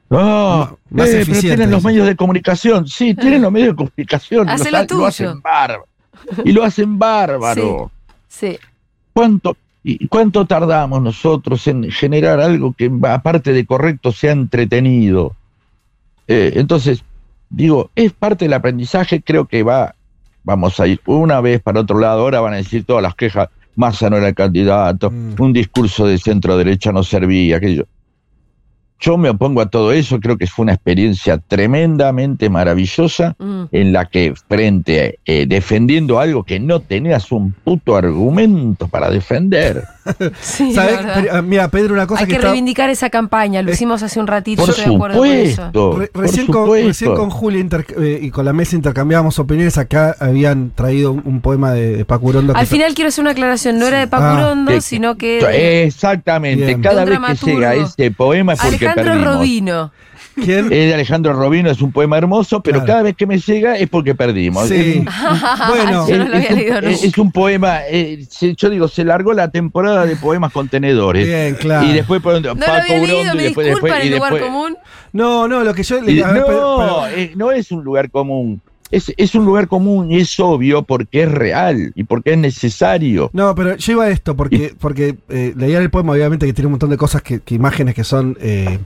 No, 0.09 0.77
Más 0.89 1.07
eh, 1.09 1.23
pero 1.25 1.39
tienen 1.39 1.71
los 1.71 1.83
medios 1.85 2.05
de 2.05 2.17
comunicación. 2.17 2.85
Sí, 2.85 3.13
tienen 3.15 3.41
los 3.41 3.51
medios 3.51 3.69
de 3.69 3.75
comunicación. 3.75 4.47
y 4.47 4.51
Hacé 4.51 4.69
los 4.69 4.87
tuyo. 4.87 4.99
lo 5.01 5.05
hacen 5.07 5.41
bárbaro. 5.41 5.87
Y 6.43 6.51
lo 6.51 6.63
hacen 6.63 6.99
bárbaro. 6.99 7.91
Sí. 8.27 8.57
¿Cuánto, 9.13 9.55
y 9.85 10.07
¿Cuánto 10.07 10.45
tardamos 10.45 11.01
nosotros 11.01 11.65
en 11.67 11.89
generar 11.91 12.41
algo 12.41 12.73
que, 12.73 12.91
aparte 13.03 13.53
de 13.53 13.65
correcto, 13.65 14.11
sea 14.11 14.33
entretenido? 14.33 15.33
Eh, 16.27 16.53
entonces, 16.55 17.03
digo, 17.49 17.89
es 17.95 18.11
parte 18.11 18.45
del 18.45 18.53
aprendizaje, 18.53 19.21
creo 19.21 19.45
que 19.45 19.63
va, 19.63 19.95
vamos 20.43 20.79
a 20.79 20.87
ir 20.87 20.99
una 21.05 21.41
vez 21.41 21.61
para 21.61 21.81
otro 21.81 21.99
lado, 21.99 22.21
ahora 22.21 22.41
van 22.41 22.53
a 22.53 22.57
decir 22.57 22.83
todas 22.83 23.03
las 23.03 23.15
quejas, 23.15 23.49
Massa 23.75 24.09
no 24.09 24.17
era 24.17 24.27
el 24.27 24.35
candidato, 24.35 25.09
Mm. 25.11 25.35
un 25.39 25.53
discurso 25.53 26.05
de 26.05 26.17
centro 26.17 26.57
derecha 26.57 26.91
no 26.91 27.03
servía, 27.03 27.57
aquello. 27.57 27.85
Yo 29.03 29.17
me 29.17 29.29
opongo 29.29 29.61
a 29.61 29.65
todo 29.69 29.91
eso, 29.91 30.19
creo 30.19 30.37
que 30.37 30.45
fue 30.47 30.61
una 30.63 30.73
experiencia 30.73 31.39
tremendamente 31.39 32.49
maravillosa 32.49 33.35
Mm. 33.39 33.63
en 33.71 33.93
la 33.93 34.05
que 34.05 34.33
frente, 34.47 35.19
eh, 35.25 35.45
defendiendo 35.47 36.19
algo 36.19 36.43
que 36.43 36.59
no 36.59 36.79
tenías 36.81 37.31
un 37.31 37.51
puto 37.51 37.95
argumento 37.95 38.87
para 38.87 39.09
defender. 39.09 39.83
Sí, 40.41 40.73
ah, 40.79 41.41
mira, 41.43 41.67
Pedro, 41.67 41.93
una 41.93 42.07
cosa 42.07 42.21
Hay 42.21 42.25
que, 42.25 42.31
que 42.31 42.37
está- 42.37 42.47
reivindicar 42.49 42.89
esa 42.89 43.11
campaña, 43.11 43.61
lo 43.61 43.71
hicimos 43.71 44.01
hace 44.01 44.19
un 44.19 44.25
ratito, 44.25 44.61
Por 44.63 44.71
estoy 44.71 44.89
de 44.89 44.95
acuerdo 44.95 45.17
con 45.19 45.27
eso. 45.27 45.55
supuesto. 45.67 45.99
Re- 45.99 46.07
por 46.07 46.21
recién, 46.23 46.45
con, 46.47 46.63
supuesto. 46.65 46.87
recién 46.87 47.15
con 47.15 47.29
Julia 47.29 47.65
eh, 47.99 48.19
y 48.21 48.31
con 48.31 48.45
la 48.45 48.51
mesa 48.53 48.75
intercambiábamos 48.75 49.37
opiniones. 49.37 49.77
Acá 49.77 50.15
habían 50.19 50.71
traído 50.71 51.11
un, 51.11 51.21
un 51.23 51.41
poema 51.41 51.71
de, 51.73 51.97
de 51.97 52.05
Paco 52.05 52.27
Urondo. 52.27 52.55
Al 52.55 52.65
final 52.65 52.95
quiero 52.95 53.09
hacer 53.09 53.21
una 53.21 53.31
aclaración, 53.31 53.77
no 53.77 53.85
era 53.87 53.97
de 53.99 54.03
Ah, 54.05 54.09
Pacurondo, 54.09 54.71
que- 54.71 54.81
sino 54.81 55.15
que 55.17 55.83
Exactamente, 55.85 56.65
Bien. 56.65 56.81
cada 56.81 57.05
vez 57.05 57.19
que 57.39 57.51
llega 57.51 57.75
ese 57.75 58.09
poema 58.11 58.53
es 58.53 58.59
porque 58.59 58.85
Alejandro 58.91 59.13
perdimos. 59.13 59.35
Robino. 59.37 59.91
¿Quién? 60.35 60.65
Es 60.65 60.69
de 60.87 60.93
Alejandro 60.93 61.33
Robino, 61.33 61.69
es 61.69 61.81
un 61.81 61.91
poema 61.91 62.17
hermoso, 62.17 62.61
pero 62.63 62.77
Claro. 62.79 62.87
cada 62.87 63.01
vez 63.03 63.15
que 63.17 63.27
me 63.27 63.37
llega 63.37 63.77
es 63.77 63.89
porque 63.89 64.15
perdimos. 64.15 64.67
Sí. 64.69 65.03
bueno, 65.67 66.07
Yo 66.07 66.17
no 66.17 66.23
Es- 66.23 66.29
lo 66.29 66.35
había 66.35 66.39
es, 66.47 66.49
un, 66.51 66.55
leído 66.57 66.77
es- 66.77 66.83
nunca. 66.83 67.05
es 67.07 67.17
un 67.17 67.31
poema, 67.33 67.79
eh, 67.89 68.25
yo 68.57 68.69
digo, 68.69 68.87
se 68.87 69.03
largó 69.03 69.33
la 69.33 69.49
temporada 69.51 70.05
de 70.05 70.15
poemas 70.15 70.53
contenedores. 70.53 71.27
bien, 71.27 71.55
claro. 71.55 71.85
Y 71.85 71.93
después 71.93 72.21
por- 72.21 72.41
No 72.41 72.55
Paco 72.55 72.71
había 72.71 72.97
leído, 72.99 73.21
Urondo 73.23 73.41
y 73.41 73.43
después, 73.45 73.67
después, 73.67 73.93
y 74.03 74.07
el 74.07 74.13
lugar 74.15 74.31
después- 74.33 74.51
común. 74.51 74.77
No, 75.11 75.47
no, 75.49 75.63
lo 75.65 75.73
que 75.73 75.83
yo 75.83 75.99
le 76.01 76.11
y- 76.11 76.15
ver, 76.21 76.27
no, 76.27 76.45
pero- 76.45 76.77
pero- 76.79 77.07
eh, 77.07 77.31
no 77.35 77.51
es 77.51 77.69
un 77.71 77.83
lugar 77.83 78.09
común. 78.09 78.61
Es, 78.91 79.11
es 79.17 79.35
un 79.35 79.45
lugar 79.45 79.67
común 79.67 80.11
y 80.11 80.17
es 80.19 80.39
obvio 80.39 80.83
porque 80.83 81.23
es 81.23 81.31
real 81.31 81.91
y 81.95 82.03
porque 82.03 82.33
es 82.33 82.37
necesario. 82.37 83.29
No, 83.33 83.55
pero 83.55 83.75
yo 83.77 83.93
iba 83.93 84.03
a 84.05 84.09
esto 84.09 84.35
porque, 84.35 84.73
porque 84.79 85.15
eh, 85.29 85.53
leía 85.55 85.79
el 85.79 85.89
poema, 85.89 86.11
obviamente, 86.13 86.45
que 86.45 86.53
tiene 86.53 86.67
un 86.67 86.71
montón 86.73 86.89
de 86.89 86.97
cosas, 86.97 87.21
que, 87.21 87.39
que 87.39 87.55
imágenes 87.55 87.95
que 87.95 88.03
son, 88.03 88.37
eh, 88.41 88.79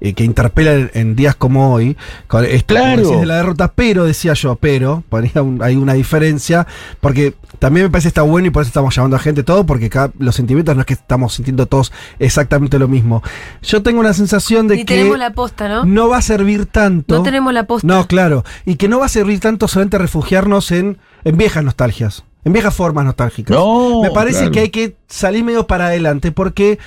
eh, 0.00 0.12
que 0.14 0.24
interpelan 0.24 0.90
en, 0.94 1.14
días 1.16 1.36
como 1.36 1.72
hoy, 1.72 1.96
con 2.26 2.44
esto, 2.44 2.74
como 2.74 2.84
Claro. 2.86 3.02
decís, 3.02 3.20
de 3.20 3.26
la 3.26 3.36
derrota, 3.36 3.72
pero, 3.74 4.04
decía 4.04 4.34
yo, 4.34 4.56
pero, 4.56 5.02
ponía 5.08 5.42
un- 5.42 5.62
hay 5.62 5.76
una 5.76 5.92
diferencia, 5.94 6.66
porque 7.00 7.34
también 7.62 7.86
me 7.86 7.90
parece 7.90 8.06
que 8.06 8.08
está 8.08 8.22
bueno 8.22 8.48
y 8.48 8.50
por 8.50 8.62
eso 8.62 8.70
estamos 8.70 8.92
llamando 8.92 9.14
a 9.14 9.20
gente 9.20 9.44
todo, 9.44 9.64
porque 9.64 9.86
acá 9.86 10.10
los 10.18 10.34
sentimientos 10.34 10.74
no 10.74 10.80
es 10.80 10.86
que 10.86 10.94
estamos 10.94 11.34
sintiendo 11.34 11.66
todos 11.66 11.92
exactamente 12.18 12.76
lo 12.76 12.88
mismo. 12.88 13.22
Yo 13.62 13.84
tengo 13.84 14.00
una 14.00 14.12
sensación 14.14 14.66
de 14.66 14.78
Ni 14.78 14.84
que 14.84 14.96
tenemos 14.96 15.16
la 15.16 15.32
posta, 15.32 15.68
¿no? 15.68 15.84
no 15.84 16.08
va 16.08 16.16
a 16.16 16.22
servir 16.22 16.66
tanto. 16.66 17.18
No 17.18 17.22
tenemos 17.22 17.54
la 17.54 17.68
posta. 17.68 17.86
No, 17.86 18.08
claro. 18.08 18.44
Y 18.66 18.74
que 18.74 18.88
no 18.88 18.98
va 18.98 19.06
a 19.06 19.08
servir 19.08 19.38
tanto 19.38 19.68
solamente 19.68 19.96
refugiarnos 19.96 20.72
en, 20.72 20.98
en 21.22 21.36
viejas 21.36 21.62
nostalgias, 21.62 22.24
en 22.44 22.52
viejas 22.52 22.74
formas 22.74 23.04
nostálgicas. 23.04 23.56
No, 23.56 24.02
Me 24.02 24.10
parece 24.10 24.38
claro. 24.38 24.50
que 24.50 24.58
hay 24.58 24.70
que 24.70 24.96
salir 25.06 25.44
medio 25.44 25.68
para 25.68 25.86
adelante 25.86 26.32
porque 26.32 26.80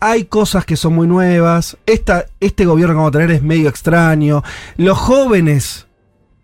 hay 0.00 0.24
cosas 0.24 0.64
que 0.64 0.78
son 0.78 0.94
muy 0.94 1.06
nuevas. 1.06 1.76
Esta, 1.84 2.24
este 2.40 2.64
gobierno 2.64 2.94
que 2.94 2.96
vamos 2.96 3.10
a 3.10 3.18
tener 3.18 3.30
es 3.32 3.42
medio 3.42 3.68
extraño. 3.68 4.42
Los 4.78 4.96
jóvenes, 4.96 5.88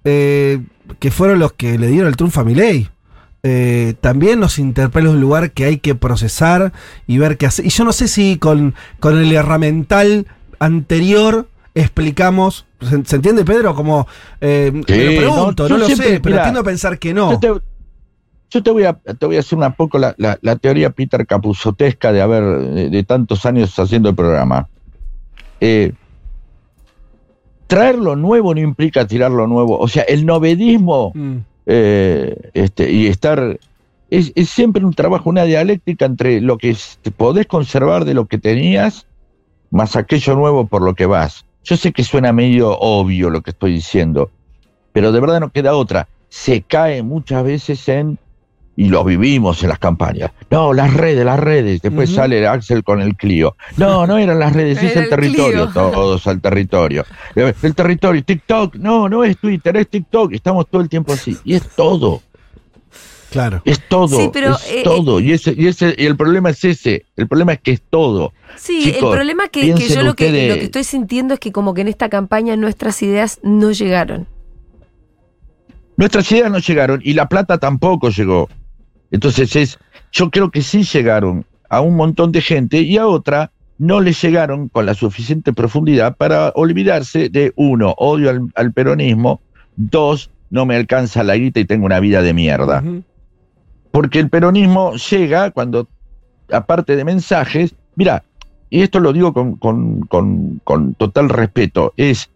eh, 0.04 0.60
que 0.98 1.10
fueron 1.10 1.38
los 1.38 1.54
que 1.54 1.78
le 1.78 1.86
dieron 1.86 2.08
el 2.08 2.16
triunfo 2.16 2.40
a 2.42 2.44
Milei, 2.44 2.90
eh, 3.42 3.94
también 4.00 4.40
nos 4.40 4.58
interpela 4.58 5.10
un 5.10 5.20
lugar 5.20 5.52
que 5.52 5.64
hay 5.64 5.78
que 5.78 5.94
procesar 5.94 6.72
y 7.06 7.18
ver 7.18 7.36
qué 7.38 7.46
hacer. 7.46 7.64
Y 7.66 7.70
yo 7.70 7.84
no 7.84 7.92
sé 7.92 8.08
si 8.08 8.36
con, 8.38 8.74
con 9.00 9.16
el 9.18 9.32
herramental 9.32 10.26
anterior 10.58 11.48
explicamos. 11.74 12.66
¿Se, 12.80 13.04
se 13.04 13.16
entiende, 13.16 13.44
Pedro? 13.44 13.74
Como. 13.74 14.06
Eh, 14.40 14.70
me 14.72 14.80
lo 14.80 15.20
pregunto, 15.20 15.68
no, 15.68 15.78
lo 15.78 15.86
siempre- 15.86 16.08
sé, 16.14 16.20
pero 16.20 16.42
tiendo 16.42 16.60
a 16.60 16.64
pensar 16.64 16.98
que 16.98 17.14
no. 17.14 17.30
Yo 17.32 17.38
te, 17.40 17.52
yo 18.50 18.62
te 18.62 18.70
voy 18.70 18.84
a 18.84 18.94
te 18.94 19.26
voy 19.26 19.36
a 19.36 19.40
hacer 19.40 19.58
un 19.58 19.72
poco 19.74 19.98
la, 19.98 20.14
la- 20.18 20.38
la 20.42 20.56
teoría 20.56 20.90
Peter 20.90 21.26
Capuzotesca 21.26 22.12
de 22.12 22.20
haber 22.22 22.42
de, 22.44 22.90
de 22.90 23.02
tantos 23.04 23.44
años 23.46 23.78
haciendo 23.78 24.08
el 24.08 24.14
programa. 24.14 24.68
Eh, 25.60 25.92
traer 27.66 27.96
lo 27.98 28.16
nuevo 28.16 28.54
no 28.54 28.60
implica 28.60 29.06
tirar 29.06 29.30
lo 29.30 29.46
nuevo. 29.46 29.78
O 29.78 29.88
sea, 29.88 30.02
el 30.04 30.24
novedismo 30.26 31.12
Mm, 31.14 31.36
eh, 31.70 32.50
este, 32.54 32.90
y 32.90 33.08
estar 33.08 33.58
es, 34.08 34.32
es 34.34 34.48
siempre 34.48 34.84
un 34.84 34.94
trabajo, 34.94 35.28
una 35.28 35.44
dialéctica 35.44 36.06
entre 36.06 36.40
lo 36.40 36.56
que 36.56 36.74
podés 37.16 37.46
conservar 37.46 38.06
de 38.06 38.14
lo 38.14 38.24
que 38.24 38.38
tenías, 38.38 39.06
más 39.70 39.94
aquello 39.94 40.34
nuevo 40.34 40.66
por 40.66 40.80
lo 40.80 40.94
que 40.94 41.04
vas. 41.04 41.44
Yo 41.64 41.76
sé 41.76 41.92
que 41.92 42.04
suena 42.04 42.32
medio 42.32 42.70
obvio 42.78 43.28
lo 43.28 43.42
que 43.42 43.50
estoy 43.50 43.74
diciendo, 43.74 44.30
pero 44.92 45.12
de 45.12 45.20
verdad 45.20 45.40
no 45.40 45.50
queda 45.50 45.74
otra. 45.74 46.08
Se 46.30 46.62
cae 46.62 47.02
muchas 47.02 47.44
veces 47.44 47.86
en, 47.88 48.18
y 48.80 48.90
lo 48.90 49.02
vivimos 49.02 49.60
en 49.64 49.70
las 49.70 49.80
campañas, 49.80 50.30
no, 50.50 50.72
las 50.72 50.94
redes, 50.94 51.24
las 51.24 51.40
redes, 51.40 51.82
después 51.82 52.10
sale 52.14 52.46
Axel 52.46 52.84
con 52.84 53.00
el 53.02 53.16
Clio. 53.16 53.56
No, 53.76 54.06
no 54.06 54.18
eran 54.18 54.38
las 54.38 54.52
redes, 54.52 54.80
es 54.80 54.94
el 54.94 55.02
el 55.02 55.08
territorio, 55.10 55.68
Clio. 55.68 55.72
todos 55.92 56.24
al 56.28 56.40
territorio. 56.40 57.04
Eh, 57.34 57.52
El 57.62 57.74
territorio, 57.74 58.22
TikTok, 58.22 58.76
no, 58.76 59.08
no 59.08 59.24
es 59.24 59.36
Twitter, 59.36 59.76
es 59.78 59.88
TikTok, 59.88 60.32
estamos 60.32 60.68
todo 60.70 60.80
el 60.80 60.88
tiempo 60.88 61.12
así, 61.12 61.36
y 61.44 61.54
es 61.54 61.68
todo. 61.74 62.22
claro. 63.30 63.62
Es 63.64 63.80
todo, 63.88 64.16
Sí, 64.16 64.30
pero, 64.32 64.54
es 64.54 64.70
eh, 64.70 64.82
todo. 64.84 65.18
Y, 65.18 65.32
ese, 65.32 65.52
y, 65.58 65.66
ese, 65.66 65.96
y 65.98 66.06
el 66.06 66.16
problema 66.16 66.50
es 66.50 66.64
ese. 66.64 67.04
El 67.16 67.26
problema 67.26 67.54
es 67.54 67.60
que 67.60 67.72
es 67.72 67.82
todo. 67.90 68.32
Sí, 68.56 68.80
Chicos, 68.84 69.02
el 69.02 69.10
problema 69.16 69.48
que, 69.48 69.74
que 69.74 69.88
yo 69.88 70.02
lo 70.04 70.14
que, 70.14 70.26
ustedes- 70.26 70.48
lo 70.50 70.54
que 70.54 70.64
estoy 70.66 70.84
sintiendo 70.84 71.34
es 71.34 71.40
que 71.40 71.50
como 71.50 71.74
que 71.74 71.80
en 71.80 71.88
esta 71.88 72.08
campaña 72.08 72.54
nuestras 72.56 73.02
ideas 73.02 73.40
no 73.42 73.72
llegaron. 73.72 74.28
Nuestras 75.96 76.30
ideas 76.30 76.50
no 76.52 76.58
llegaron 76.58 77.00
y 77.02 77.14
la 77.14 77.28
plata 77.28 77.58
tampoco 77.58 78.10
llegó. 78.10 78.48
Entonces 79.10 79.54
es, 79.56 79.78
yo 80.12 80.30
creo 80.30 80.50
que 80.50 80.62
sí 80.62 80.82
llegaron 80.82 81.44
a 81.68 81.80
un 81.80 81.96
montón 81.96 82.32
de 82.32 82.40
gente 82.40 82.80
y 82.80 82.96
a 82.98 83.06
otra 83.06 83.50
no 83.78 84.00
le 84.00 84.12
llegaron 84.12 84.68
con 84.68 84.86
la 84.86 84.94
suficiente 84.94 85.52
profundidad 85.52 86.16
para 86.16 86.50
olvidarse 86.56 87.28
de 87.28 87.52
uno, 87.56 87.94
odio 87.96 88.30
al, 88.30 88.48
al 88.56 88.72
peronismo, 88.72 89.40
dos, 89.76 90.30
no 90.50 90.66
me 90.66 90.74
alcanza 90.76 91.22
la 91.22 91.36
guita 91.36 91.60
y 91.60 91.64
tengo 91.64 91.86
una 91.86 92.00
vida 92.00 92.22
de 92.22 92.34
mierda. 92.34 92.82
Porque 93.90 94.18
el 94.18 94.28
peronismo 94.30 94.94
llega 94.96 95.50
cuando, 95.50 95.88
aparte 96.52 96.96
de 96.96 97.04
mensajes, 97.04 97.74
mira, 97.94 98.24
y 98.70 98.82
esto 98.82 99.00
lo 99.00 99.12
digo 99.12 99.32
con, 99.32 99.56
con- 99.56 100.00
con- 100.00 100.60
con 100.64 100.94
total 100.94 101.28
respeto, 101.28 101.94
es, 101.96 102.28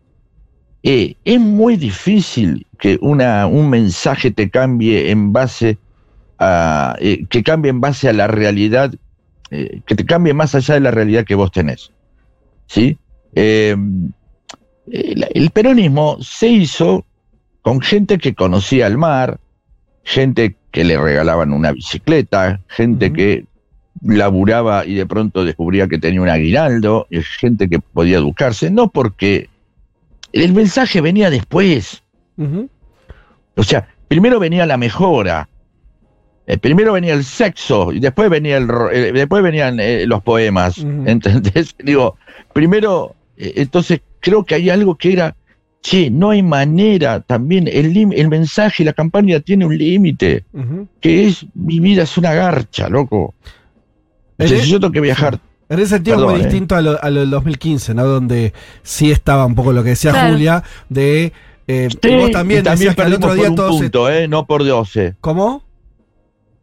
eh, 0.82 1.14
es 1.24 1.40
muy 1.40 1.76
difícil 1.76 2.66
que 2.78 2.98
una, 3.02 3.46
un 3.46 3.68
mensaje 3.68 4.30
te 4.30 4.48
cambie 4.48 5.10
en 5.10 5.32
base 5.32 5.78
a, 6.42 6.96
eh, 6.98 7.24
que 7.28 7.42
cambie 7.42 7.70
en 7.70 7.80
base 7.80 8.08
a 8.08 8.12
la 8.12 8.26
realidad 8.26 8.94
eh, 9.50 9.82
que 9.86 9.94
te 9.94 10.06
cambie 10.06 10.34
más 10.34 10.54
allá 10.54 10.74
de 10.74 10.80
la 10.80 10.90
realidad 10.90 11.24
que 11.24 11.34
vos 11.34 11.52
tenés. 11.52 11.92
¿Sí? 12.66 12.98
Eh, 13.34 13.76
el, 14.90 15.26
el 15.34 15.50
peronismo 15.50 16.18
se 16.20 16.48
hizo 16.48 17.04
con 17.60 17.80
gente 17.80 18.18
que 18.18 18.34
conocía 18.34 18.86
el 18.86 18.98
mar, 18.98 19.38
gente 20.04 20.56
que 20.70 20.84
le 20.84 20.98
regalaban 20.98 21.52
una 21.52 21.72
bicicleta, 21.72 22.60
gente 22.66 23.12
que 23.12 23.44
laburaba 24.02 24.84
y 24.84 24.94
de 24.94 25.06
pronto 25.06 25.44
descubría 25.44 25.86
que 25.86 25.98
tenía 25.98 26.22
un 26.22 26.28
aguinaldo, 26.28 27.06
y 27.10 27.22
gente 27.22 27.68
que 27.68 27.78
podía 27.78 28.18
educarse, 28.18 28.70
no 28.70 28.88
porque 28.88 29.48
el 30.32 30.52
mensaje 30.52 31.00
venía 31.00 31.30
después. 31.30 32.02
O 33.54 33.62
sea, 33.62 33.88
primero 34.08 34.40
venía 34.40 34.66
la 34.66 34.76
mejora. 34.76 35.48
Eh, 36.46 36.58
primero 36.58 36.92
venía 36.94 37.14
el 37.14 37.24
sexo 37.24 37.92
y 37.92 38.00
después 38.00 38.28
venía 38.28 38.56
el 38.56 38.66
ro- 38.68 38.90
eh, 38.90 39.12
después 39.12 39.42
venían 39.42 39.78
eh, 39.80 40.06
los 40.06 40.22
poemas. 40.22 40.78
Ujú. 40.78 41.04
¿Entendés? 41.06 41.74
Digo, 41.82 42.16
primero, 42.52 43.14
eh, 43.36 43.52
entonces 43.56 44.00
creo 44.20 44.44
que 44.44 44.56
hay 44.56 44.68
algo 44.70 44.96
que 44.96 45.12
era, 45.12 45.36
che, 45.82 46.10
no 46.10 46.30
hay 46.30 46.42
manera, 46.42 47.20
también 47.20 47.68
el, 47.68 47.96
el 48.12 48.28
mensaje 48.28 48.82
y 48.82 48.86
la 48.86 48.92
campaña 48.92 49.40
tiene 49.40 49.66
un 49.66 49.76
límite, 49.78 50.44
que 51.00 51.26
es 51.28 51.46
mi 51.54 51.78
vida 51.80 52.02
es 52.04 52.16
una 52.18 52.32
garcha, 52.34 52.88
loco. 52.88 53.34
E- 54.38 54.46
yo 54.66 54.80
tengo 54.80 54.92
que 54.92 55.00
viajar, 55.00 55.38
En 55.68 55.78
ese 55.78 55.90
sentido 55.90 56.16
Perdón, 56.16 56.32
muy 56.32 56.40
eh. 56.40 56.44
distinto 56.44 56.74
a 56.76 56.80
lo, 56.82 57.02
a 57.02 57.10
lo 57.10 57.20
del 57.20 57.30
2015, 57.30 57.94
¿no? 57.94 58.04
Donde 58.04 58.52
sí 58.82 59.10
estaba 59.12 59.46
un 59.46 59.54
poco 59.54 59.72
lo 59.72 59.82
que 59.84 59.90
decía 59.90 60.10
Claro. 60.10 60.32
Julia, 60.32 60.62
de... 60.88 61.32
eh, 61.68 61.88
Sí, 61.90 62.14
vos 62.16 62.30
también, 62.32 62.60
y 62.60 62.62
también 62.64 62.64
decías 62.64 62.94
que 62.96 63.02
al 63.02 63.10
perdimos 63.10 63.24
otro 63.30 63.34
día 63.34 63.42
por 63.44 63.50
un 63.50 63.90
todos... 63.90 64.08
se- 64.08 64.24
eh, 64.24 64.28
no 64.28 64.46
por 64.46 64.64
12. 64.64 65.14
¿Cómo? 65.20 65.62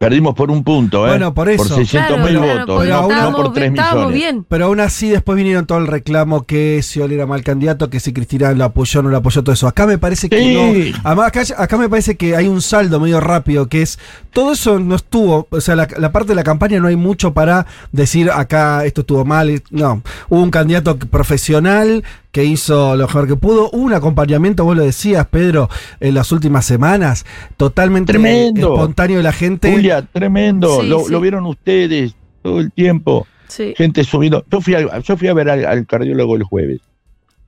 Perdimos 0.00 0.34
por 0.34 0.50
un 0.50 0.64
punto, 0.64 1.04
¿eh? 1.06 1.10
Bueno, 1.10 1.34
por 1.34 1.50
eso. 1.50 1.62
Por 1.62 1.76
600 1.76 2.08
Claro, 2.16 2.24
mil 2.24 2.38
claro, 2.40 2.60
votos, 2.60 2.88
no, 2.88 2.94
aún 2.94 3.08
no 3.08 3.14
estábamos, 3.14 3.40
por 3.42 3.52
3 3.52 3.68
estábamos 3.68 3.96
millones. 4.06 4.14
bien. 4.32 4.46
Pero 4.48 4.64
aún 4.64 4.80
así 4.80 5.10
después 5.10 5.36
vinieron 5.36 5.66
todo 5.66 5.76
el 5.76 5.86
reclamo 5.88 6.44
que 6.44 6.82
si 6.82 7.00
Oli 7.02 7.16
era 7.16 7.26
mal 7.26 7.44
candidato, 7.44 7.90
que 7.90 8.00
si 8.00 8.14
Cristina 8.14 8.50
lo 8.52 8.64
apoyó 8.64 9.00
o 9.00 9.02
no 9.02 9.10
lo 9.10 9.18
apoyó, 9.18 9.44
todo 9.44 9.52
eso. 9.52 9.68
Acá 9.68 9.86
me 9.86 9.98
parece 9.98 10.30
que 10.30 10.38
Sí. 10.38 10.54
no. 10.94 11.00
Además, 11.04 11.26
acá, 11.28 11.42
acá 11.58 11.76
me 11.76 11.90
parece 11.90 12.16
que 12.16 12.34
hay 12.34 12.48
un 12.48 12.62
saldo 12.62 12.98
medio 12.98 13.20
rápido, 13.20 13.66
que 13.68 13.82
es, 13.82 13.98
todo 14.32 14.52
eso 14.52 14.78
no 14.78 14.94
estuvo, 14.94 15.46
o 15.50 15.60
sea, 15.60 15.76
la, 15.76 15.86
la 15.98 16.10
parte 16.12 16.28
de 16.28 16.34
la 16.36 16.44
campaña 16.44 16.80
no 16.80 16.88
hay 16.88 16.96
mucho 16.96 17.34
para 17.34 17.66
decir 17.92 18.30
acá 18.30 18.86
esto 18.86 19.02
estuvo 19.02 19.26
mal. 19.26 19.62
No, 19.70 20.00
hubo 20.30 20.40
un 20.42 20.50
candidato 20.50 20.98
profesional 20.98 22.04
que 22.32 22.44
hizo 22.44 22.96
lo 22.96 23.06
mejor 23.06 23.26
que 23.26 23.36
pudo, 23.36 23.70
hubo 23.72 23.82
un 23.84 23.92
acompañamiento, 23.92 24.64
vos 24.64 24.76
lo 24.76 24.84
decías, 24.84 25.26
Pedro, 25.26 25.68
en 25.98 26.14
las 26.14 26.30
últimas 26.32 26.64
semanas, 26.64 27.26
totalmente 27.56 28.12
Tremendo. 28.12 28.74
espontáneo 28.74 29.18
de 29.18 29.22
la 29.22 29.32
gente. 29.32 29.72
Julia, 29.72 30.02
tremendo. 30.02 30.80
Sí, 30.80 30.88
lo, 30.88 31.00
sí. 31.00 31.12
lo 31.12 31.20
vieron 31.20 31.46
ustedes 31.46 32.14
todo 32.42 32.60
el 32.60 32.70
tiempo. 32.72 33.26
Sí. 33.48 33.74
Gente 33.76 34.04
subiendo. 34.04 34.44
Yo 34.50 34.60
fui, 34.60 34.74
a, 34.74 34.98
yo 35.00 35.16
fui 35.16 35.28
a 35.28 35.34
ver 35.34 35.50
al, 35.50 35.64
al 35.66 35.86
cardiólogo 35.86 36.36
el 36.36 36.44
jueves. 36.44 36.80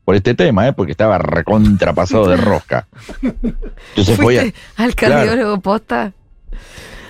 Por 0.04 0.16
este 0.16 0.34
tema, 0.34 0.66
¿eh? 0.66 0.72
porque 0.72 0.90
estaba 0.90 1.16
recontrapasado 1.18 2.28
de 2.28 2.36
rosca. 2.36 2.88
Entonces 3.22 4.16
fui 4.20 4.36
a. 4.36 4.40
¿Fuiste 4.40 4.58
al 4.76 4.94
cardiólogo 4.96 5.60
posta? 5.60 6.12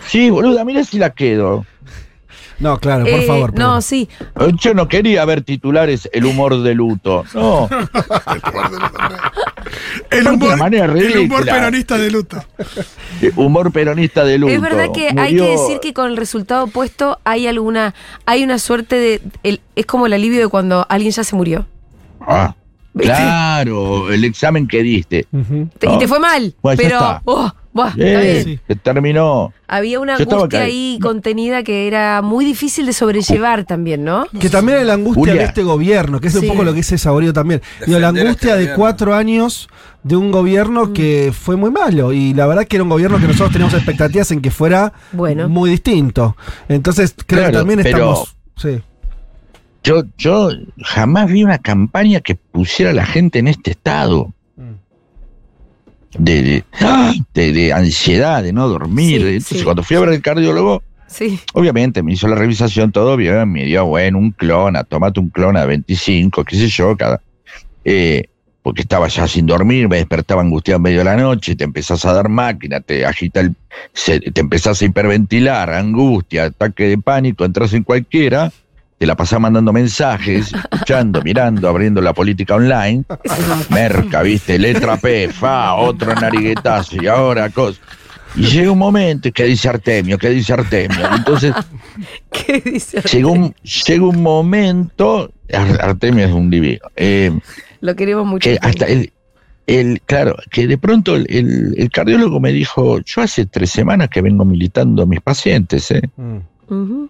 Sí, 0.06 0.28
boluda, 0.28 0.62
mira 0.66 0.84
si 0.84 0.98
la 0.98 1.10
quedo. 1.10 1.64
No, 2.58 2.78
claro, 2.78 3.04
por 3.04 3.14
Eh, 3.20 3.26
favor. 3.26 3.58
No, 3.58 3.80
sí. 3.80 4.08
Yo 4.60 4.74
no 4.74 4.88
quería 4.88 5.24
ver 5.24 5.42
titulares 5.42 6.08
el 6.12 6.24
humor 6.26 6.62
de 6.62 6.74
luto. 6.74 7.24
No, 7.34 7.68
El 10.10 10.24
de 10.24 10.30
humor, 10.30 10.48
una 10.48 10.56
manera 10.56 10.84
el 10.92 11.18
humor 11.18 11.44
peronista 11.44 11.96
de 11.96 12.10
luto. 12.10 12.44
de 13.20 13.32
humor 13.36 13.72
peronista 13.72 14.24
de 14.24 14.38
luto. 14.38 14.52
Es 14.52 14.60
verdad 14.60 14.86
que 14.92 15.08
hay 15.18 15.36
que 15.36 15.42
decir 15.50 15.80
que 15.80 15.92
con 15.94 16.10
el 16.10 16.16
resultado 16.16 16.64
opuesto 16.64 17.18
hay 17.24 17.46
alguna, 17.46 17.94
hay 18.26 18.42
una 18.44 18.58
suerte 18.58 18.96
de, 18.96 19.22
el- 19.42 19.60
es 19.76 19.86
como 19.86 20.06
el 20.06 20.12
alivio 20.12 20.40
de 20.40 20.48
cuando 20.48 20.84
alguien 20.88 21.12
ya 21.12 21.24
se 21.24 21.34
murió. 21.36 21.66
Ah, 22.20 22.54
¿Viste? 22.94 23.14
claro, 23.14 24.12
el 24.12 24.24
examen 24.24 24.68
que 24.68 24.82
diste. 24.82 25.26
Ujú. 25.32 25.68
Te- 25.78 25.86
No. 25.86 25.94
Y 25.96 25.98
te 25.98 26.08
fue 26.08 26.20
mal, 26.20 26.54
Bueno, 26.62 26.80
pero 26.82 27.20
oh, 27.24 27.50
buah, 27.72 27.88
está 27.88 28.20
bien. 28.20 28.44
Sí. 28.44 28.60
Se 28.68 28.76
terminó. 28.76 29.52
había 29.66 29.98
una 29.98 30.18
Yo 30.18 30.24
angustia 30.30 30.60
ahí 30.62 30.98
contenida 31.00 31.62
que 31.62 31.86
era 31.86 32.20
muy 32.20 32.44
difícil 32.44 32.84
de 32.84 32.92
sobrellevar 32.92 33.64
también, 33.64 34.04
¿no? 34.04 34.26
Que 34.38 34.50
también 34.50 34.78
es 34.78 34.86
la 34.86 34.92
angustia 34.94 35.20
Julia. 35.20 35.34
de 35.34 35.44
este 35.44 35.62
gobierno, 35.62 36.20
que 36.20 36.28
es 36.28 36.34
Sí. 36.34 36.40
un 36.40 36.48
poco 36.48 36.64
lo 36.64 36.72
que 36.72 36.78
dice 36.78 36.98
Saborío 36.98 37.32
también. 37.32 37.62
Digo, 37.86 37.98
la 37.98 38.08
a 38.08 38.10
angustia 38.10 38.30
este 38.30 38.46
de 38.48 38.52
gobierno. 38.56 38.76
cuatro 38.76 39.14
años 39.14 39.70
de 40.02 40.16
un 40.16 40.30
gobierno 40.30 40.86
Mm. 40.86 40.92
que 40.92 41.32
fue 41.32 41.56
muy 41.56 41.70
malo. 41.70 42.12
Y 42.12 42.34
la 42.34 42.46
verdad 42.46 42.66
que 42.66 42.76
era 42.76 42.82
un 42.84 42.90
gobierno 42.90 43.18
que 43.18 43.26
nosotros 43.26 43.52
teníamos 43.52 43.72
expectativas 43.74 44.30
en 44.32 44.42
que 44.42 44.50
fuera 44.50 44.92
Bueno. 45.12 45.48
muy 45.48 45.70
distinto. 45.70 46.36
Entonces 46.68 47.14
creo 47.26 47.26
que 47.44 47.50
Claro, 47.50 47.58
también 47.58 47.80
pero- 47.82 47.96
estamos. 47.96 48.36
Sí. 48.56 48.82
Yo, 49.82 50.04
yo 50.16 50.50
jamás 50.84 51.30
vi 51.30 51.42
una 51.44 51.58
campaña 51.58 52.20
que 52.20 52.34
pusiera 52.36 52.92
a 52.92 52.94
la 52.94 53.04
gente 53.06 53.38
en 53.40 53.48
este 53.48 53.72
estado 53.72 54.32
de, 56.18 56.42
de, 56.42 56.64
¡ah! 56.80 57.12
de- 57.34 57.52
de 57.52 57.72
ansiedad, 57.72 58.42
de 58.42 58.52
no 58.52 58.68
dormir. 58.68 59.20
Sí, 59.22 59.26
Entonces, 59.28 59.58
sí. 59.58 59.64
cuando 59.64 59.82
fui 59.82 59.96
a 59.96 60.00
ver 60.00 60.10
el 60.10 60.22
cardiólogo, 60.22 60.82
Sí. 61.06 61.38
obviamente 61.54 62.02
me 62.02 62.12
hizo 62.12 62.26
la 62.28 62.36
revisación, 62.36 62.90
todo 62.92 63.16
bien, 63.16 63.50
me 63.50 63.64
dio, 63.64 63.84
bueno, 63.86 64.18
un 64.18 64.30
clona, 64.30 64.84
tomate 64.84 65.20
un 65.20 65.28
clona 65.30 65.60
de 65.62 65.66
25, 65.66 66.44
qué 66.44 66.56
sé 66.56 66.68
yo, 66.68 66.96
cada. 66.96 67.20
eh, 67.84 68.24
porque 68.62 68.82
estaba 68.82 69.08
ya 69.08 69.26
sin 69.26 69.44
dormir, 69.46 69.88
me 69.88 69.96
despertaba 69.96 70.40
angustiado 70.40 70.76
en 70.76 70.82
medio 70.84 70.98
de 70.98 71.04
la 71.04 71.16
noche, 71.16 71.56
te 71.56 71.64
empezás 71.64 72.04
a 72.04 72.12
dar 72.12 72.28
máquina, 72.28 72.80
te 72.80 73.04
agita 73.04 73.40
el. 73.40 73.56
se- 73.92 74.20
te 74.20 74.40
empezás 74.40 74.80
a 74.80 74.84
hiperventilar, 74.84 75.68
angustia, 75.74 76.44
ataque 76.44 76.84
de 76.88 76.96
pánico, 76.98 77.44
entras 77.44 77.72
en 77.74 77.82
cualquiera, 77.82 78.52
te 79.02 79.06
la 79.06 79.16
pasás 79.16 79.40
mandando 79.40 79.72
mensajes, 79.72 80.52
escuchando, 80.70 81.22
mirando, 81.22 81.68
abriendo 81.68 82.00
la 82.00 82.12
política 82.12 82.54
online, 82.54 83.02
merca, 83.68 84.22
viste, 84.22 84.56
letra 84.60 84.96
P, 84.96 85.26
fa, 85.28 85.74
otro 85.74 86.14
nariguetazo, 86.14 87.02
y 87.02 87.08
ahora 87.08 87.50
cosa. 87.50 87.80
Y 88.36 88.42
llega 88.44 88.70
un 88.70 88.78
momento, 88.78 89.32
que 89.32 89.42
dice 89.42 89.68
Artemio? 89.68 90.16
¿Qué 90.18 90.28
dice 90.30 90.52
Artemio? 90.52 91.04
Entonces, 91.16 91.52
¿Qué 92.30 92.60
dice? 92.64 93.00
llegó 93.12 93.32
un, 93.32 93.52
llega 93.86 94.04
un 94.06 94.22
momento, 94.22 95.32
Ar- 95.52 95.80
Artemio 95.82 96.24
es 96.24 96.32
un 96.32 96.48
divino, 96.48 96.82
eh, 96.94 97.36
Lo 97.80 97.96
queremos 97.96 98.24
mucho. 98.24 98.48
que 98.48 98.56
hasta 98.62 98.86
el, 98.86 99.12
el, 99.66 100.00
claro, 100.06 100.36
que 100.48 100.68
de 100.68 100.78
pronto 100.78 101.16
el, 101.16 101.26
el- 101.28 101.74
el 101.76 101.90
cardiólogo 101.90 102.38
me 102.38 102.52
dijo, 102.52 103.00
yo 103.00 103.20
hace 103.20 103.46
tres 103.46 103.70
semanas 103.70 104.08
que 104.10 104.22
vengo 104.22 104.44
militando 104.44 105.02
a 105.02 105.06
mis 105.06 105.20
pacientes, 105.20 105.90
eh, 105.90 106.02
Mm. 106.16 107.06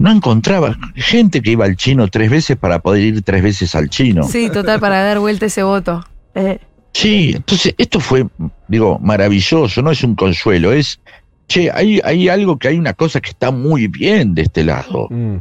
No 0.00 0.10
encontraba 0.10 0.78
gente 0.94 1.42
que 1.42 1.50
iba 1.50 1.66
al 1.66 1.76
chino 1.76 2.08
tres 2.08 2.30
veces 2.30 2.56
para 2.56 2.78
poder 2.80 3.02
ir 3.02 3.22
tres 3.22 3.42
veces 3.42 3.74
al 3.74 3.90
chino. 3.90 4.22
Sí, 4.22 4.48
total, 4.50 4.80
para 4.80 5.02
dar 5.02 5.18
vuelta 5.20 5.44
ese 5.46 5.62
voto. 5.62 6.04
Eh, 6.34 6.58
Sí, 6.92 7.32
entonces 7.36 7.74
esto 7.78 8.00
fue, 8.00 8.26
digo, 8.66 8.98
maravilloso, 8.98 9.80
no 9.82 9.90
es 9.92 10.02
un 10.02 10.16
consuelo, 10.16 10.72
es, 10.72 10.98
che, 11.46 11.70
hay, 11.70 12.00
hay 12.02 12.28
algo 12.28 12.58
que 12.58 12.66
hay 12.68 12.78
una 12.78 12.94
cosa 12.94 13.20
que 13.20 13.30
está 13.30 13.52
muy 13.52 13.86
bien 13.86 14.34
de 14.34 14.42
este 14.42 14.64
lado, 14.64 15.06
Mm. 15.10 15.36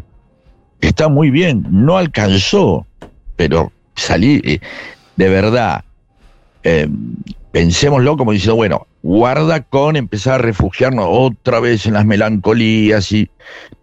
está 0.82 1.07
muy 1.07 1.32
bien, 1.32 1.66
no 1.72 1.97
alcanzó, 1.97 2.86
pero 3.36 3.72
salí, 3.95 4.41
eh, 4.43 4.60
de 5.16 5.30
verdad, 5.30 5.84
eh, 6.64 6.88
pensémoslo 7.51 8.16
como 8.16 8.32
diciendo, 8.34 8.55
bueno, 8.57 8.86
guarda 9.02 9.62
con 9.62 9.95
empezar 9.95 10.36
a 10.36 10.43
refugiarnos 10.43 11.06
otra 11.10 11.60
vez 11.60 11.86
en 11.86 11.93
las 11.93 12.06
melancolías 12.06 13.12
y, 13.12 13.30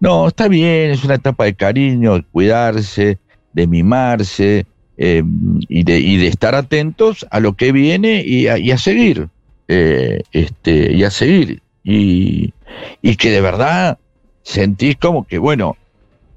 no, 0.01 0.29
está 0.29 0.49
bien, 0.49 0.91
es 0.91 1.05
una 1.05 1.15
etapa 1.15 1.45
de 1.45 1.55
cariño, 1.55 2.15
de 2.17 2.23
cuidarse, 2.23 3.19
de 3.53 3.67
mimarse, 3.67 4.67
eh, 4.99 5.23
y, 5.69 5.85
de, 5.85 5.99
y 5.99 6.17
de 6.17 6.29
estar 6.29 6.55
atentos 6.55 7.27
a 7.31 7.41
lo 7.41 7.55
que 7.55 7.73
viene 7.73 8.23
y 8.25 8.49
a, 8.49 8.59
y 8.59 8.71
a 8.71 8.79
seguir, 8.79 9.29
eh, 9.69 10.23
este, 10.33 10.93
y 10.93 11.05
a 11.05 11.11
seguir, 11.11 11.63
y, 11.85 12.55
y 13.03 13.17
que 13.17 13.31
de 13.31 13.41
verdad 13.41 13.99
sentís 14.43 14.97
como 14.97 15.27
que, 15.27 15.39
bueno, 15.39 15.77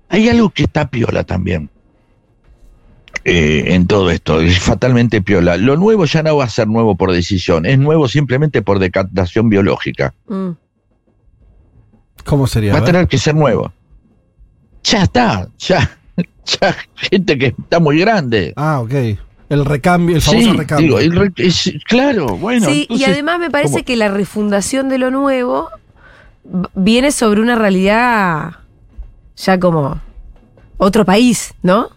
hay 0.10 0.28
algo 0.28 0.50
que 0.50 0.64
está 0.64 0.90
piola 0.90 1.24
también. 1.24 1.70
Eh, 3.26 3.64
en 3.74 3.88
todo 3.88 4.10
esto, 4.12 4.40
es 4.42 4.60
fatalmente 4.60 5.22
piola. 5.22 5.58
Lo 5.58 5.76
nuevo 5.78 6.06
ya 6.06 6.24
no 6.24 6.38
va 6.38 6.46
a 6.46 6.50
ser 6.50 6.68
nuevo 6.68 6.96
por 6.96 7.12
decisión, 7.12 7.66
es 7.66 7.78
nuevo 7.80 8.08
simplemente 8.08 8.62
por 8.62 8.80
decantación 8.80 9.50
biológica. 9.50 10.14
mm. 10.28 10.50
¿Cómo 12.26 12.48
sería? 12.48 12.74
Va 12.74 12.80
a 12.80 12.84
tener 12.84 13.08
que 13.08 13.18
ser 13.18 13.34
nuevo. 13.36 13.72
Ya 14.84 15.04
está, 15.04 15.48
ya, 15.58 15.98
ya, 16.46 16.76
gente 16.96 17.38
que 17.38 17.48
está 17.48 17.80
muy 17.80 18.00
grande. 18.00 18.54
Ah, 18.56 18.82
ok. 18.82 18.94
El 19.50 19.66
recambio, 19.66 20.16
el 20.16 20.22
famoso 20.22 20.52
Sí, 20.52 20.58
recambio. 20.58 20.98
digo, 20.98 21.00
el 21.00 21.16
re- 21.16 21.34
es- 21.38 21.74
claro, 21.88 22.38
bueno. 22.38 22.68
sí, 22.68 22.86
y 22.90 23.04
además 23.06 23.40
me 23.40 23.50
parece 23.50 23.76
¿cómo? 23.76 23.86
que 23.86 23.96
la 23.96 24.10
refundación 24.10 24.90
de 24.90 25.00
lo 25.00 25.10
nuevo 25.10 25.70
viene 26.76 27.12
sobre 27.12 27.42
una 27.42 27.56
realidad 27.56 28.52
ya 29.36 29.60
como 29.60 30.00
otro 30.78 31.04
país, 31.06 31.56
¿no? 31.64 31.90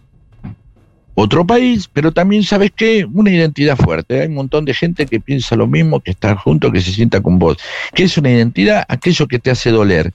Otro 1.15 1.45
país, 1.45 1.87
pero 1.91 2.11
también, 2.11 2.43
¿sabes 2.43 2.71
qué? 2.75 3.05
Una 3.11 3.29
identidad 3.31 3.77
fuerte. 3.77 4.21
Hay 4.21 4.27
un 4.27 4.33
montón 4.35 4.65
de 4.65 4.73
gente 4.73 5.05
que 5.05 5.19
piensa 5.19 5.55
lo 5.55 5.67
mismo, 5.67 5.99
que 5.99 6.11
está 6.11 6.35
junto, 6.35 6.71
que 6.71 6.81
se 6.81 6.91
sienta 6.91 7.21
con 7.21 7.37
vos. 7.39 7.57
¿Qué 7.93 8.03
es 8.03 8.17
una 8.17 8.31
identidad? 8.31 8.83
Aquello 8.87 9.27
que 9.27 9.39
te 9.39 9.51
hace 9.51 9.69
doler. 9.71 10.11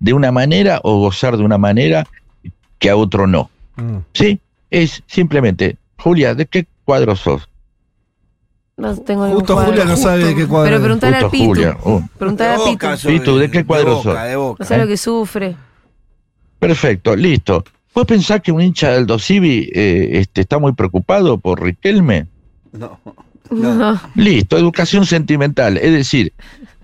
de 0.00 0.12
una 0.14 0.32
manera 0.32 0.80
o 0.82 0.98
gozar 0.98 1.36
de 1.36 1.44
una 1.44 1.58
manera 1.58 2.06
que 2.78 2.88
a 2.88 2.96
otro 2.96 3.26
no. 3.26 3.50
Mm. 3.76 3.98
¿Sí? 4.14 4.40
Es 4.70 5.02
simplemente, 5.06 5.76
Julia, 5.98 6.34
¿de 6.34 6.46
qué 6.46 6.66
cuadro 6.86 7.14
sos? 7.16 7.46
No 8.78 8.96
tengo 8.96 9.24
ningún 9.26 9.40
Justo 9.40 9.54
cuadro. 9.54 9.72
Julia 9.72 9.84
no 9.84 9.96
sabe 9.98 10.24
de 10.24 10.34
qué 10.34 10.46
cuadro. 10.46 10.70
Pero 10.70 10.82
preguntale 10.82 11.16
al 11.16 11.22
Justo 11.24 11.32
Pitu. 11.36 11.46
Julia. 11.48 11.76
Uh, 11.84 12.00
Preguntale 12.18 12.54
al 12.54 12.70
Pitu. 12.70 12.96
soy, 12.96 13.18
Pitu, 13.18 13.36
¿de 13.36 13.50
qué 13.50 13.64
cuadro 13.66 13.96
Boca, 13.96 14.02
sos? 14.14 14.22
de 14.28 14.36
Boca. 14.36 14.64
No 14.64 14.68
sé 14.68 14.78
lo 14.78 14.86
que 14.86 14.96
sufre. 14.96 15.56
perfecto, 16.58 17.14
listo. 17.14 17.62
¿Vos 17.94 18.06
pensás 18.06 18.40
que 18.40 18.52
un 18.52 18.60
hincha 18.62 18.92
del 18.92 19.06
Dosivi 19.06 19.70
eh, 19.74 20.10
este, 20.12 20.42
está 20.42 20.58
muy 20.58 20.72
preocupado 20.72 21.38
por 21.38 21.62
Riquelme? 21.62 22.26
No. 22.72 23.00
No. 23.50 24.00
Listo, 24.14 24.56
educación 24.56 25.04
sentimental. 25.06 25.76
Es 25.76 25.92
decir, 25.92 26.32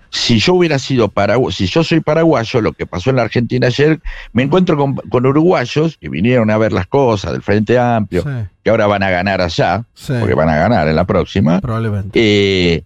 si 0.09 0.37
yo 0.39 0.53
hubiera 0.55 0.77
sido 0.79 1.07
paraguayo, 1.07 1.51
si 1.55 1.65
yo 1.67 1.81
soy 1.83 2.01
paraguayo, 2.01 2.59
lo 2.59 2.73
que 2.73 2.85
pasó 2.85 3.09
en 3.09 3.15
la 3.17 3.21
Argentina 3.21 3.67
ayer, 3.67 4.01
me 4.33 4.43
encuentro 4.43 4.75
con, 4.75 4.95
con 4.95 5.25
uruguayos 5.25 5.97
que 5.97 6.09
vinieron 6.09 6.49
a 6.51 6.57
ver 6.57 6.73
las 6.73 6.87
cosas 6.87 7.31
del 7.31 7.41
Frente 7.41 7.79
Amplio, 7.79 8.23
Sí, 8.23 8.29
que 8.63 8.69
ahora 8.69 8.85
van 8.87 9.03
a 9.03 9.09
ganar 9.09 9.39
allá, 9.41 9.85
sí, 9.93 10.11
porque 10.19 10.35
van 10.35 10.49
a 10.49 10.57
ganar 10.57 10.89
en 10.89 10.95
la 10.97 11.05
próxima. 11.05 11.61
probablemente. 11.61 12.11
Eh, 12.21 12.83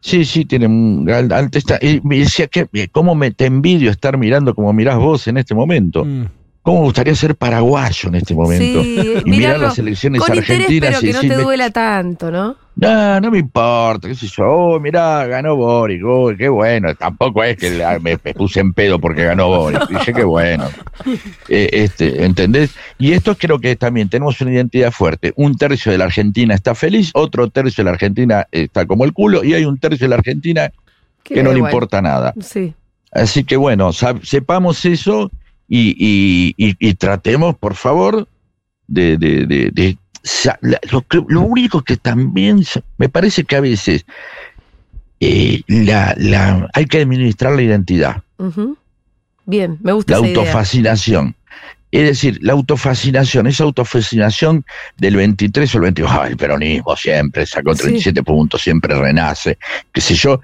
sí, 0.00 0.26
sí, 0.26 0.44
tienen 0.44 0.70
un 0.70 1.04
gran 1.06 1.32
alto 1.32 1.56
esta- 1.56 1.78
y 1.80 2.02
me 2.04 2.18
decía 2.18 2.48
que 2.48 2.68
eh, 2.74 2.88
cómo 2.92 3.14
me 3.14 3.30
te 3.30 3.46
envidio 3.46 3.90
estar 3.90 4.18
mirando 4.18 4.54
como 4.54 4.74
mirás 4.74 4.98
vos 4.98 5.26
en 5.26 5.38
este 5.38 5.54
momento. 5.54 6.04
Mm. 6.04 6.24
¿Cómo 6.62 6.78
me 6.78 6.84
gustaría 6.84 7.14
ser 7.16 7.34
paraguayo 7.34 8.08
en 8.08 8.14
este 8.14 8.34
momento? 8.34 8.82
Sí, 8.84 9.14
y 9.24 9.30
mirar 9.30 9.58
las 9.58 9.76
elecciones 9.80 10.20
con 10.20 10.32
interés, 10.32 10.50
argentinas 10.60 10.90
pero 11.00 11.00
y 11.00 11.20
que 11.20 11.28
no 11.28 11.34
te 11.34 11.42
duela 11.42 11.70
tanto, 11.70 12.30
¿no? 12.30 12.56
no, 12.76 13.20
no 13.20 13.30
me 13.32 13.38
importa, 13.40 14.06
qué 14.06 14.14
sé 14.14 14.28
yo, 14.28 14.44
oh, 14.46 14.80
mirá, 14.80 15.26
ganó 15.26 15.56
Boric, 15.56 16.02
oh, 16.06 16.30
qué 16.38 16.48
bueno, 16.48 16.94
tampoco 16.94 17.42
es 17.42 17.56
que 17.56 17.70
la- 17.70 17.98
me, 17.98 18.16
me 18.22 18.32
puse 18.32 18.60
en 18.60 18.72
pedo 18.72 18.98
porque 19.00 19.24
ganó 19.24 19.48
Boric, 19.48 19.88
dije 19.88 20.12
qué 20.12 20.24
bueno, 20.24 20.68
Eh, 21.48 21.68
este, 21.72 22.24
¿entendés? 22.24 22.70
Y 22.96 23.12
esto 23.12 23.36
creo 23.36 23.58
que 23.58 23.74
también 23.74 24.08
tenemos 24.08 24.40
una 24.40 24.52
identidad 24.52 24.92
fuerte, 24.92 25.32
un 25.36 25.56
tercio 25.56 25.90
de 25.90 25.98
la 25.98 26.04
Argentina 26.04 26.54
está 26.54 26.74
feliz, 26.76 27.10
otro 27.14 27.50
tercio 27.50 27.82
de 27.82 27.86
la 27.86 27.90
Argentina 27.94 28.46
está 28.52 28.86
como 28.86 29.04
el 29.04 29.12
culo, 29.12 29.42
y 29.42 29.54
hay 29.54 29.64
un 29.64 29.78
tercio 29.78 30.04
de 30.04 30.10
la 30.10 30.16
Argentina 30.16 30.70
que, 31.24 31.42
no 31.42 31.50
le 31.50 31.56
igual. 31.58 31.72
importa 31.72 32.00
nada. 32.00 32.32
Sí. 32.40 32.72
Así 33.10 33.44
que 33.44 33.56
bueno, 33.56 33.90
sepamos 33.92 34.84
eso 34.84 35.30
y, 35.74 35.96
y- 35.98 36.54
y- 36.68 36.76
y 36.78 36.94
tratemos, 36.94 37.56
por 37.56 37.74
favor, 37.76 38.28
de... 38.88 39.16
de- 39.16 39.46
de- 39.46 39.96
lo, 41.28 41.40
único 41.40 41.82
que 41.82 41.96
también 41.96 42.62
me 42.98 43.08
parece 43.08 43.42
que 43.44 43.56
a 43.56 43.60
veces 43.60 44.04
eh, 45.20 45.62
la, 45.66 46.14
la- 46.18 46.68
hay 46.74 46.84
que 46.84 47.00
administrar 47.00 47.54
la 47.54 47.62
identidad. 47.62 48.22
Bien, 49.46 49.78
me 49.82 49.92
gusta 49.92 50.12
la 50.12 50.18
esa 50.18 50.26
idea. 50.28 50.38
autofascinación. 50.42 51.34
Es 51.90 52.04
decir, 52.04 52.38
la 52.42 52.52
autofascinación, 52.52 53.46
esa 53.46 53.64
autofascinación 53.64 54.64
del 54.98 55.16
23 55.16 55.74
o 55.74 55.78
el 55.78 55.82
22, 55.82 56.10
ah, 56.12 56.26
el 56.28 56.36
peronismo 56.36 56.96
siempre 56.96 57.44
sacó 57.46 57.74
Sí. 57.74 57.82
37 57.82 58.22
puntos, 58.22 58.62
siempre 58.62 58.94
renace, 58.94 59.58
qué 59.92 60.00
sé 60.00 60.14
yo, 60.14 60.40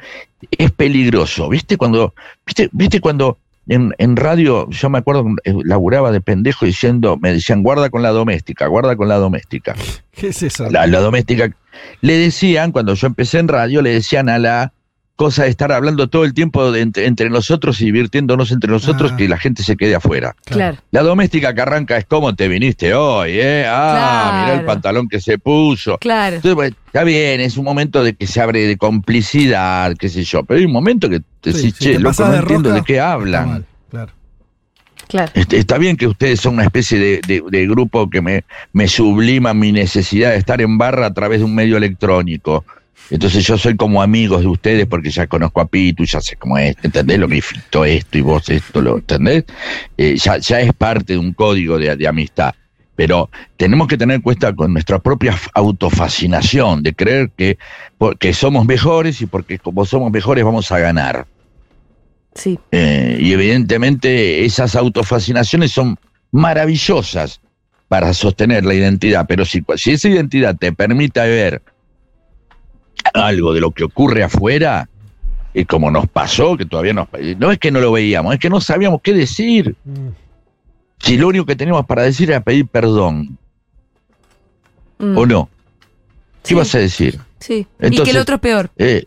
es 0.50 0.70
peligroso. 0.72 1.48
¿Viste 1.48 1.76
cuando, 1.76 2.14
viste, 2.46 2.68
viste 2.72 3.00
cuando 3.00 3.38
en, 3.68 3.94
en 3.98 4.16
radio, 4.16 4.68
yo 4.70 4.90
me 4.90 4.98
acuerdo, 4.98 5.26
eh, 5.44 5.54
laburaba 5.64 6.10
de 6.10 6.20
pendejo 6.20 6.64
diciendo, 6.66 7.16
me 7.20 7.32
decían, 7.32 7.62
guarda 7.62 7.90
con 7.90 8.02
la 8.02 8.10
doméstica, 8.10 8.66
guarda 8.66 8.96
con 8.96 9.08
la 9.08 9.16
doméstica. 9.16 9.74
¿Qué 10.12 10.28
es 10.28 10.42
eso? 10.42 10.68
La, 10.70 10.86
la 10.86 11.00
doméstica, 11.00 11.50
le 12.00 12.14
decían, 12.14 12.72
cuando 12.72 12.94
yo 12.94 13.06
empecé 13.06 13.38
en 13.38 13.48
radio, 13.48 13.82
le 13.82 13.90
decían 13.90 14.28
a 14.28 14.38
la 14.38 14.72
cosa 15.18 15.42
de 15.42 15.48
estar 15.50 15.72
hablando 15.72 16.06
todo 16.08 16.24
el 16.24 16.32
tiempo 16.32 16.70
de 16.70 16.80
entre, 16.80 17.06
entre 17.06 17.28
nosotros 17.28 17.80
y 17.80 17.86
divirtiéndonos 17.86 18.52
entre 18.52 18.70
nosotros, 18.70 19.10
Ah. 19.12 19.16
que 19.16 19.28
la 19.28 19.36
gente 19.36 19.64
se 19.64 19.76
quede 19.76 19.96
afuera. 19.96 20.36
Claro. 20.44 20.76
La 20.92 21.02
doméstica 21.02 21.52
que 21.54 21.60
arranca 21.60 21.96
es 21.96 22.04
cómo 22.06 22.36
te 22.36 22.46
viniste 22.46 22.94
hoy, 22.94 23.32
¿eh? 23.32 23.64
Ah, 23.66 24.28
Claro. 24.30 24.44
mirá 24.46 24.60
el 24.60 24.64
pantalón 24.64 25.08
que 25.08 25.20
se 25.20 25.36
puso. 25.38 25.98
Claro. 25.98 26.36
Entonces, 26.36 26.72
está 26.86 27.02
bien, 27.02 27.40
es 27.40 27.56
un 27.56 27.64
momento 27.64 28.04
de 28.04 28.14
que 28.14 28.28
se 28.28 28.40
abre 28.40 28.60
de 28.68 28.76
complicidad, 28.76 29.96
qué 29.98 30.08
sé 30.08 30.22
yo, 30.22 30.44
pero 30.44 30.58
hay 30.60 30.66
un 30.66 30.72
momento 30.72 31.08
que 31.10 31.20
te 31.40 31.52
Sí, 31.52 31.58
decís, 31.58 31.74
si 31.78 31.84
che, 31.84 31.92
te 31.94 31.98
loco, 31.98 32.22
no 32.24 32.30
de 32.30 32.38
entiendo 32.38 32.70
de 32.72 32.82
qué 32.82 33.00
hablan. 33.00 33.48
mal, 33.48 33.64
claro. 33.90 34.12
Claro. 35.08 35.32
Este, 35.34 35.56
Está 35.58 35.78
bien 35.78 35.96
que 35.96 36.06
ustedes 36.06 36.38
son 36.38 36.54
una 36.54 36.64
especie 36.64 36.98
de, 36.98 37.20
de- 37.26 37.42
de 37.50 37.66
grupo 37.66 38.08
que 38.10 38.20
me, 38.20 38.44
me 38.72 38.86
sublima 38.88 39.52
mi 39.54 39.72
necesidad 39.72 40.30
de 40.30 40.36
estar 40.36 40.60
en 40.60 40.76
barra 40.78 41.06
a 41.06 41.14
través 41.14 41.38
de 41.40 41.44
un 41.46 41.54
medio 41.54 41.76
electrónico. 41.78 42.64
Entonces 43.11 43.46
yo 43.46 43.56
soy 43.56 43.76
como 43.76 44.02
amigos 44.02 44.42
de 44.42 44.48
ustedes 44.48 44.86
porque 44.86 45.11
ya 45.11 45.26
conozco 45.26 45.61
a 45.61 45.66
Pitu, 45.66 46.04
ya 46.04 46.20
sé 46.20 46.36
cómo 46.36 46.59
es, 46.59 46.76
¿entendés? 46.82 47.18
Lo 47.18 47.28
que 47.28 47.40
fito 47.40 47.84
esto 47.84 48.18
y 48.18 48.20
vos 48.20 48.48
esto, 48.50 48.82
¿lo 48.82 48.98
entendés? 48.98 49.44
Eh, 49.96 50.16
ya, 50.16 50.38
ya 50.38 50.61
es 50.61 50.72
parte 50.74 51.14
de 51.14 51.18
un 51.18 51.32
código 51.32 51.78
de, 51.78 51.96
de 51.96 52.09
amistad. 52.09 52.54
Pero 52.96 53.30
tenemos 53.56 53.86
que 53.86 53.96
tener 53.96 54.20
cuenta 54.20 54.52
con 54.54 54.72
nuestra 54.72 54.98
propia 54.98 55.38
autofascinación, 55.54 56.82
de 56.82 56.94
creer 56.94 57.30
que, 57.36 57.56
porque 57.96 58.34
somos 58.34 58.66
mejores 58.66 59.20
y 59.22 59.26
porque 59.26 59.59
como 59.59 59.86
somos 59.86 60.11
mejores 60.11 60.44
vamos 60.44 60.70
a 60.72 60.78
ganar. 60.80 61.26
Sí. 62.34 62.59
Eh, 62.72 63.18
y 63.20 63.32
evidentemente 63.32 64.44
esas 64.44 64.76
autofascinaciones 64.76 65.70
son 65.70 65.96
maravillosas 66.32 67.40
para 67.88 68.12
sostener 68.12 68.64
la 68.64 68.74
identidad, 68.74 69.26
pero 69.26 69.44
si, 69.44 69.64
si 69.76 69.92
esa 69.92 70.09
identidad 70.09 70.56
te 70.56 70.72
permite 70.72 71.20
ver 71.20 71.62
algo 73.14 73.53
de 73.55 73.61
lo 73.61 73.70
que 73.70 73.84
ocurre 73.84 74.22
afuera, 74.22 74.88
y 75.55 75.64
como 75.64 75.90
nos 75.90 76.07
pasó, 76.09 76.57
que 76.57 76.66
todavía 76.66 76.92
nos... 76.92 77.09
No 77.38 77.51
es 77.51 77.59
que 77.59 77.70
no 77.70 77.80
lo 77.80 77.92
veíamos, 77.92 78.34
es 78.34 78.40
que 78.40 78.51
no 78.51 78.61
sabíamos 78.61 79.01
qué 79.03 79.12
decir. 79.12 79.74
Mm. 79.84 80.09
Si 81.01 81.16
lo 81.16 81.28
único 81.28 81.46
que 81.46 81.57
teníamos 81.57 81.86
para 81.86 82.03
decir 82.03 82.30
era 82.30 82.40
pedir 82.40 82.66
perdón, 82.66 83.38
Mm. 84.99 85.16
¿o 85.16 85.26
no? 85.26 85.49
¿Qué 86.42 86.49
Sí. 86.51 86.55
vas 86.55 86.74
a 86.74 86.78
decir? 86.78 87.20
Sí. 87.40 87.66
y 87.80 88.03
que 88.03 88.11
el 88.11 88.16
otro 88.16 88.34
es 88.34 88.40
peor. 88.40 88.70
Eh, 88.76 89.05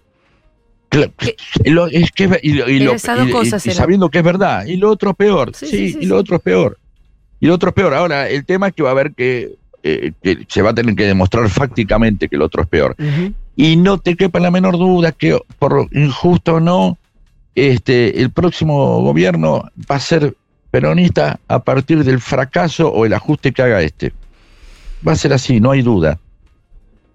lo- 1.66 1.88
es 1.88 2.12
que, 2.12 2.40
y, 2.42 2.50
y 2.50 2.54
lo- 2.54 2.70
y- 2.70 2.96
y- 2.96 3.00
sabiendo 3.74 4.10
que 4.10 4.20
es 4.20 4.24
verdad, 4.24 4.66
y 4.66 4.78
lo 4.78 4.90
otro 4.90 5.10
es 5.12 5.16
peor, 5.18 5.52
Sí, 5.54 5.66
sí, 5.66 5.72
sí, 5.78 5.90
sí, 5.94 5.98
y 6.02 6.06
lo 6.06 6.16
otro 6.18 6.38
es 6.38 6.42
peor, 6.42 6.78
y 7.42 7.48
lo 7.48 7.56
otro 7.56 7.70
es 7.70 7.76
peor. 7.76 7.94
Ahora, 7.94 8.30
el 8.30 8.46
tema 8.46 8.70
es 8.70 8.74
que 8.74 8.84
va 8.84 8.90
a 8.90 8.92
haber 8.94 9.14
que, 9.14 9.56
eh, 9.84 10.14
que 10.24 10.46
se 10.48 10.62
va 10.62 10.70
a 10.70 10.74
tener 10.74 10.96
que 10.96 11.04
demostrar 11.06 11.50
fácticamente 11.50 12.30
que 12.30 12.36
el 12.38 12.42
otro 12.42 12.62
es 12.64 12.70
peor. 12.70 12.96
Y 13.62 13.76
no 13.76 14.00
te 14.00 14.16
quepa 14.16 14.40
la 14.40 14.50
menor 14.50 14.80
duda 14.80 15.12
que, 15.12 15.38
por 15.60 15.88
injusto 15.92 16.56
o 16.56 16.60
no, 16.60 16.98
este, 17.54 18.20
el 18.20 18.32
próximo 18.32 19.04
gobierno 19.04 19.70
va 19.80 19.98
a 19.98 20.00
ser 20.00 20.36
peronista 20.72 21.40
a 21.48 21.60
partir 21.60 22.04
del 22.04 22.20
fracaso 22.20 22.92
o 22.92 23.06
el 23.06 23.14
ajuste 23.14 23.52
que 23.52 23.62
haga 23.62 23.84
este. 23.84 24.14
Va 25.08 25.12
a 25.12 25.16
ser 25.16 25.32
así, 25.34 25.60
no 25.60 25.70
hay 25.70 25.84
duda. 25.84 26.18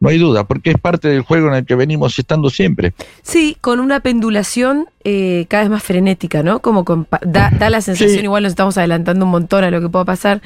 No 0.07 0.11
hay 0.13 0.19
duda, 0.19 0.45
porque 0.45 0.71
es 0.71 0.79
parte 0.79 1.09
del 1.09 1.23
juego 1.23 1.49
en 1.49 1.55
el 1.55 1.67
que 1.67 1.75
venimos 1.75 2.19
estando 2.19 2.49
siempre. 2.49 2.95
Sí, 3.23 3.57
con 3.61 3.81
una 3.81 3.99
pendulación 4.01 4.87
eh, 5.05 5.47
cada 5.49 5.65
vez 5.65 5.71
más 5.71 5.83
frenética, 5.83 6.43
¿no? 6.43 6.61
Como 6.61 6.85
con 6.85 7.05
pa- 7.05 7.21
da, 7.25 7.51
da 7.51 7.71
la 7.71 7.81
sensación, 7.83 8.19
Sí. 8.19 8.25
igual 8.25 8.45
nos 8.45 8.51
estamos 8.51 8.79
adelantando 8.79 9.25
un 9.25 9.31
montón 9.33 9.65
a 9.65 9.71
lo 9.71 9.81
que 9.81 9.89
pueda 9.89 10.05
pasar, 10.05 10.41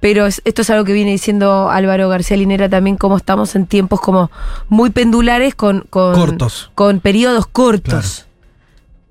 pero 0.00 0.26
es- 0.26 0.42
esto 0.44 0.62
es 0.62 0.70
algo 0.70 0.84
que 0.84 0.92
viene 0.92 1.10
diciendo 1.10 1.70
Álvaro 1.70 2.08
García 2.08 2.36
Linera 2.36 2.68
también, 2.68 2.96
como 2.96 3.16
estamos 3.16 3.56
en 3.56 3.66
tiempos 3.66 4.00
como 4.00 4.30
muy 4.68 4.90
pendulares 4.90 5.54
con... 5.56 5.86
con 5.90 6.14
Cortos. 6.14 6.70
Con 6.76 7.00
periodos 7.00 7.46
cortos. 7.46 8.26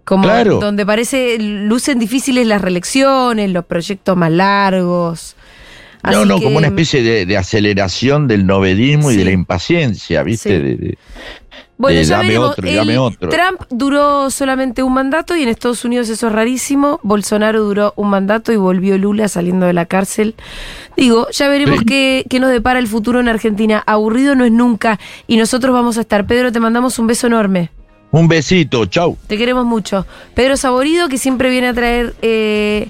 Como 0.06 0.24
Claro. 0.24 0.60
donde 0.60 0.86
parece, 0.86 1.38
lucen 1.40 2.00
difíciles 2.00 2.48
las 2.48 2.62
reelecciones, 2.62 3.52
los 3.52 3.66
proyectos 3.66 4.18
más 4.18 4.32
largos. 4.32 5.36
No, 6.04 6.10
Así 6.20 6.28
no, 6.30 6.38
que- 6.38 6.44
como 6.46 6.58
una 6.58 6.68
especie 6.68 7.04
de, 7.04 7.26
de 7.26 7.38
aceleración 7.38 8.28
del 8.28 8.46
novedismo 8.46 9.12
y 9.12 9.18
de 9.18 9.26
la 9.26 9.32
impaciencia, 9.32 10.24
¿viste? 10.24 10.50
Sí. 10.58 10.64
De- 10.64 10.76
de- 10.76 10.98
Bueno, 11.78 12.02
ya 12.02 12.18
dame 12.18 12.28
veremos. 12.30 12.50
otro 12.52 12.68
El- 12.68 12.76
dame 12.76 12.98
otro. 12.98 13.30
Trump 13.30 13.62
duró 13.70 14.30
solamente 14.30 14.82
un 14.84 14.94
mandato 14.94 15.36
y 15.36 15.44
en 15.44 15.50
Estados 15.50 15.84
Unidos 15.86 16.10
eso 16.10 16.28
es 16.28 16.34
rarísimo. 16.34 17.00
Bolsonaro 17.04 17.64
duró 17.64 17.94
un 17.98 18.10
mandato 18.10 18.52
y 18.52 18.56
volvió 18.58 18.98
Lula 18.98 19.28
saliendo 19.28 19.66
de 19.66 19.74
la 19.74 19.86
cárcel. 19.86 20.36
Digo, 20.98 21.28
ya 21.32 21.48
veremos 21.50 21.80
Sí. 21.80 21.86
qué, 21.86 22.26
qué 22.30 22.40
nos 22.40 22.52
depara 22.52 22.80
el 22.80 22.88
futuro 22.88 23.20
en 23.20 23.28
Argentina. 23.30 23.84
Aburrido 23.86 24.36
no 24.36 24.46
es 24.46 24.52
nunca 24.52 25.00
y 25.28 25.38
nosotros 25.38 25.74
vamos 25.74 25.98
a 25.98 26.02
estar. 26.02 26.26
Pedro, 26.28 26.52
te 26.52 26.60
mandamos 26.60 26.98
un 27.00 27.08
beso 27.08 27.28
enorme. 27.28 27.72
Un 28.12 28.28
besito, 28.28 28.86
chau. 28.88 29.18
Te 29.28 29.38
queremos 29.38 29.66
mucho. 29.66 30.06
Pedro 30.34 30.58
Saborido, 30.58 31.08
que 31.10 31.18
siempre 31.18 31.50
viene 31.52 31.68
a 31.68 31.74
traer 31.74 32.16
eh, 32.24 32.88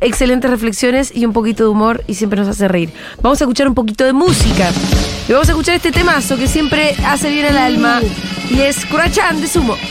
excelentes 0.00 0.50
reflexiones 0.50 1.14
y 1.14 1.24
un 1.24 1.32
poquito 1.32 1.64
de 1.64 1.70
humor 1.70 2.04
y 2.06 2.14
siempre 2.14 2.40
nos 2.40 2.48
hace 2.48 2.68
reír. 2.68 2.90
Vamos 3.22 3.40
a 3.40 3.44
escuchar 3.44 3.68
un 3.68 3.74
poquito 3.74 4.04
de 4.04 4.12
música. 4.12 4.70
Y 5.28 5.32
vamos 5.32 5.48
a 5.48 5.52
escuchar 5.52 5.76
este 5.76 5.92
temazo 5.92 6.36
que 6.36 6.48
siempre 6.48 6.94
hace 7.06 7.30
bien 7.30 7.46
al 7.46 7.58
alma. 7.58 8.00
Y 8.50 8.60
es 8.60 8.84
Curachán 8.86 9.40
de 9.40 9.48
Sumo. 9.48 9.76